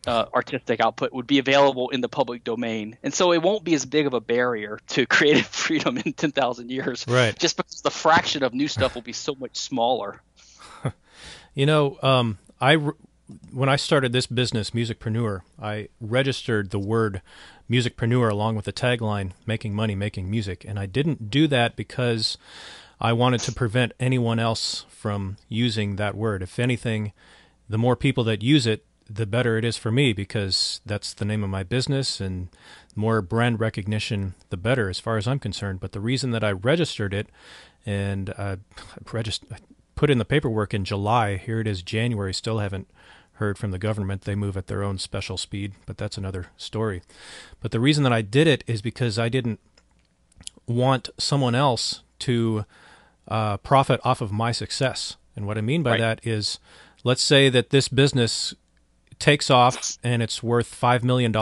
uh, 0.07 0.25
artistic 0.34 0.80
output 0.80 1.13
would 1.13 1.27
be 1.27 1.38
available 1.38 1.89
in 1.89 2.01
the 2.01 2.09
public 2.09 2.43
domain. 2.43 2.97
And 3.03 3.13
so 3.13 3.32
it 3.34 3.41
won't 3.41 3.63
be 3.63 3.75
as 3.75 3.86
big 3.86 4.07
of 4.07 4.13
a 4.13 4.21
barrier 4.21 4.80
to 4.89 5.05
creative 5.07 5.45
freedom 5.45 5.97
in 5.97 6.13
10,000 6.13 6.71
years. 6.71 7.05
Right. 7.07 7.38
Just 7.38 7.57
because 7.57 7.82
the 7.82 7.91
fraction 7.91 8.43
of 8.43 8.53
new 8.53 8.67
stuff 8.67 8.95
will 8.95 9.03
be 9.03 9.13
so 9.13 9.36
much 9.36 9.57
smaller. 9.57 10.21
you 11.53 11.67
know, 11.67 11.99
um, 12.01 12.39
I 12.59 12.77
when 13.51 13.69
I 13.69 13.75
started 13.75 14.11
this 14.11 14.27
business, 14.27 14.71
Musicpreneur, 14.71 15.41
I 15.61 15.89
registered 16.01 16.71
the 16.71 16.80
word 16.80 17.21
musicpreneur 17.69 18.32
along 18.32 18.55
with 18.55 18.65
the 18.65 18.73
tagline 18.73 19.32
"Making 19.45 19.75
money, 19.75 19.95
making 19.95 20.30
music," 20.30 20.65
and 20.67 20.80
I 20.80 20.86
didn't 20.86 21.30
do 21.30 21.47
that 21.47 21.75
because 21.75 22.38
I 22.99 23.13
wanted 23.13 23.41
to 23.41 23.51
prevent 23.51 23.93
anyone 23.99 24.39
else 24.39 24.86
from 24.89 25.38
using 25.47 25.95
that 25.95 26.15
word. 26.15 26.41
If 26.41 26.59
anything, 26.59 27.13
the 27.69 27.77
more 27.77 27.95
people 27.95 28.23
that 28.25 28.43
use 28.43 28.65
it, 28.65 28.86
the 29.09 29.25
better 29.25 29.57
it 29.57 29.65
is 29.65 29.77
for 29.77 29.91
me 29.91 30.13
because 30.13 30.82
that's 30.86 31.13
the 31.13 31.25
name 31.25 31.43
of 31.43 31.49
my 31.49 31.63
business 31.63 32.19
and 32.19 32.49
more 32.95 33.21
brand 33.21 33.59
recognition, 33.59 34.36
the 34.49 34.57
better 34.57 34.89
as 34.89 34.99
far 34.99 35.17
as 35.17 35.27
I'm 35.27 35.39
concerned. 35.39 35.80
But 35.80 35.93
the 35.93 35.99
reason 35.99 36.32
that 36.32 36.43
I 36.43 36.51
registered 36.51 37.13
it 37.13 37.27
and 37.86 38.34
uh, 38.38 38.57
registered, 39.11 39.49
put 39.95 40.09
in 40.09 40.17
the 40.17 40.25
paperwork 40.25 40.73
in 40.73 40.86
July, 40.86 41.38
here 41.38 41.59
it 41.59 41.67
is 41.67 41.82
January, 41.82 42.34
still 42.34 42.59
haven't 42.59 42.88
heard 43.40 43.58
from 43.58 43.72
the 43.72 43.80
government. 43.80 44.24
They 44.24 44.36
move 44.36 44.56
at 44.56 44.68
their 44.68 44.84
own 44.84 44.98
special 44.98 45.38
speed, 45.38 45.74
but 45.86 45.98
that's 45.98 46.18
another 46.18 46.48
story. 46.58 47.02
But 47.62 47.72
the 47.72 47.80
reason 47.80 48.04
that 48.04 48.14
I 48.14 48.22
did 48.22 48.48
it 48.48 48.64
is 48.68 48.82
because 48.82 49.18
I 49.18 49.30
didn't 49.30 49.60
want 50.68 51.10
someone 51.18 51.56
else 51.56 52.04
to 52.20 52.66
uh, 53.28 53.58
profit 53.58 54.00
off 54.04 54.22
of 54.22 54.32
my 54.32 54.52
success. 54.52 55.16
And 55.36 55.48
what 55.48 55.58
I 55.58 55.62
mean 55.62 55.84
by 55.84 55.92
right. 55.92 56.00
that 56.00 56.28
is, 56.28 56.60
let's 57.04 57.24
say 57.24 57.50
that 57.50 57.70
this 57.70 57.88
business 57.88 58.54
takes 59.20 59.50
off 59.50 59.98
and 60.04 60.22
it's 60.22 60.44
worth 60.44 60.70
$5 60.80 61.04
million 61.04 61.34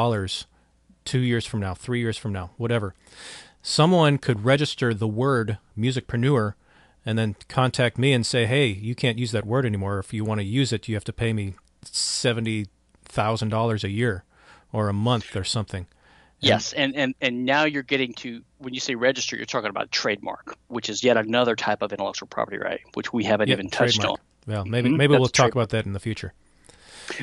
two 1.03 1.19
years 1.19 1.45
from 1.45 1.59
now, 1.59 1.73
three 1.73 1.99
years 1.99 2.17
from 2.17 2.33
now, 2.33 2.51
whatever. 2.57 2.93
Someone 3.61 4.17
could 4.17 4.45
register 4.45 4.93
the 4.93 5.07
word 5.07 5.57
musicpreneur 5.77 6.53
and 7.05 7.17
then 7.17 7.35
contact 7.47 7.97
me 7.97 8.13
and 8.13 8.25
say, 8.25 8.45
hey, 8.45 8.67
you 8.67 8.93
can't 8.93 9.17
use 9.17 9.31
that 9.31 9.45
word 9.45 9.65
anymore. 9.65 9.99
If 9.99 10.13
you 10.13 10.25
want 10.25 10.41
to 10.41 10.45
use 10.45 10.73
it, 10.73 10.87
you 10.87 10.95
have 10.95 11.05
to 11.05 11.13
pay 11.13 11.33
me 11.33 11.55
seventy 11.95 12.67
thousand 13.05 13.49
dollars 13.49 13.83
a 13.83 13.89
year 13.89 14.23
or 14.71 14.89
a 14.89 14.93
month 14.93 15.35
or 15.35 15.43
something. 15.43 15.87
And 16.39 16.49
yes, 16.49 16.73
and, 16.73 16.95
and 16.95 17.15
and 17.19 17.45
now 17.45 17.63
you're 17.63 17.83
getting 17.83 18.13
to 18.15 18.43
when 18.59 18.73
you 18.73 18.79
say 18.79 18.95
register, 18.95 19.35
you're 19.35 19.45
talking 19.45 19.69
about 19.69 19.91
trademark, 19.91 20.55
which 20.67 20.89
is 20.89 21.03
yet 21.03 21.17
another 21.17 21.55
type 21.55 21.81
of 21.81 21.91
intellectual 21.91 22.27
property 22.27 22.57
right, 22.57 22.81
which 22.93 23.11
we 23.11 23.23
haven't 23.23 23.49
even 23.49 23.69
touched 23.69 23.95
trademark. 23.95 24.19
on. 24.19 24.53
Well, 24.53 24.65
maybe 24.65 24.89
mm-hmm. 24.89 24.97
maybe 24.97 25.13
That's 25.13 25.19
we'll 25.19 25.29
talk 25.29 25.53
about 25.53 25.69
that 25.69 25.85
in 25.85 25.93
the 25.93 25.99
future. 25.99 26.33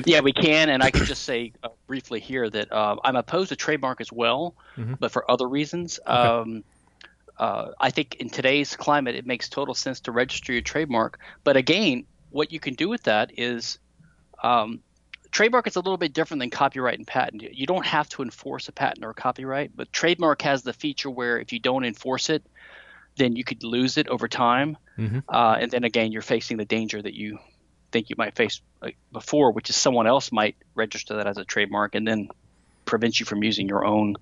Yeah, 0.03 0.21
we 0.21 0.33
can, 0.33 0.69
and 0.69 0.81
I 0.81 0.89
can 0.91 1.05
just 1.05 1.23
say 1.23 1.53
uh, 1.63 1.69
briefly 1.87 2.19
here 2.19 2.49
that 2.49 2.71
uh, 2.71 2.97
I'm 3.03 3.15
opposed 3.15 3.49
to 3.49 3.55
trademark 3.55 4.01
as 4.01 4.11
well, 4.11 4.55
mm-hmm. 4.75 4.95
but 4.99 5.11
for 5.11 5.29
other 5.29 5.47
reasons. 5.47 5.99
Okay. 6.05 6.11
Um, 6.11 6.63
uh, 7.37 7.71
I 7.79 7.91
think 7.91 8.15
in 8.15 8.29
today's 8.29 8.75
climate, 8.75 9.15
it 9.15 9.25
makes 9.25 9.49
total 9.49 9.75
sense 9.75 9.99
to 10.01 10.11
register 10.11 10.53
your 10.53 10.61
trademark. 10.61 11.19
But 11.43 11.57
again, 11.57 12.05
what 12.31 12.51
you 12.51 12.59
can 12.59 12.73
do 12.73 12.89
with 12.89 13.03
that 13.03 13.37
is 13.37 13.77
um, 14.43 14.79
trademark 15.31 15.67
is 15.67 15.75
a 15.75 15.79
little 15.79 15.97
bit 15.97 16.13
different 16.13 16.39
than 16.39 16.49
copyright 16.49 16.97
and 16.97 17.07
patent. 17.07 17.41
You 17.41 17.65
don't 17.65 17.85
have 17.85 18.07
to 18.09 18.23
enforce 18.23 18.67
a 18.67 18.71
patent 18.71 19.05
or 19.05 19.11
a 19.11 19.13
copyright, 19.13 19.71
but 19.75 19.91
trademark 19.91 20.41
has 20.43 20.63
the 20.63 20.73
feature 20.73 21.09
where 21.09 21.39
if 21.39 21.51
you 21.53 21.59
don't 21.59 21.85
enforce 21.85 22.29
it, 22.29 22.43
then 23.17 23.35
you 23.35 23.43
could 23.43 23.63
lose 23.63 23.97
it 23.97 24.07
over 24.07 24.27
time. 24.27 24.77
Mm-hmm. 24.97 25.19
Uh, 25.27 25.57
and 25.59 25.71
then 25.71 25.83
again, 25.83 26.11
you're 26.11 26.21
facing 26.21 26.57
the 26.57 26.65
danger 26.65 27.01
that 27.01 27.13
you 27.13 27.39
think 27.91 28.09
you 28.09 28.15
might 28.17 28.35
face 28.35 28.61
before, 29.11 29.51
which 29.51 29.69
is 29.69 29.75
someone 29.75 30.07
else 30.07 30.31
might 30.31 30.55
register 30.73 31.17
that 31.17 31.27
as 31.27 31.37
a 31.37 31.45
trademark 31.45 31.95
and 31.95 32.07
then 32.07 32.29
prevent 32.85 33.19
you 33.19 33.25
from 33.25 33.43
using 33.43 33.67
your 33.67 33.85
own 33.85 34.15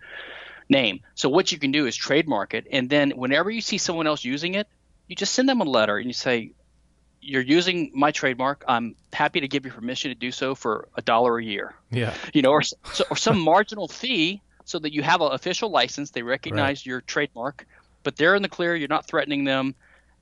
name. 0.69 1.01
So 1.15 1.29
what 1.29 1.51
you 1.51 1.57
can 1.57 1.71
do 1.71 1.85
is 1.85 1.95
trademark 1.95 2.53
it, 2.53 2.67
and 2.71 2.89
then 2.89 3.11
whenever 3.11 3.51
you 3.51 3.61
see 3.61 3.77
someone 3.77 4.07
else 4.07 4.23
using 4.23 4.53
it, 4.55 4.67
you 5.07 5.15
just 5.15 5.33
send 5.33 5.49
them 5.49 5.61
a 5.61 5.65
letter 5.65 5.97
and 5.97 6.07
you 6.07 6.13
say, 6.13 6.51
you're 7.23 7.41
using 7.41 7.91
my 7.93 8.11
trademark. 8.11 8.63
I'm 8.67 8.95
happy 9.11 9.39
to 9.39 9.47
give 9.47 9.65
you 9.65 9.71
permission 9.71 10.09
to 10.09 10.15
do 10.15 10.31
so 10.31 10.55
for 10.55 10.87
a 10.95 11.01
dollar 11.01 11.37
a 11.37 11.43
year. 11.43 11.73
Yeah. 11.91 12.13
You 12.33 12.41
know, 12.41 12.51
or, 12.51 12.61
so, 12.61 13.05
or 13.09 13.17
some 13.17 13.39
marginal 13.39 13.87
fee 13.87 14.41
so 14.65 14.79
that 14.79 14.93
you 14.93 15.01
have 15.03 15.21
an 15.21 15.31
official 15.31 15.69
license. 15.69 16.11
They 16.11 16.21
recognize 16.21 16.81
right. 16.81 16.85
your 16.85 17.01
trademark, 17.01 17.65
but 18.03 18.15
they're 18.15 18.35
in 18.35 18.41
the 18.41 18.49
clear. 18.49 18.75
You're 18.75 18.87
not 18.87 19.05
threatening 19.05 19.43
them, 19.43 19.75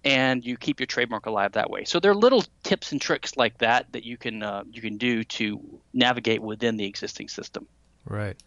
and 0.03 0.45
you 0.45 0.57
keep 0.57 0.79
your 0.79 0.87
trademark 0.87 1.25
alive 1.25 1.53
that 1.53 1.69
way. 1.69 1.85
So 1.85 1.99
there 1.99 2.11
are 2.11 2.15
little 2.15 2.43
tips 2.63 2.91
and 2.91 3.01
tricks 3.01 3.37
like 3.37 3.57
that 3.59 3.91
that 3.91 4.03
you 4.03 4.17
can 4.17 4.43
uh, 4.43 4.63
you 4.71 4.81
can 4.81 4.97
do 4.97 5.23
to 5.23 5.59
navigate 5.93 6.41
within 6.41 6.77
the 6.77 6.85
existing 6.85 7.27
system. 7.27 7.67
Right. 8.05 8.37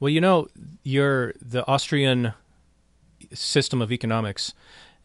Well, 0.00 0.08
you 0.08 0.20
know, 0.20 0.48
your 0.82 1.34
the 1.40 1.66
Austrian 1.66 2.32
system 3.32 3.80
of 3.80 3.92
economics 3.92 4.52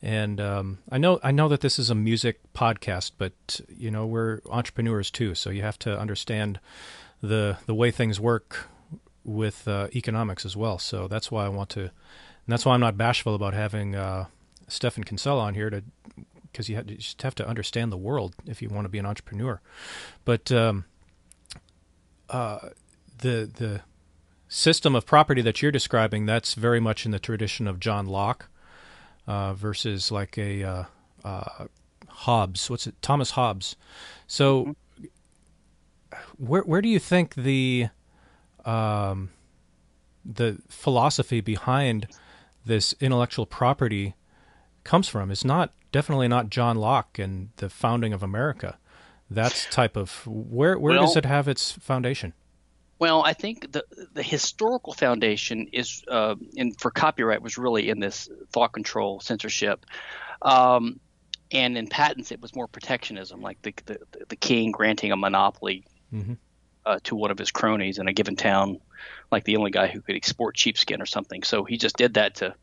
and 0.02 0.42
um, 0.42 0.80
I 0.92 0.98
know 0.98 1.20
I 1.24 1.32
know 1.32 1.48
that 1.48 1.62
this 1.62 1.78
is 1.78 1.90
a 1.90 1.96
music 1.96 2.40
podcast, 2.54 3.12
but 3.18 3.62
you 3.70 3.92
know 3.92 4.06
we're 4.06 4.42
entrepreneurs 4.50 5.12
too, 5.12 5.36
so 5.36 5.50
you 5.50 5.62
have 5.62 5.80
to 5.80 5.98
understand 5.98 6.60
the 7.22 7.58
the 7.66 7.76
way 7.76 7.92
things 7.92 8.20
work 8.20 8.68
with 9.24 9.68
uh, 9.68 9.88
economics 9.96 10.46
as 10.46 10.56
well. 10.56 10.80
So 10.80 11.08
that's 11.08 11.32
why 11.32 11.46
I 11.46 11.50
want 11.50 11.70
to, 11.72 11.92
that's 12.48 12.66
why 12.66 12.74
I'm 12.74 12.80
not 12.80 12.98
bashful 12.98 13.36
about 13.36 13.54
having 13.54 13.96
uh, 13.96 14.26
Stephan 14.68 15.04
Kinsella 15.04 15.44
on 15.44 15.54
here 15.54 15.70
to, 15.70 15.84
because 16.52 16.70
you, 16.70 16.78
you, 16.88 16.98
just 16.98 17.22
have 17.22 17.36
to 17.36 17.48
understand 17.48 17.92
the 17.92 17.98
world 17.98 18.36
if 18.46 18.62
you 18.62 18.70
want 18.70 18.86
to 18.86 18.90
be 18.90 19.00
an 19.00 19.06
entrepreneur. 19.06 19.62
But 20.26 20.52
um, 20.52 20.86
uh, 22.30 22.70
the 23.20 23.50
the 23.54 23.82
system 24.48 24.96
of 24.96 25.06
property 25.06 25.42
that 25.42 25.62
you're 25.62 25.72
describing 25.72 26.26
that's 26.26 26.56
very 26.56 26.82
much 26.82 27.06
in 27.06 27.12
the 27.12 27.20
tradition 27.20 27.68
of 27.68 27.80
John 27.80 28.06
Locke 28.06 28.50
uh, 29.28 29.54
versus 29.54 30.12
like 30.12 30.38
a 30.38 30.64
uh, 30.64 30.84
uh, 31.24 31.66
Hobbes. 32.08 32.70
What's 32.70 32.88
it? 32.88 33.02
Thomas 33.02 33.32
Hobbes. 33.32 33.76
So, 34.28 34.76
where 36.38 36.62
where 36.62 36.82
do 36.82 36.90
you 36.90 37.00
think 37.00 37.36
the 37.36 37.88
um, 38.66 39.32
the 40.26 40.60
philosophy 40.68 41.42
behind 41.42 42.08
this 42.66 42.94
intellectual 43.00 43.46
property 43.46 44.16
comes 44.84 45.08
from? 45.08 45.32
It's 45.32 45.46
not 45.46 45.74
definitely 45.92 46.28
not 46.28 46.50
John 46.50 46.78
Locke 46.78 47.20
and 47.20 47.50
the 47.58 47.70
founding 47.70 48.14
of 48.14 48.24
America. 48.24 48.78
That's 49.30 49.66
type 49.68 49.96
of 49.96 50.28
where 50.28 50.78
where 50.78 50.94
well, 50.94 51.08
does 51.08 51.16
it 51.16 51.26
have 51.26 51.48
its 51.48 51.72
foundation? 51.72 52.34
Well, 53.02 53.24
I 53.24 53.34
think 53.34 53.72
the 53.72 53.84
the 54.14 54.22
historical 54.22 54.94
foundation 54.94 55.70
is 55.74 56.04
uh, 56.08 56.36
in 56.54 56.74
for 56.74 56.92
copyright 56.92 57.42
was 57.42 57.58
really 57.58 57.90
in 57.90 58.00
this 58.00 58.30
thought 58.52 58.74
control 58.74 59.20
censorship. 59.20 59.88
Um, 60.44 61.00
and 61.52 61.80
in 61.80 61.88
patents, 61.88 62.32
it 62.32 62.40
was 62.40 62.56
more 62.56 62.68
protectionism, 62.68 63.42
like 63.42 63.60
the 63.64 63.74
the, 63.88 64.00
the 64.30 64.36
king 64.36 64.72
granting 64.72 65.12
a 65.12 65.18
monopoly 65.18 65.84
mm-hmm. 66.14 66.34
uh, 66.86 67.00
to 67.06 67.16
one 67.16 67.32
of 67.32 67.40
his 67.40 67.50
cronies 67.50 67.98
in 67.98 68.08
a 68.08 68.14
given 68.14 68.36
town, 68.36 68.80
like 69.32 69.46
the 69.46 69.58
only 69.58 69.72
guy 69.72 69.88
who 69.88 70.02
could 70.02 70.16
export 70.16 70.56
sheepskin 70.56 71.02
or 71.02 71.08
something. 71.08 71.42
So 71.42 71.64
he 71.64 71.80
just 71.80 71.98
did 71.98 72.14
that 72.14 72.36
to 72.36 72.54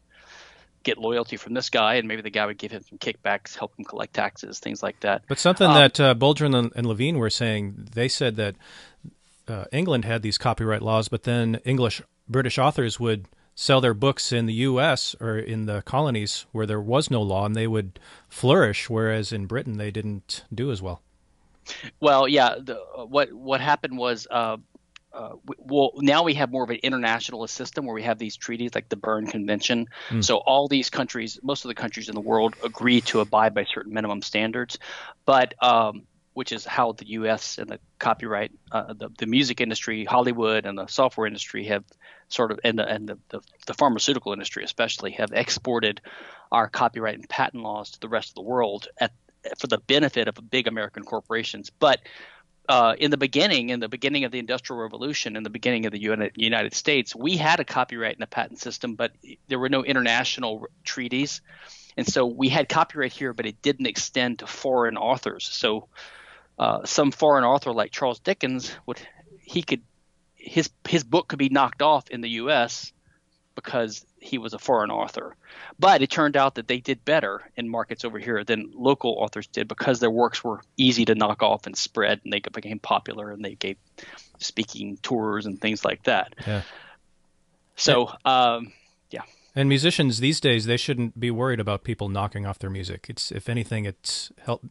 get 0.85 0.99
loyalty 0.99 1.37
from 1.37 1.55
this 1.55 1.69
guy, 1.69 1.95
and 1.97 2.07
maybe 2.07 2.23
the 2.23 2.31
guy 2.31 2.47
would 2.47 2.59
give 2.59 2.71
him 2.71 2.85
some 2.89 2.99
kickbacks, 2.99 3.59
help 3.59 3.77
him 3.77 3.85
collect 3.85 4.15
taxes, 4.15 4.61
things 4.61 4.85
like 4.85 5.01
that. 5.01 5.23
But 5.27 5.41
something 5.41 5.67
um, 5.67 5.75
that 5.75 5.99
uh, 5.99 6.15
Boldrin 6.15 6.57
and, 6.57 6.71
and, 6.77 6.87
Levine 6.87 7.19
were 7.19 7.29
saying, 7.29 7.89
they 7.93 8.07
said 8.07 8.37
that 8.37 8.55
uh, 9.51 9.65
England 9.73 10.05
had 10.05 10.23
these 10.23 10.39
copyright 10.39 10.83
laws, 10.83 11.09
but 11.09 11.25
then 11.25 11.61
English 11.65 12.03
British 12.29 12.59
authors 12.59 13.01
would 13.01 13.27
sell 13.55 13.81
their 13.81 13.95
books 13.95 14.31
in 14.31 14.47
the 14.47 14.53
U.S. 14.55 15.17
or 15.21 15.37
in 15.37 15.67
the 15.67 15.83
colonies 15.83 16.47
where 16.53 16.67
there 16.67 16.81
was 16.81 17.11
no 17.11 17.21
law, 17.21 17.45
and 17.45 17.57
they 17.57 17.67
would 17.67 17.99
flourish, 18.29 18.89
whereas 18.89 19.33
in 19.33 19.47
Britain 19.47 19.79
they 19.79 19.91
didn't 19.91 20.45
do 20.55 20.71
as 20.71 20.81
well. 20.81 21.03
Well, 22.01 22.29
yeah. 22.29 22.55
The, 22.63 22.77
what 23.09 23.33
what 23.33 23.61
happened 23.61 23.99
was, 23.99 24.27
uh, 24.31 24.59
uh, 25.13 25.33
well, 25.59 25.93
now 25.97 26.23
we 26.23 26.35
have 26.35 26.51
more 26.51 26.63
of 26.63 26.71
an 26.71 26.79
internationalist 26.83 27.55
system 27.55 27.85
where 27.85 27.95
we 27.95 28.03
have 28.05 28.19
these 28.19 28.37
treaties 28.37 28.75
like 28.75 28.89
the 28.89 28.97
Berne 28.97 29.27
Convention. 29.27 29.87
Mm. 30.11 30.25
So 30.25 30.37
all 30.37 30.69
these 30.69 30.89
countries, 30.89 31.41
most 31.43 31.65
of 31.65 31.69
the 31.69 31.75
countries 31.75 32.09
in 32.09 32.15
the 32.15 32.21
world, 32.21 32.55
agree 32.63 33.01
to 33.03 33.21
abide 33.21 33.55
by 33.55 33.65
certain 33.65 33.93
minimum 33.93 34.23
standards, 34.23 34.79
but 35.27 35.55
um, 35.63 36.07
which 36.39 36.53
is 36.53 36.65
how 36.65 36.93
the 36.93 37.09
U.S. 37.09 37.59
and 37.59 37.69
the 37.69 37.81
copyright, 37.99 38.53
uh, 38.71 38.93
the, 38.93 39.09
the 39.19 39.27
music 39.27 39.61
industry, 39.61 40.05
Hollywood, 40.05 40.67
and 40.67 40.79
the 40.79 40.87
software 40.87 41.27
industry 41.27 41.65
have 41.65 41.83
sort 42.29 42.53
of, 42.53 42.61
and 42.63 42.79
the 42.79 42.87
and 42.87 43.09
the, 43.09 43.19
the, 43.31 43.41
the, 43.67 43.75
pharmaceutical 43.75 44.33
industry 44.33 44.63
especially 44.63 45.11
have 45.11 45.33
exported 45.33 46.01
our 46.53 46.69
copyright 46.69 47.17
and 47.17 47.29
patent 47.29 47.65
laws 47.65 47.91
to 47.91 47.99
the 47.99 48.09
rest 48.09 48.29
of 48.29 48.35
the 48.37 48.43
world 48.43 48.87
at 49.01 49.11
for 49.59 49.67
the 49.67 49.79
benefit 49.79 50.29
of 50.29 50.37
big 50.49 50.69
American 50.69 51.03
corporations. 51.03 51.71
But 51.71 51.99
uh, 52.69 52.95
in 52.97 53.11
the 53.11 53.17
beginning, 53.17 53.71
in 53.71 53.81
the 53.81 53.89
beginning 53.89 54.23
of 54.23 54.31
the 54.31 54.39
Industrial 54.39 54.81
Revolution, 54.81 55.35
in 55.35 55.43
the 55.43 55.51
beginning 55.51 55.87
of 55.87 55.93
the 55.93 56.31
United 56.37 56.73
States, 56.73 57.17
we 57.17 57.37
had 57.37 57.59
a 57.59 57.65
copyright 57.65 58.15
and 58.15 58.23
a 58.23 58.29
patent 58.29 58.61
system, 58.61 58.95
but 58.95 59.11
there 59.49 59.59
were 59.59 59.71
no 59.71 59.85
international 59.85 60.69
treaties. 60.85 61.41
And 61.97 62.07
so 62.07 62.27
we 62.27 62.49
had 62.49 62.69
copyright 62.69 63.13
here, 63.13 63.33
but 63.33 63.45
it 63.45 63.61
didn't 63.61 63.87
extend 63.87 64.39
to 64.39 64.47
foreign 64.47 64.97
authors. 64.97 65.49
So 65.51 65.89
uh, 66.59 66.85
some 66.85 67.11
foreign 67.11 67.45
author 67.45 67.73
like 67.73 67.93
Charles 67.93 68.19
Dickens 68.19 68.73
would 68.87 69.01
he 69.41 69.63
could 69.63 69.83
his 70.35 70.71
his 70.87 71.05
book 71.05 71.29
could 71.29 71.39
be 71.39 71.49
knocked 71.49 71.83
off 71.83 72.09
in 72.11 72.21
the 72.21 72.31
U.S. 72.31 72.93
because 73.55 74.05
he 74.21 74.39
was 74.39 74.55
a 74.55 74.59
foreign 74.59 74.91
author, 74.91 75.37
but 75.79 76.03
it 76.03 76.11
turned 76.11 76.37
out 76.37 76.57
that 76.57 76.67
they 76.67 76.79
did 76.79 77.05
better 77.05 77.49
in 77.57 77.69
markets 77.69 78.05
over 78.05 78.19
here 78.19 78.45
than 78.45 78.73
local 78.75 79.15
authors 79.19 79.47
did 79.47 79.69
because 79.69 80.01
their 80.01 80.11
works 80.11 80.43
were 80.43 80.61
easy 80.77 81.05
to 81.05 81.15
knock 81.15 81.43
off 81.43 81.67
and 81.67 81.77
spread, 81.77 82.21
and 82.25 82.33
they 82.33 82.41
became 82.41 82.79
popular, 82.79 83.31
and 83.31 83.45
they 83.45 83.55
gave 83.55 83.77
speaking 84.39 84.99
tours 85.03 85.47
and 85.47 85.61
things 85.61 85.85
like 85.85 86.03
that. 86.05 86.35
Yeah. 86.47 86.63
So, 87.77 88.13
um, 88.25 88.73
yeah. 89.11 89.23
And 89.59 89.69
musicians 89.69 90.21
these 90.21 90.39
days, 90.39 90.67
they 90.67 90.77
shouldn't 90.77 91.19
be 91.19 91.33
worried 91.33 91.59
about 91.59 91.83
people 91.83 92.09
knocking 92.09 92.47
off 92.47 92.61
their 92.61 92.71
music. 92.71 93.07
It's 93.09 93.33
if 93.33 93.49
anything, 93.49 93.87
it's 93.87 94.31
help. 94.39 94.65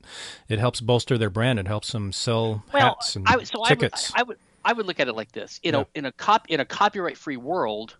It 0.48 0.60
helps 0.60 0.80
bolster 0.80 1.18
their 1.18 1.30
brand. 1.30 1.60
It 1.60 1.68
helps 1.68 1.92
them 1.92 2.14
sell 2.14 2.64
well, 2.72 2.96
hats 2.96 3.18
and 3.18 3.28
I, 3.28 3.44
so 3.44 3.66
tickets. 3.66 4.14
I 4.16 4.24
would, 4.24 4.24
I 4.24 4.24
would, 4.24 4.38
I 4.64 4.74
would 4.74 4.86
look 4.86 5.02
at 5.02 5.10
it 5.10 5.14
like 5.14 5.34
this: 5.34 5.60
in 5.62 5.74
yeah. 5.74 5.82
a 5.82 5.86
in 5.94 6.06
a 6.06 6.14
cop 6.14 6.50
in 6.50 6.62
a 6.62 6.66
copyright 6.66 7.18
free 7.18 7.36
world, 7.36 7.98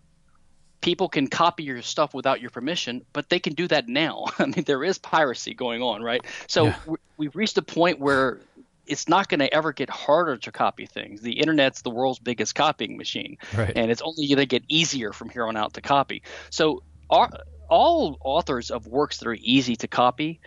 people 0.80 1.10
can 1.10 1.26
copy 1.28 1.64
your 1.64 1.82
stuff 1.82 2.14
without 2.14 2.40
your 2.40 2.48
permission, 2.48 3.04
but 3.12 3.28
they 3.28 3.38
can 3.38 3.52
do 3.52 3.68
that 3.68 3.86
now. 3.86 4.24
I 4.38 4.46
mean, 4.46 4.64
there 4.64 4.82
is 4.82 4.96
piracy 4.96 5.52
going 5.52 5.82
on, 5.82 6.02
right? 6.02 6.24
So 6.46 6.68
yeah. 6.68 6.76
we've 7.18 7.36
reached 7.36 7.58
a 7.58 7.62
point 7.62 8.00
where 8.00 8.40
it's 8.88 9.08
not 9.08 9.28
going 9.28 9.40
to 9.40 9.52
ever 9.52 9.72
get 9.72 9.90
harder 9.90 10.36
to 10.38 10.50
copy 10.50 10.86
things. 10.86 11.20
The 11.20 11.32
internet's 11.32 11.82
the 11.82 11.90
world's 11.90 12.18
biggest 12.18 12.54
copying 12.54 12.96
machine, 12.96 13.36
right. 13.56 13.72
and 13.76 13.90
it's 13.90 14.02
only 14.02 14.26
going 14.26 14.38
to 14.38 14.46
get 14.46 14.64
easier 14.68 15.12
from 15.12 15.28
here 15.28 15.46
on 15.46 15.56
out 15.56 15.74
to 15.74 15.80
copy. 15.80 16.22
So 16.50 16.82
our, 17.10 17.30
all 17.68 18.18
authors 18.24 18.70
of 18.70 18.86
works 18.86 19.18
that 19.18 19.28
are 19.28 19.36
easy 19.38 19.76
to 19.76 19.88
copy, 19.88 20.40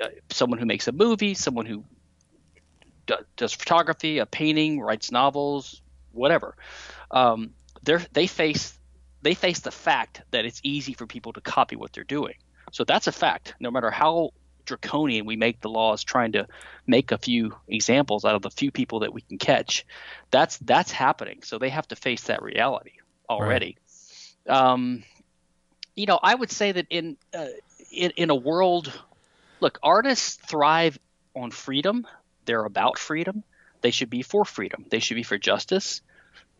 uh, 0.00 0.08
someone 0.30 0.58
who 0.58 0.66
makes 0.66 0.86
a 0.88 0.92
movie, 0.92 1.34
someone 1.34 1.66
who 1.66 1.84
do, 3.06 3.14
does 3.36 3.52
photography, 3.52 4.18
a 4.18 4.26
painting, 4.26 4.80
writes 4.80 5.10
novels, 5.10 5.80
whatever, 6.12 6.56
um, 7.10 7.54
they 7.82 8.26
face 8.26 8.78
they 9.22 9.34
face 9.34 9.60
the 9.60 9.70
fact 9.70 10.20
that 10.32 10.44
it's 10.44 10.60
easy 10.62 10.92
for 10.92 11.06
people 11.06 11.32
to 11.32 11.40
copy 11.40 11.76
what 11.76 11.94
they're 11.94 12.04
doing. 12.04 12.34
So 12.72 12.84
that's 12.84 13.06
a 13.06 13.12
fact. 13.12 13.54
No 13.58 13.70
matter 13.70 13.90
how 13.90 14.32
draconian 14.64 15.26
we 15.26 15.36
make 15.36 15.60
the 15.60 15.68
laws 15.68 16.04
trying 16.04 16.32
to 16.32 16.46
make 16.86 17.12
a 17.12 17.18
few 17.18 17.54
examples 17.68 18.24
out 18.24 18.34
of 18.34 18.42
the 18.42 18.50
few 18.50 18.70
people 18.70 19.00
that 19.00 19.12
we 19.12 19.20
can 19.20 19.38
catch. 19.38 19.86
That's 20.30 20.58
that's 20.58 20.90
happening. 20.90 21.42
So 21.42 21.58
they 21.58 21.70
have 21.70 21.88
to 21.88 21.96
face 21.96 22.24
that 22.24 22.42
reality 22.42 22.92
already. 23.28 23.76
Right. 24.46 24.56
um, 24.56 25.04
you 25.94 26.06
know 26.06 26.18
i 26.22 26.34
would 26.34 26.50
say 26.50 26.72
that 26.72 26.86
in, 26.90 27.16
uh, 27.32 27.46
in 27.92 28.10
in 28.16 28.30
a 28.30 28.34
world 28.34 28.92
look 29.60 29.78
artists 29.82 30.34
thrive 30.34 30.98
on 31.36 31.50
freedom. 31.50 32.06
They're 32.44 32.64
about 32.64 32.98
freedom. 32.98 33.42
They 33.80 33.90
should 33.90 34.10
be 34.10 34.22
for 34.22 34.44
freedom. 34.44 34.84
They 34.90 34.98
should 34.98 35.14
be 35.14 35.22
for 35.22 35.38
justice 35.38 36.02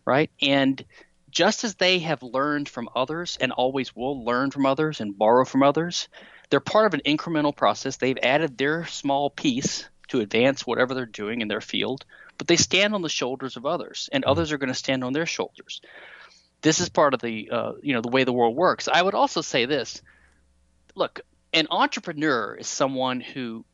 right? 0.05 0.29
And 0.41 0.83
just 1.29 1.63
as 1.63 1.75
they 1.75 1.99
have 1.99 2.23
learned 2.23 2.69
from 2.69 2.89
others 2.95 3.37
and 3.41 3.51
always 3.51 3.95
will 3.95 4.23
learn 4.23 4.51
from 4.51 4.65
others 4.65 5.01
and 5.01 5.17
borrow 5.17 5.43
from 5.43 5.63
others 5.63 6.07
they're 6.49 6.59
part 6.59 6.85
of 6.85 6.93
an 6.93 7.01
incremental 7.05 7.55
process. 7.55 7.97
They've 7.97 8.17
added 8.21 8.57
their 8.57 8.85
small 8.85 9.29
piece 9.29 9.87
to 10.09 10.19
advance 10.19 10.65
whatever 10.65 10.93
they're 10.93 11.05
doing 11.05 11.41
in 11.41 11.47
their 11.47 11.61
field, 11.61 12.05
but 12.37 12.47
they 12.47 12.57
stand 12.57 12.93
on 12.93 13.01
the 13.01 13.09
shoulders 13.09 13.57
of 13.57 13.65
others, 13.65 14.09
and 14.11 14.23
mm-hmm. 14.23 14.31
others 14.31 14.51
are 14.51 14.57
going 14.57 14.69
to 14.69 14.73
stand 14.73 15.03
on 15.03 15.13
their 15.13 15.25
shoulders. 15.25 15.81
This 16.61 16.79
is 16.79 16.89
part 16.89 17.13
of 17.13 17.21
the 17.21 17.49
uh, 17.51 17.73
you 17.81 17.93
know 17.93 18.01
the 18.01 18.09
way 18.09 18.23
the 18.23 18.33
world 18.33 18.55
works. 18.55 18.87
I 18.87 19.01
would 19.01 19.15
also 19.15 19.41
say 19.41 19.65
this: 19.65 20.01
look, 20.95 21.21
an 21.53 21.67
entrepreneur 21.69 22.55
is 22.55 22.67
someone 22.67 23.21
who 23.21 23.65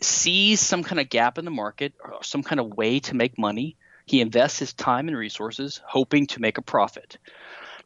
sees 0.00 0.60
some 0.60 0.82
kind 0.82 1.00
of 1.00 1.08
gap 1.08 1.38
in 1.38 1.44
the 1.44 1.50
market 1.50 1.94
or 2.02 2.22
some 2.22 2.42
kind 2.42 2.60
of 2.60 2.76
way 2.76 3.00
to 3.00 3.14
make 3.14 3.38
money. 3.38 3.76
He 4.06 4.20
invests 4.20 4.58
his 4.58 4.74
time 4.74 5.08
and 5.08 5.16
resources 5.16 5.80
hoping 5.86 6.26
to 6.28 6.40
make 6.40 6.58
a 6.58 6.62
profit. 6.62 7.16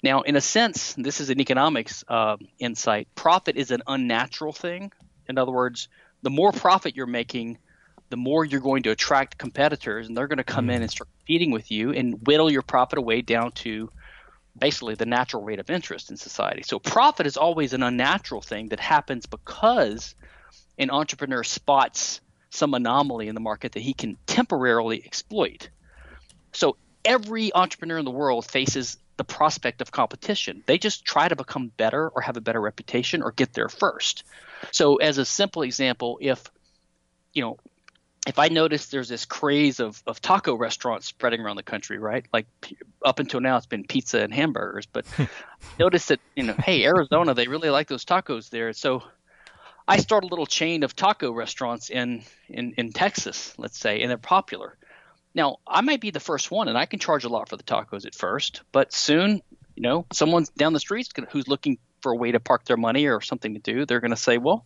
Now, 0.03 0.23
in 0.23 0.37
a 0.37 0.41
sense, 0.41 0.95
this 0.95 1.21
is 1.21 1.31
an 1.31 1.41
economics 1.41 2.05
uh, 2.09 2.37
insight. 2.59 3.09
Profit 3.15 3.57
is 3.57 3.71
an 3.71 3.83
unnatural 3.87 4.53
thing. 4.53 4.93
In 5.29 5.39
other 5.39 5.53
words, 5.53 5.89
the 6.23 6.31
more 6.31 6.53
profit 6.53 6.97
you're 6.97 7.07
making, 7.07 7.59
the 8.11 8.17
more 8.17 8.45
you're 8.45 8.61
going 8.61 8.85
to 8.85 8.91
attract 8.91 9.39
competitors, 9.39 10.07
and 10.07 10.17
they're 10.17 10.29
going 10.29 10.39
to 10.39 10.45
come 10.45 10.69
mm. 10.69 10.75
in 10.75 10.83
and 10.83 10.91
start 10.91 11.09
competing 11.19 11.51
with 11.51 11.71
you 11.71 11.93
and 11.93 12.27
whittle 12.27 12.51
your 12.51 12.63
profit 12.63 12.99
away 12.99 13.23
down 13.23 13.53
to 13.53 13.91
basically 14.57 14.95
the 14.95 15.07
natural 15.07 15.43
rate 15.43 15.59
of 15.59 15.71
interest 15.71 16.11
in 16.11 16.17
society. 16.17 16.63
So, 16.63 16.79
profit 16.79 17.27
is 17.27 17.37
always 17.37 17.73
an 17.73 17.83
unnatural 17.83 18.41
thing 18.41 18.69
that 18.69 18.81
happens 18.81 19.27
because 19.27 20.15
an 20.79 20.91
entrepreneur 20.91 21.45
spots 21.45 22.21
some 22.51 22.73
anomaly 22.75 23.29
in 23.29 23.35
the 23.35 23.41
market 23.41 23.73
that 23.73 23.81
he 23.81 23.93
can 23.93 24.17
temporarily 24.27 25.03
exploit. 25.05 25.69
So, 26.53 26.77
every 27.09 27.53
entrepreneur 27.55 27.99
in 27.99 28.05
the 28.05 28.13
world 28.13 28.47
faces 28.47 28.99
the 29.17 29.25
prospect 29.25 29.81
of 29.81 29.91
competition. 29.91 30.63
They 30.67 30.79
just 30.79 31.05
try 31.05 31.27
to 31.27 31.35
become 31.35 31.73
better 31.77 32.09
or 32.09 32.21
have 32.21 32.37
a 32.37 32.41
better 32.41 32.61
reputation 32.61 33.23
or 33.23 33.33
get 33.33 33.55
there 33.55 33.69
first. 33.69 34.23
So, 34.71 34.97
as 34.97 35.19
a 35.19 35.25
simple 35.25 35.63
example, 35.63 36.19
if 36.21 36.45
you 37.33 37.43
know, 37.43 37.57
if 38.27 38.39
I 38.39 38.49
notice 38.49 38.87
there's 38.87 39.09
this 39.09 39.25
craze 39.25 39.81
of, 39.81 40.03
of 40.07 40.21
taco 40.21 40.55
restaurants 40.55 41.07
spreading 41.07 41.41
around 41.41 41.57
the 41.57 41.63
country, 41.63 41.99
right? 41.99 42.27
Like 42.33 42.47
up 43.05 43.21
until 43.21 43.41
now, 43.41 43.57
it's 43.57 43.67
been 43.67 43.85
pizza 43.85 44.21
and 44.21 44.33
hamburgers, 44.33 44.87
but 44.87 45.07
notice 45.79 46.07
that 46.07 46.21
you 46.37 46.45
know, 46.45 46.55
hey, 46.59 46.85
Arizona, 46.85 47.35
they 47.35 47.49
really 47.49 47.71
like 47.71 47.89
those 47.89 48.05
tacos 48.05 48.51
there. 48.51 48.73
So 48.75 49.03
I 49.87 49.97
start 49.97 50.25
a 50.25 50.27
little 50.27 50.47
chain 50.47 50.83
of 50.83 50.95
taco 50.95 51.33
restaurants 51.33 51.89
in 51.89 52.23
in 52.49 52.75
in 52.77 52.93
Texas, 52.93 53.55
let's 53.57 53.79
say, 53.79 54.03
and 54.03 54.11
they're 54.11 54.19
popular. 54.19 54.77
Now, 55.35 55.59
I 55.67 55.83
might 55.83 56.01
be 56.01 56.11
the 56.11 56.21
first 56.21 56.51
one, 56.51 56.69
and 56.69 56.77
I 56.77 56.87
can 56.87 56.99
charge 56.99 57.25
a 57.25 57.29
lot 57.29 57.49
for 57.49 57.57
the 57.57 57.63
tacos 57.63 58.07
at 58.07 58.15
first, 58.15 58.63
but 58.73 58.93
soon, 58.93 59.43
you 59.75 59.83
know, 59.83 60.07
someone 60.13 60.47
down 60.57 60.73
the 60.73 60.81
street 60.81 61.09
who's 61.31 61.49
looking 61.49 61.79
for 62.01 62.13
a 62.13 62.17
way 62.17 62.33
to 62.33 62.41
park 62.41 62.65
their 62.65 62.77
money 62.77 63.07
or 63.07 63.21
something 63.21 63.55
to 63.55 63.61
do, 63.61 63.85
they're 63.85 64.01
going 64.01 64.11
to 64.11 64.17
say, 64.17 64.39
well, 64.39 64.65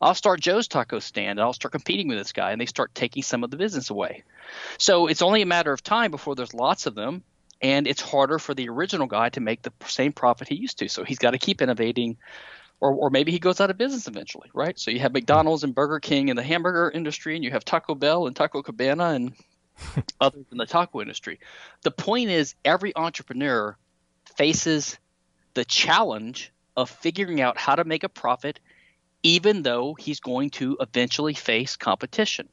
I'll 0.00 0.14
start 0.14 0.40
Joe's 0.40 0.66
taco 0.66 0.98
stand 0.98 1.38
and 1.38 1.40
I'll 1.40 1.52
start 1.52 1.72
competing 1.72 2.08
with 2.08 2.18
this 2.18 2.32
guy, 2.32 2.50
and 2.50 2.60
they 2.60 2.66
start 2.66 2.94
taking 2.94 3.22
some 3.22 3.44
of 3.44 3.50
the 3.50 3.56
business 3.56 3.90
away. 3.90 4.24
So 4.78 5.06
it's 5.06 5.22
only 5.22 5.42
a 5.42 5.46
matter 5.46 5.72
of 5.72 5.82
time 5.82 6.10
before 6.10 6.34
there's 6.34 6.54
lots 6.54 6.86
of 6.86 6.94
them, 6.96 7.22
and 7.60 7.86
it's 7.86 8.00
harder 8.00 8.40
for 8.40 8.54
the 8.54 8.68
original 8.68 9.06
guy 9.06 9.28
to 9.30 9.40
make 9.40 9.62
the 9.62 9.72
same 9.86 10.12
profit 10.12 10.48
he 10.48 10.56
used 10.56 10.78
to. 10.78 10.88
So 10.88 11.04
he's 11.04 11.20
got 11.20 11.30
to 11.30 11.38
keep 11.38 11.62
innovating, 11.62 12.16
or, 12.80 12.92
or 12.92 13.10
maybe 13.10 13.30
he 13.30 13.38
goes 13.38 13.60
out 13.60 13.70
of 13.70 13.78
business 13.78 14.08
eventually, 14.08 14.50
right? 14.52 14.76
So 14.76 14.90
you 14.90 14.98
have 14.98 15.12
McDonald's 15.12 15.62
and 15.62 15.72
Burger 15.72 16.00
King 16.00 16.28
in 16.28 16.36
the 16.36 16.42
hamburger 16.42 16.90
industry, 16.90 17.36
and 17.36 17.44
you 17.44 17.52
have 17.52 17.64
Taco 17.64 17.94
Bell 17.94 18.26
and 18.26 18.34
Taco 18.34 18.62
Cabana 18.62 19.10
and 19.10 19.32
others 20.20 20.44
than 20.48 20.58
the 20.58 20.66
taco 20.66 21.00
industry. 21.00 21.38
The 21.82 21.90
point 21.90 22.30
is, 22.30 22.54
every 22.64 22.94
entrepreneur 22.96 23.76
faces 24.36 24.98
the 25.54 25.64
challenge 25.64 26.52
of 26.76 26.90
figuring 26.90 27.40
out 27.40 27.58
how 27.58 27.74
to 27.74 27.84
make 27.84 28.04
a 28.04 28.08
profit, 28.08 28.60
even 29.22 29.62
though 29.62 29.94
he's 29.94 30.20
going 30.20 30.50
to 30.50 30.76
eventually 30.80 31.34
face 31.34 31.76
competition. 31.76 32.48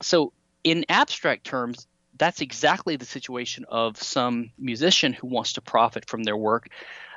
So, 0.00 0.32
in 0.64 0.84
abstract 0.88 1.44
terms, 1.44 1.86
that's 2.18 2.40
exactly 2.40 2.96
the 2.96 3.04
situation 3.04 3.64
of 3.68 4.00
some 4.00 4.50
musician 4.58 5.12
who 5.12 5.26
wants 5.26 5.54
to 5.54 5.60
profit 5.60 6.08
from 6.08 6.22
their 6.22 6.36
work. 6.36 6.68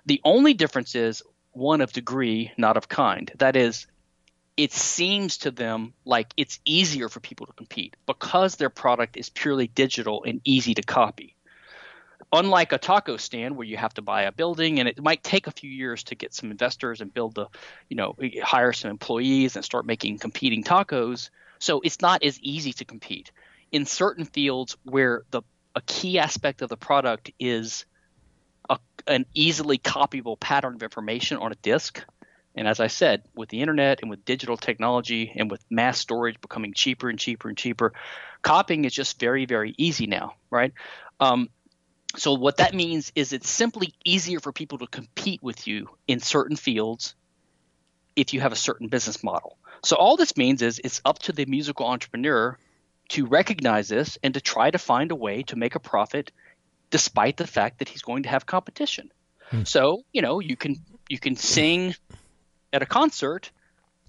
The 0.06 0.22
only 0.24 0.54
difference 0.54 0.96
is 0.96 1.22
one 1.52 1.82
of 1.82 1.92
degree, 1.92 2.52
not 2.58 2.78
of 2.78 2.90
kind. 2.90 3.32
That 3.38 3.56
is, 3.56 3.88
it 4.58 4.72
seems 4.72 5.38
to 5.40 5.52
them 5.52 5.94
like 6.06 6.34
it's 6.38 6.60
easier 6.64 7.10
for 7.10 7.20
people 7.20 7.46
to 7.46 7.54
compete 7.54 7.96
because 8.06 8.56
their 8.56 8.70
product 8.70 9.18
is 9.18 9.30
purely 9.30 9.68
digital 9.68 10.24
and 10.24 10.42
easy 10.44 10.74
to 10.74 10.82
copy. 10.82 11.36
Unlike 12.32 12.72
a 12.72 12.78
taco 12.78 13.18
stand 13.18 13.56
where 13.56 13.68
you 13.68 13.78
have 13.78 13.94
to 13.96 14.02
buy 14.02 14.24
a 14.24 14.32
building 14.32 14.80
and 14.80 14.88
it 14.88 15.02
might 15.02 15.24
take 15.24 15.48
a 15.48 15.52
few 15.52 15.70
years 15.70 16.04
to 16.06 16.16
get 16.16 16.34
some 16.34 16.52
investors 16.52 17.02
and 17.02 17.14
build 17.14 17.36
the, 17.36 17.48
you 17.90 17.98
know, 17.98 18.16
hire 18.42 18.74
some 18.74 18.90
employees 18.90 19.56
and 19.56 19.64
start 19.64 19.86
making 19.86 20.20
competing 20.20 20.64
tacos. 20.64 21.30
So 21.60 21.82
it's 21.82 22.02
not 22.02 22.24
as 22.24 22.40
easy 22.40 22.74
to 22.74 22.86
compete. 22.86 23.32
In 23.72 23.86
certain 23.86 24.26
fields 24.26 24.78
where 24.84 25.24
the 25.32 25.42
a 25.76 25.82
key 25.82 26.20
aspect 26.20 26.62
of 26.62 26.70
the 26.70 26.78
product 26.78 27.32
is 27.38 27.86
a, 28.70 28.80
an 29.08 29.26
easily 29.34 29.78
copyable 29.78 30.40
pattern 30.40 30.76
of 30.76 30.84
information 30.84 31.38
on 31.38 31.52
a 31.52 31.56
disk, 31.56 32.04
and 32.56 32.68
as 32.68 32.80
I 32.80 32.88
said, 32.88 33.24
with 33.36 33.50
the 33.50 33.62
internet 33.62 34.02
and 34.02 34.10
with 34.10 34.24
digital 34.24 34.56
technology 34.56 35.34
and 35.36 35.52
with 35.52 35.64
mass 35.70 36.00
storage 36.00 36.40
becoming 36.40 36.74
cheaper 36.74 37.10
and 37.10 37.20
cheaper 37.20 37.50
and 37.50 37.58
cheaper, 37.58 37.94
copying 38.42 38.86
is 38.86 38.94
just 38.94 39.20
very, 39.20 39.46
very 39.46 39.76
easy 39.78 40.08
now, 40.08 40.36
right? 40.50 40.74
Um, 41.20 41.50
so 42.16 42.34
what 42.34 42.58
that 42.58 42.74
means 42.74 43.12
is 43.16 43.34
it's 43.34 43.50
simply 43.50 43.94
easier 44.06 44.40
for 44.40 44.54
people 44.54 44.78
to 44.78 44.88
compete 44.88 45.44
with 45.44 45.68
you 45.68 45.90
in 46.08 46.22
certain 46.22 46.56
fields 46.56 47.14
if 48.16 48.34
you 48.34 48.40
have 48.40 48.54
a 48.54 48.58
certain 48.58 48.88
business 48.88 49.22
model. 49.22 49.58
So 49.84 49.98
all 49.98 50.16
this 50.16 50.38
means 50.38 50.62
is 50.62 50.80
it's 50.82 51.02
up 51.04 51.20
to 51.20 51.34
the 51.34 51.46
musical 51.46 51.86
entrepreneur 51.86 52.58
to 53.10 53.26
recognize 53.26 53.90
this 53.90 54.18
and 54.24 54.34
to 54.34 54.42
try 54.42 54.72
to 54.72 54.78
find 54.78 55.12
a 55.12 55.16
way 55.16 55.44
to 55.44 55.58
make 55.58 55.76
a 55.76 55.80
profit 55.80 56.32
despite 56.90 57.36
the 57.36 57.46
fact 57.46 57.80
that 57.80 57.90
he's 57.90 58.02
going 58.02 58.24
to 58.24 58.30
have 58.30 58.46
competition. 58.46 59.12
Hmm. 59.52 59.64
So, 59.64 60.04
you 60.14 60.22
know, 60.22 60.40
you 60.40 60.56
can 60.56 60.78
you 61.10 61.20
can 61.20 61.36
sing 61.36 61.96
at 62.76 62.82
a 62.82 62.86
concert, 62.86 63.52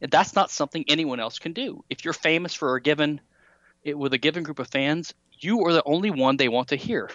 that's 0.01 0.35
not 0.35 0.51
something 0.51 0.85
anyone 0.89 1.21
else 1.21 1.39
can 1.39 1.53
do. 1.53 1.85
If 1.89 2.05
you're 2.05 2.12
famous 2.12 2.53
for 2.53 2.75
a 2.75 2.83
given 2.83 3.21
with 3.85 4.12
a 4.12 4.19
given 4.19 4.43
group 4.43 4.59
of 4.59 4.67
fans, 4.67 5.14
you 5.39 5.64
are 5.67 5.73
the 5.73 5.85
only 5.87 6.11
one 6.11 6.37
they 6.37 6.49
want 6.49 6.69
to 6.69 6.77
hear. 6.77 7.09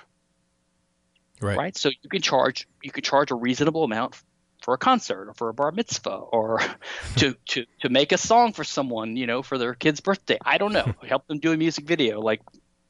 Right. 1.42 1.58
Right. 1.58 1.78
So 1.78 1.90
you 1.90 2.10
can 2.10 2.22
charge 2.22 2.68
you 2.82 2.92
can 2.92 3.04
charge 3.04 3.32
a 3.32 3.36
reasonable 3.36 3.84
amount 3.84 4.16
for 4.62 4.74
a 4.74 4.78
concert 4.78 5.28
or 5.28 5.34
for 5.34 5.50
a 5.50 5.54
bar 5.54 5.72
mitzvah 5.72 6.12
or 6.12 6.62
to, 7.18 7.36
to, 7.50 7.66
to 7.82 7.90
make 7.90 8.12
a 8.12 8.18
song 8.18 8.54
for 8.54 8.64
someone, 8.64 9.18
you 9.18 9.28
know, 9.28 9.42
for 9.42 9.58
their 9.58 9.74
kid's 9.74 10.00
birthday. 10.00 10.38
I 10.46 10.58
don't 10.58 10.72
know. 10.72 10.94
Help 11.08 11.28
them 11.28 11.40
do 11.40 11.52
a 11.52 11.58
music 11.58 11.86
video 11.86 12.22
like 12.22 12.42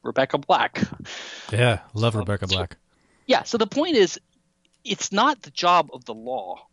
Rebecca 0.04 0.38
Black. 0.38 0.84
Yeah, 1.52 1.80
love 1.94 2.16
Rebecca 2.16 2.48
Black. 2.48 2.74
So, 2.74 2.80
yeah, 3.26 3.44
so 3.44 3.58
the 3.58 3.68
point 3.68 3.96
is 3.96 4.20
it's 4.84 5.14
not 5.14 5.42
the 5.42 5.52
job 5.52 5.90
of 5.94 6.04
the 6.06 6.14
law 6.14 6.68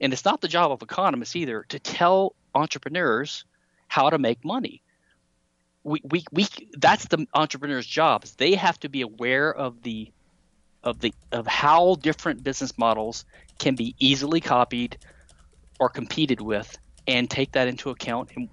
and 0.00 0.12
it's 0.12 0.24
not 0.24 0.40
the 0.40 0.48
job 0.48 0.72
of 0.72 0.82
economists 0.82 1.36
either 1.36 1.64
to 1.68 1.78
tell 1.78 2.34
entrepreneurs 2.54 3.44
how 3.88 4.10
to 4.10 4.18
make 4.18 4.44
money. 4.44 4.82
We, 5.82 6.00
we, 6.04 6.24
we 6.32 6.46
that's 6.76 7.06
the 7.06 7.26
entrepreneur's 7.34 7.86
jobs. 7.86 8.34
They 8.34 8.54
have 8.54 8.78
to 8.80 8.88
be 8.88 9.02
aware 9.02 9.52
of 9.52 9.82
the 9.82 10.10
of 10.82 11.00
the 11.00 11.14
of 11.32 11.46
how 11.46 11.96
different 11.96 12.42
business 12.42 12.76
models 12.78 13.24
can 13.58 13.74
be 13.74 13.94
easily 13.98 14.40
copied 14.40 14.98
or 15.78 15.88
competed 15.88 16.40
with 16.40 16.78
and 17.06 17.28
take 17.28 17.52
that 17.52 17.68
into 17.68 17.90
account 17.90 18.30
and, 18.36 18.48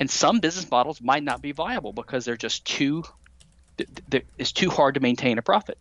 and 0.00 0.10
some 0.10 0.40
business 0.40 0.70
models 0.70 1.00
might 1.00 1.22
not 1.22 1.42
be 1.42 1.52
viable 1.52 1.92
because 1.92 2.24
they're 2.24 2.36
just 2.36 2.64
too 2.64 3.02
it's 4.38 4.52
too 4.52 4.70
hard 4.70 4.94
to 4.94 5.00
maintain 5.00 5.38
a 5.38 5.42
profit 5.42 5.78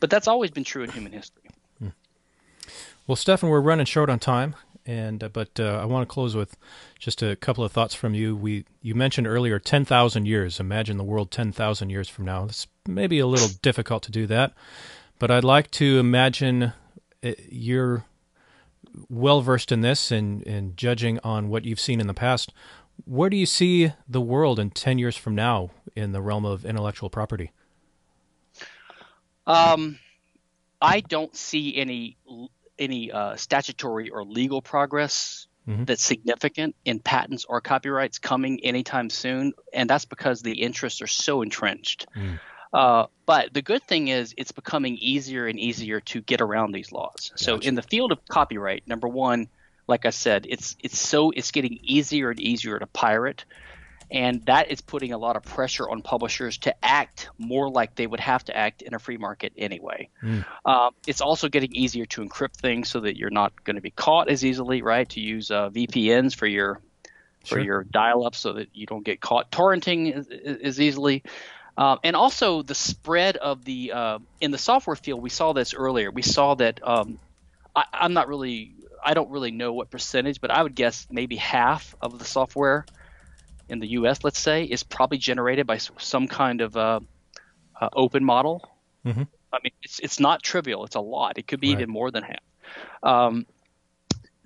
but 0.00 0.10
that's 0.10 0.28
always 0.28 0.50
been 0.50 0.64
true 0.64 0.82
in 0.82 0.90
human 0.90 1.12
history 1.12 1.42
well, 3.06 3.16
Stephan, 3.16 3.48
we're 3.48 3.60
running 3.60 3.86
short 3.86 4.10
on 4.10 4.18
time, 4.18 4.56
and 4.84 5.22
uh, 5.22 5.28
but 5.28 5.60
uh, 5.60 5.78
I 5.80 5.84
want 5.84 6.08
to 6.08 6.12
close 6.12 6.34
with 6.34 6.56
just 6.98 7.22
a 7.22 7.36
couple 7.36 7.64
of 7.64 7.72
thoughts 7.72 7.94
from 7.94 8.14
you. 8.14 8.34
We 8.34 8.64
you 8.82 8.94
mentioned 8.94 9.26
earlier 9.26 9.58
ten 9.58 9.84
thousand 9.84 10.26
years. 10.26 10.58
Imagine 10.58 10.96
the 10.96 11.04
world 11.04 11.30
ten 11.30 11.52
thousand 11.52 11.90
years 11.90 12.08
from 12.08 12.24
now. 12.24 12.44
It's 12.44 12.66
maybe 12.86 13.18
a 13.18 13.26
little 13.26 13.48
difficult 13.62 14.02
to 14.04 14.10
do 14.10 14.26
that, 14.26 14.52
but 15.18 15.30
I'd 15.30 15.44
like 15.44 15.70
to 15.72 15.98
imagine 15.98 16.72
uh, 17.24 17.32
you're 17.48 18.04
well 19.08 19.40
versed 19.40 19.72
in 19.72 19.82
this 19.82 20.10
and, 20.10 20.46
and 20.46 20.76
judging 20.76 21.18
on 21.22 21.48
what 21.48 21.64
you've 21.64 21.80
seen 21.80 22.00
in 22.00 22.06
the 22.06 22.14
past. 22.14 22.52
Where 23.04 23.28
do 23.28 23.36
you 23.36 23.46
see 23.46 23.92
the 24.08 24.20
world 24.20 24.58
in 24.58 24.70
ten 24.70 24.98
years 24.98 25.16
from 25.16 25.34
now 25.34 25.70
in 25.94 26.12
the 26.12 26.22
realm 26.22 26.44
of 26.44 26.64
intellectual 26.64 27.10
property? 27.10 27.52
Um, 29.46 29.98
I 30.80 31.00
don't 31.00 31.36
see 31.36 31.76
any 31.76 32.16
any 32.78 33.12
uh, 33.12 33.36
statutory 33.36 34.10
or 34.10 34.24
legal 34.24 34.62
progress 34.62 35.46
mm-hmm. 35.68 35.84
that's 35.84 36.02
significant 36.02 36.76
in 36.84 36.98
patents 37.00 37.44
or 37.48 37.60
copyrights 37.60 38.18
coming 38.18 38.64
anytime 38.64 39.10
soon, 39.10 39.52
and 39.72 39.88
that's 39.88 40.04
because 40.04 40.42
the 40.42 40.62
interests 40.62 41.02
are 41.02 41.06
so 41.06 41.42
entrenched. 41.42 42.06
Mm. 42.16 42.40
Uh, 42.72 43.06
but 43.24 43.54
the 43.54 43.62
good 43.62 43.82
thing 43.82 44.08
is 44.08 44.34
it's 44.36 44.52
becoming 44.52 44.96
easier 44.96 45.46
and 45.46 45.58
easier 45.58 46.00
to 46.00 46.20
get 46.20 46.40
around 46.40 46.72
these 46.72 46.92
laws. 46.92 47.30
Gotcha. 47.30 47.44
So 47.44 47.58
in 47.58 47.74
the 47.74 47.82
field 47.82 48.12
of 48.12 48.18
copyright, 48.28 48.86
number 48.86 49.08
one, 49.08 49.48
like 49.88 50.04
I 50.04 50.10
said, 50.10 50.46
it's 50.48 50.76
it's 50.80 50.98
so 50.98 51.30
it's 51.30 51.52
getting 51.52 51.78
easier 51.82 52.30
and 52.30 52.40
easier 52.40 52.78
to 52.78 52.86
pirate 52.86 53.44
and 54.10 54.44
that 54.46 54.70
is 54.70 54.80
putting 54.80 55.12
a 55.12 55.18
lot 55.18 55.36
of 55.36 55.42
pressure 55.42 55.88
on 55.88 56.02
publishers 56.02 56.58
to 56.58 56.74
act 56.84 57.28
more 57.38 57.68
like 57.68 57.94
they 57.94 58.06
would 58.06 58.20
have 58.20 58.44
to 58.44 58.56
act 58.56 58.82
in 58.82 58.94
a 58.94 58.98
free 58.98 59.16
market 59.16 59.52
anyway. 59.56 60.08
Mm. 60.22 60.44
Uh, 60.64 60.90
it's 61.06 61.20
also 61.20 61.48
getting 61.48 61.74
easier 61.74 62.06
to 62.06 62.24
encrypt 62.24 62.56
things 62.56 62.88
so 62.88 63.00
that 63.00 63.16
you're 63.16 63.30
not 63.30 63.64
going 63.64 63.76
to 63.76 63.82
be 63.82 63.90
caught 63.90 64.28
as 64.28 64.44
easily, 64.44 64.82
right? 64.82 65.08
To 65.10 65.20
use 65.20 65.50
uh, 65.50 65.70
VPNs 65.70 66.36
for 66.36 66.46
your 66.46 66.80
sure. 67.44 67.58
for 67.58 67.64
your 67.64 67.84
dial-up 67.84 68.34
so 68.34 68.54
that 68.54 68.68
you 68.74 68.86
don't 68.86 69.04
get 69.04 69.20
caught 69.20 69.50
torrenting 69.50 70.12
as, 70.14 70.28
as 70.62 70.80
easily. 70.80 71.22
Um, 71.78 71.98
and 72.04 72.16
also 72.16 72.62
the 72.62 72.74
spread 72.74 73.36
of 73.36 73.64
the 73.64 73.92
uh, 73.92 74.18
in 74.40 74.50
the 74.50 74.58
software 74.58 74.96
field, 74.96 75.20
we 75.20 75.30
saw 75.30 75.52
this 75.52 75.74
earlier. 75.74 76.10
We 76.10 76.22
saw 76.22 76.54
that 76.54 76.80
um, 76.86 77.18
I, 77.74 77.84
I'm 77.92 78.14
not 78.14 78.28
really, 78.28 78.74
I 79.04 79.14
don't 79.14 79.30
really 79.30 79.50
know 79.50 79.72
what 79.74 79.90
percentage, 79.90 80.40
but 80.40 80.50
I 80.50 80.62
would 80.62 80.74
guess 80.74 81.06
maybe 81.10 81.36
half 81.36 81.94
of 82.00 82.18
the 82.18 82.24
software 82.24 82.86
in 83.68 83.78
the 83.80 83.88
U.S., 83.88 84.24
let's 84.24 84.38
say, 84.38 84.64
is 84.64 84.82
probably 84.82 85.18
generated 85.18 85.66
by 85.66 85.78
some 85.78 86.28
kind 86.28 86.60
of 86.60 86.76
uh, 86.76 87.00
uh, 87.80 87.88
open 87.92 88.24
model. 88.24 88.68
Mm-hmm. 89.04 89.22
I 89.52 89.58
mean, 89.62 89.72
it's 89.82 89.98
it's 90.00 90.20
not 90.20 90.42
trivial. 90.42 90.84
It's 90.84 90.96
a 90.96 91.00
lot. 91.00 91.38
It 91.38 91.46
could 91.46 91.60
be 91.60 91.68
right. 91.68 91.80
even 91.80 91.90
more 91.90 92.10
than 92.10 92.24
half. 92.24 92.40
Um, 93.02 93.46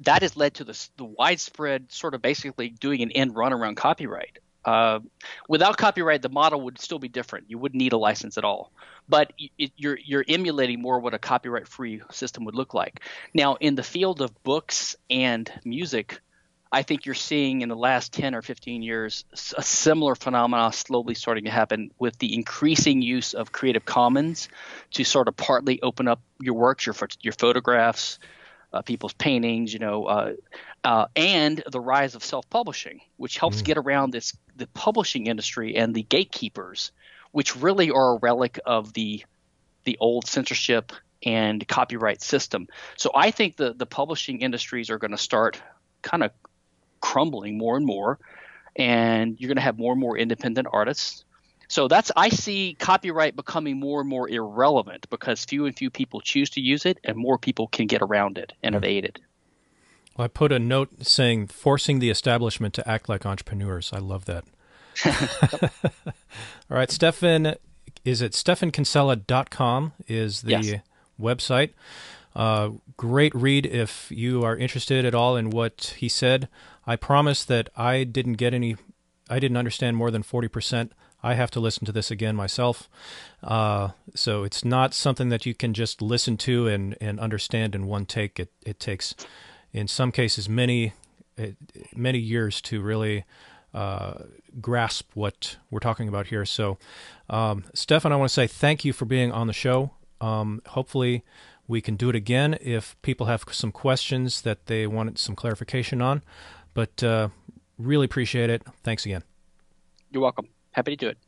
that 0.00 0.22
has 0.22 0.36
led 0.36 0.54
to 0.54 0.64
the, 0.64 0.88
the 0.96 1.04
widespread 1.04 1.92
sort 1.92 2.14
of 2.14 2.22
basically 2.22 2.70
doing 2.70 3.02
an 3.02 3.10
end 3.12 3.34
run 3.34 3.52
around 3.52 3.76
copyright. 3.76 4.38
Uh, 4.64 5.00
without 5.48 5.76
copyright, 5.76 6.22
the 6.22 6.28
model 6.28 6.60
would 6.62 6.78
still 6.78 6.98
be 6.98 7.08
different. 7.08 7.46
You 7.48 7.58
wouldn't 7.58 7.78
need 7.78 7.92
a 7.92 7.98
license 7.98 8.36
at 8.36 8.44
all. 8.44 8.72
But 9.08 9.32
it, 9.58 9.72
you're 9.76 9.98
you're 10.02 10.24
emulating 10.28 10.80
more 10.80 11.00
what 11.00 11.14
a 11.14 11.18
copyright-free 11.18 12.02
system 12.10 12.44
would 12.44 12.54
look 12.54 12.74
like. 12.74 13.00
Now, 13.34 13.56
in 13.56 13.74
the 13.74 13.82
field 13.82 14.20
of 14.20 14.42
books 14.42 14.96
and 15.08 15.50
music, 15.64 16.20
I 16.72 16.82
think 16.82 17.04
you're 17.04 17.16
seeing 17.16 17.62
in 17.62 17.68
the 17.68 17.76
last 17.76 18.12
10 18.12 18.34
or 18.34 18.42
15 18.42 18.82
years 18.82 19.24
a 19.56 19.62
similar 19.62 20.14
phenomena 20.14 20.72
slowly 20.72 21.14
starting 21.14 21.44
to 21.44 21.50
happen 21.50 21.90
with 21.98 22.16
the 22.18 22.32
increasing 22.32 23.02
use 23.02 23.34
of 23.34 23.50
Creative 23.50 23.84
Commons 23.84 24.48
to 24.92 25.04
sort 25.04 25.26
of 25.26 25.36
partly 25.36 25.82
open 25.82 26.06
up 26.06 26.20
your 26.40 26.54
works, 26.54 26.86
your 26.86 26.94
your 27.22 27.32
photographs, 27.32 28.20
uh, 28.72 28.82
people's 28.82 29.12
paintings, 29.14 29.72
you 29.72 29.80
know, 29.80 30.04
uh, 30.04 30.32
uh, 30.84 31.06
and 31.16 31.62
the 31.70 31.80
rise 31.80 32.14
of 32.14 32.22
self-publishing, 32.22 33.00
which 33.16 33.36
helps 33.38 33.62
mm. 33.62 33.64
get 33.64 33.76
around 33.76 34.12
this 34.12 34.36
the 34.56 34.68
publishing 34.68 35.26
industry 35.26 35.76
and 35.76 35.92
the 35.92 36.02
gatekeepers, 36.02 36.92
which 37.32 37.56
really 37.56 37.90
are 37.90 38.14
a 38.14 38.18
relic 38.18 38.60
of 38.64 38.92
the 38.92 39.24
the 39.84 39.96
old 39.98 40.26
censorship 40.28 40.92
and 41.24 41.66
copyright 41.66 42.22
system. 42.22 42.68
So 42.96 43.10
I 43.12 43.32
think 43.32 43.56
the 43.56 43.72
the 43.72 43.86
publishing 43.86 44.40
industries 44.40 44.88
are 44.88 44.98
going 44.98 45.10
to 45.10 45.18
start 45.18 45.60
kind 46.02 46.22
of 46.22 46.30
crumbling 47.00 47.58
more 47.58 47.76
and 47.76 47.86
more, 47.86 48.18
and 48.76 49.38
you're 49.38 49.48
going 49.48 49.56
to 49.56 49.62
have 49.62 49.78
more 49.78 49.92
and 49.92 50.00
more 50.00 50.16
independent 50.16 50.68
artists. 50.72 51.24
So 51.68 51.86
that's 51.86 52.10
I 52.16 52.30
see 52.30 52.76
copyright 52.78 53.36
becoming 53.36 53.78
more 53.78 54.00
and 54.00 54.08
more 54.08 54.28
irrelevant 54.28 55.08
because 55.08 55.44
few 55.44 55.66
and 55.66 55.76
few 55.76 55.88
people 55.90 56.20
choose 56.20 56.50
to 56.50 56.60
use 56.60 56.84
it, 56.84 56.98
and 57.04 57.16
more 57.16 57.38
people 57.38 57.68
can 57.68 57.86
get 57.86 58.02
around 58.02 58.38
it 58.38 58.52
and 58.62 58.74
Mm-hmm. 58.74 58.84
evade 58.84 59.04
it. 59.04 59.18
Well, 60.16 60.24
I 60.24 60.28
put 60.28 60.50
a 60.50 60.58
note 60.58 60.88
saying 61.06 61.46
forcing 61.46 62.00
the 62.00 62.10
establishment 62.10 62.74
to 62.74 62.88
act 62.88 63.08
like 63.08 63.24
entrepreneurs. 63.24 63.92
I 63.92 63.98
love 63.98 64.24
that. 64.24 64.44
All 66.70 66.76
right, 66.76 66.90
Stephan, 66.90 67.54
is 68.04 68.20
it 68.20 68.32
stephankinsella.com 68.32 69.92
is 70.08 70.42
the 70.42 70.50
Yes. 70.50 70.74
website. 71.20 71.70
Uh, 72.34 72.70
great 72.96 73.34
read 73.34 73.66
if 73.66 74.10
you 74.10 74.42
are 74.42 74.56
interested 74.56 75.04
at 75.04 75.14
all 75.14 75.36
in 75.36 75.50
what 75.50 75.94
he 75.98 76.08
said. 76.08 76.48
I 76.86 76.96
promise 76.96 77.44
that 77.44 77.68
I 77.76 78.04
didn't 78.04 78.34
get 78.34 78.54
any, 78.54 78.76
I 79.28 79.38
didn't 79.38 79.56
understand 79.56 79.96
more 79.96 80.10
than 80.10 80.22
40%. 80.22 80.90
I 81.22 81.34
have 81.34 81.50
to 81.52 81.60
listen 81.60 81.84
to 81.84 81.92
this 81.92 82.10
again 82.10 82.34
myself. 82.34 82.88
Uh, 83.42 83.90
so 84.14 84.42
it's 84.42 84.64
not 84.64 84.94
something 84.94 85.28
that 85.28 85.44
you 85.44 85.54
can 85.54 85.74
just 85.74 86.00
listen 86.00 86.36
to 86.38 86.66
and, 86.66 86.96
and 87.00 87.20
understand 87.20 87.74
in 87.74 87.86
one 87.86 88.06
take. 88.06 88.40
It, 88.40 88.50
it 88.64 88.80
takes, 88.80 89.14
in 89.72 89.86
some 89.86 90.12
cases, 90.12 90.48
many, 90.48 90.94
eh, 91.36 91.52
many 91.94 92.18
years 92.18 92.60
to 92.62 92.80
really 92.80 93.24
uh, 93.74 94.14
grasp 94.60 95.10
what 95.14 95.58
we're 95.70 95.78
talking 95.78 96.08
about 96.08 96.28
here. 96.28 96.44
So, 96.44 96.78
um, 97.28 97.64
Stephan, 97.74 98.12
I 98.12 98.16
want 98.16 98.30
to 98.30 98.34
say 98.34 98.46
thank 98.46 98.84
you 98.84 98.92
for 98.92 99.04
being 99.04 99.30
on 99.30 99.46
the 99.46 99.52
show. 99.52 99.92
Um, 100.20 100.62
hopefully, 100.68 101.24
we 101.68 101.80
can 101.80 101.94
do 101.94 102.10
it 102.10 102.16
again 102.16 102.58
if 102.60 103.00
people 103.02 103.26
have 103.26 103.44
some 103.52 103.70
questions 103.70 104.42
that 104.42 104.66
they 104.66 104.86
wanted 104.86 105.18
some 105.18 105.36
clarification 105.36 106.02
on. 106.02 106.22
But 106.74 107.02
uh, 107.02 107.28
really 107.78 108.04
appreciate 108.04 108.50
it. 108.50 108.62
Thanks 108.82 109.04
again. 109.06 109.22
You're 110.10 110.22
welcome. 110.22 110.48
Happy 110.72 110.92
to 110.92 110.96
do 110.96 111.08
it. 111.08 111.18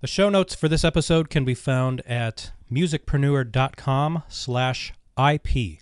The 0.00 0.08
show 0.08 0.28
notes 0.28 0.54
for 0.54 0.68
this 0.68 0.84
episode 0.84 1.30
can 1.30 1.44
be 1.44 1.54
found 1.54 2.00
at 2.06 2.50
musicpreneur.com 2.70 4.24
slash 4.28 4.92
IP. 5.16 5.78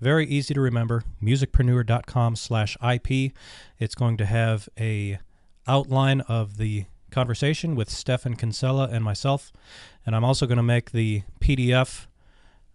Very 0.00 0.26
easy 0.26 0.54
to 0.54 0.60
remember, 0.62 1.04
musicpreneur.com 1.22 2.36
slash 2.36 2.76
IP. 2.82 3.32
It's 3.78 3.94
going 3.94 4.16
to 4.16 4.24
have 4.24 4.68
a 4.78 5.18
outline 5.68 6.22
of 6.22 6.56
the 6.56 6.86
conversation 7.10 7.76
with 7.76 7.90
Stephan 7.90 8.36
Kinsella 8.36 8.88
and 8.90 9.04
myself, 9.04 9.52
and 10.06 10.16
I'm 10.16 10.24
also 10.24 10.46
going 10.46 10.56
to 10.56 10.62
make 10.62 10.92
the 10.92 11.22
PDF 11.40 12.06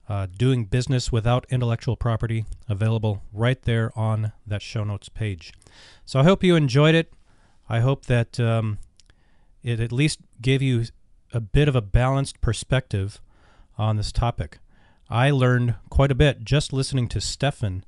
uh, 0.08 0.28
Doing 0.38 0.66
Business 0.66 1.12
Without 1.12 1.45
Intellectual 1.49 1.95
Property 1.95 2.45
available 2.70 3.24
right 3.34 3.62
there 3.64 3.91
on 3.97 4.32
that 4.45 4.62
show 4.62 4.84
notes 4.84 5.10
page. 5.10 5.53
So 6.06 6.20
I 6.20 6.24
hope 6.24 6.43
you 6.43 6.56
enjoyed 6.56 6.95
it. 6.95 7.14
I 7.68 7.80
hope 7.80 8.06
that 8.06 8.39
um, 8.39 8.78
it 9.64 9.80
at 9.80 9.91
least 9.91 10.20
gave 10.41 10.62
you 10.62 10.86
a 11.34 11.39
bit 11.39 11.68
of 11.68 11.76
a 11.76 11.82
balanced 11.82 12.39
perspective 12.41 13.20
on 13.78 13.97
this 13.97 14.12
topic. 14.12 14.60
I 15.10 15.32
learned 15.32 15.76
quite 15.89 16.12
a 16.12 16.16
bit 16.16 16.43
just 16.43 16.74
listening 16.74 17.08
to 17.10 17.22
Stephan 17.22 17.84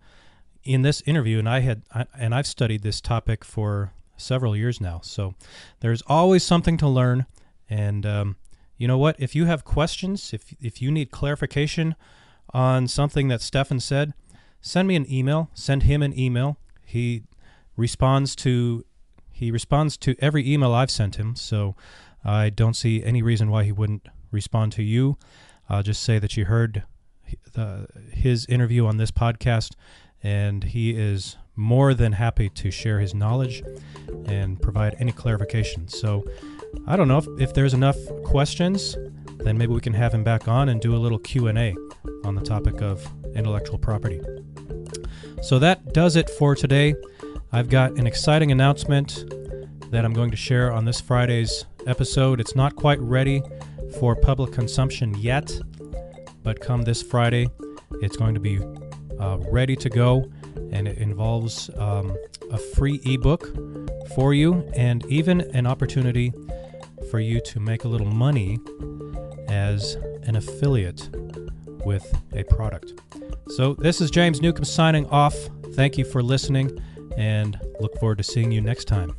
in 0.64 0.82
this 0.82 1.02
interview, 1.06 1.40
and 1.40 1.48
I 1.48 1.62
had 1.62 1.84
I, 1.94 2.06
and 2.18 2.36
I've 2.36 2.48
studied 2.48 2.84
this 2.84 3.02
topic 3.02 3.46
for 3.46 3.94
several 4.18 4.56
years 4.56 4.82
now. 4.82 5.00
So 5.04 5.36
there's 5.80 6.02
always 6.08 6.44
something 6.44 6.78
to 6.78 6.88
learn, 6.88 7.26
and 7.70 8.06
um, 8.06 8.36
you 8.78 8.88
know 8.88 8.98
what? 8.98 9.16
If 9.20 9.36
you 9.36 9.46
have 9.46 9.66
questions, 9.66 10.34
if 10.34 10.54
if 10.62 10.82
you 10.82 10.92
need 10.92 11.12
clarification 11.12 11.96
on 12.54 12.88
something 12.88 13.28
that 13.28 13.42
Stephan 13.42 13.80
said, 13.80 14.14
send 14.62 14.88
me 14.88 14.96
an 14.96 15.12
email. 15.12 15.50
Send 15.54 15.84
him 15.84 16.02
an 16.02 16.18
email. 16.18 16.58
He 16.86 17.24
responds 17.76 18.36
to 18.38 18.86
he 19.32 19.52
responds 19.52 19.98
to 19.98 20.16
every 20.20 20.52
email 20.52 20.74
I've 20.74 20.92
sent 20.92 21.16
him, 21.16 21.36
so 21.36 21.76
I 22.24 22.50
don't 22.50 22.76
see 22.76 23.04
any 23.04 23.22
reason 23.22 23.50
why 23.50 23.64
he 23.64 23.72
wouldn't 23.72 24.08
respond 24.32 24.72
to 24.74 24.84
you. 24.84 25.18
I'll 25.70 25.84
just 25.84 26.02
say 26.02 26.18
that 26.20 26.36
you 26.38 26.46
heard 26.46 26.84
the, 27.54 27.88
his 28.12 28.46
interview 28.48 28.86
on 28.86 28.98
this 28.98 29.12
podcast, 29.12 29.74
and 30.24 30.64
he 30.64 30.92
is 30.92 31.38
more 31.56 31.94
than 31.94 32.14
happy 32.14 32.50
to 32.50 32.72
share 32.72 33.00
his 33.00 33.14
knowledge 33.14 33.64
and 34.26 34.62
provide 34.62 34.96
any 35.00 35.12
clarification. 35.12 35.88
So 35.88 36.26
I 36.88 36.96
don't 36.96 37.08
know 37.08 37.18
if, 37.18 37.28
if 37.40 37.54
there's 37.54 37.74
enough 37.74 37.98
questions, 38.24 38.98
then 39.40 39.58
maybe 39.58 39.74
we 39.74 39.82
can 39.82 39.94
have 39.94 40.14
him 40.14 40.24
back 40.24 40.48
on 40.48 40.70
and 40.70 40.82
do 40.82 40.96
a 40.96 40.98
little 40.98 41.20
Q&A 41.20 41.76
on 42.24 42.36
the 42.36 42.42
topic 42.42 42.82
of 42.82 43.06
intellectual 43.36 43.78
property. 43.78 44.22
So 45.42 45.60
that 45.60 45.94
does 45.94 46.16
it 46.16 46.30
for 46.30 46.56
today. 46.56 46.96
I've 47.52 47.70
got 47.70 47.92
an 47.98 48.08
exciting 48.08 48.52
announcement 48.52 49.26
that 49.92 50.04
I'm 50.04 50.14
going 50.14 50.32
to 50.32 50.38
share 50.38 50.72
on 50.72 50.86
this 50.86 51.00
Friday's 51.00 51.66
episode. 51.86 52.40
It's 52.40 52.56
not 52.56 52.76
quite 52.76 53.00
ready 53.00 53.42
for 54.00 54.16
public 54.16 54.52
consumption 54.52 55.16
yet, 55.16 55.58
but 56.44 56.60
come 56.60 56.82
this 56.82 57.02
Friday, 57.02 57.50
it's 58.02 58.18
going 58.18 58.34
to 58.34 58.40
be 58.40 58.60
uh, 59.20 59.38
ready 59.50 59.76
to 59.76 59.90
go, 59.90 60.30
and 60.72 60.88
it 60.88 60.98
involves 60.98 61.70
um, 61.78 62.16
a 62.52 62.58
free 62.58 63.02
ebook 63.06 63.56
for 64.16 64.34
you 64.34 64.70
and 64.76 65.06
even 65.08 65.42
an 65.56 65.68
opportunity 65.68 66.32
for 67.10 67.20
you 67.20 67.40
to 67.42 67.60
make 67.60 67.84
a 67.84 67.88
little 67.88 68.08
money 68.08 68.60
as 69.48 69.96
an 70.24 70.36
affiliate 70.36 71.10
with 71.86 72.06
a 72.34 72.44
product. 72.44 72.94
So, 73.50 73.74
this 73.76 74.02
is 74.02 74.12
James 74.12 74.42
Newcomb 74.42 74.66
signing 74.66 75.06
off. 75.08 75.36
Thank 75.74 75.98
you 75.98 76.04
for 76.04 76.22
listening 76.22 76.78
and 77.18 77.60
look 77.80 77.98
forward 78.00 78.18
to 78.18 78.24
seeing 78.24 78.52
you 78.52 78.62
next 78.62 78.86
time. 78.86 79.16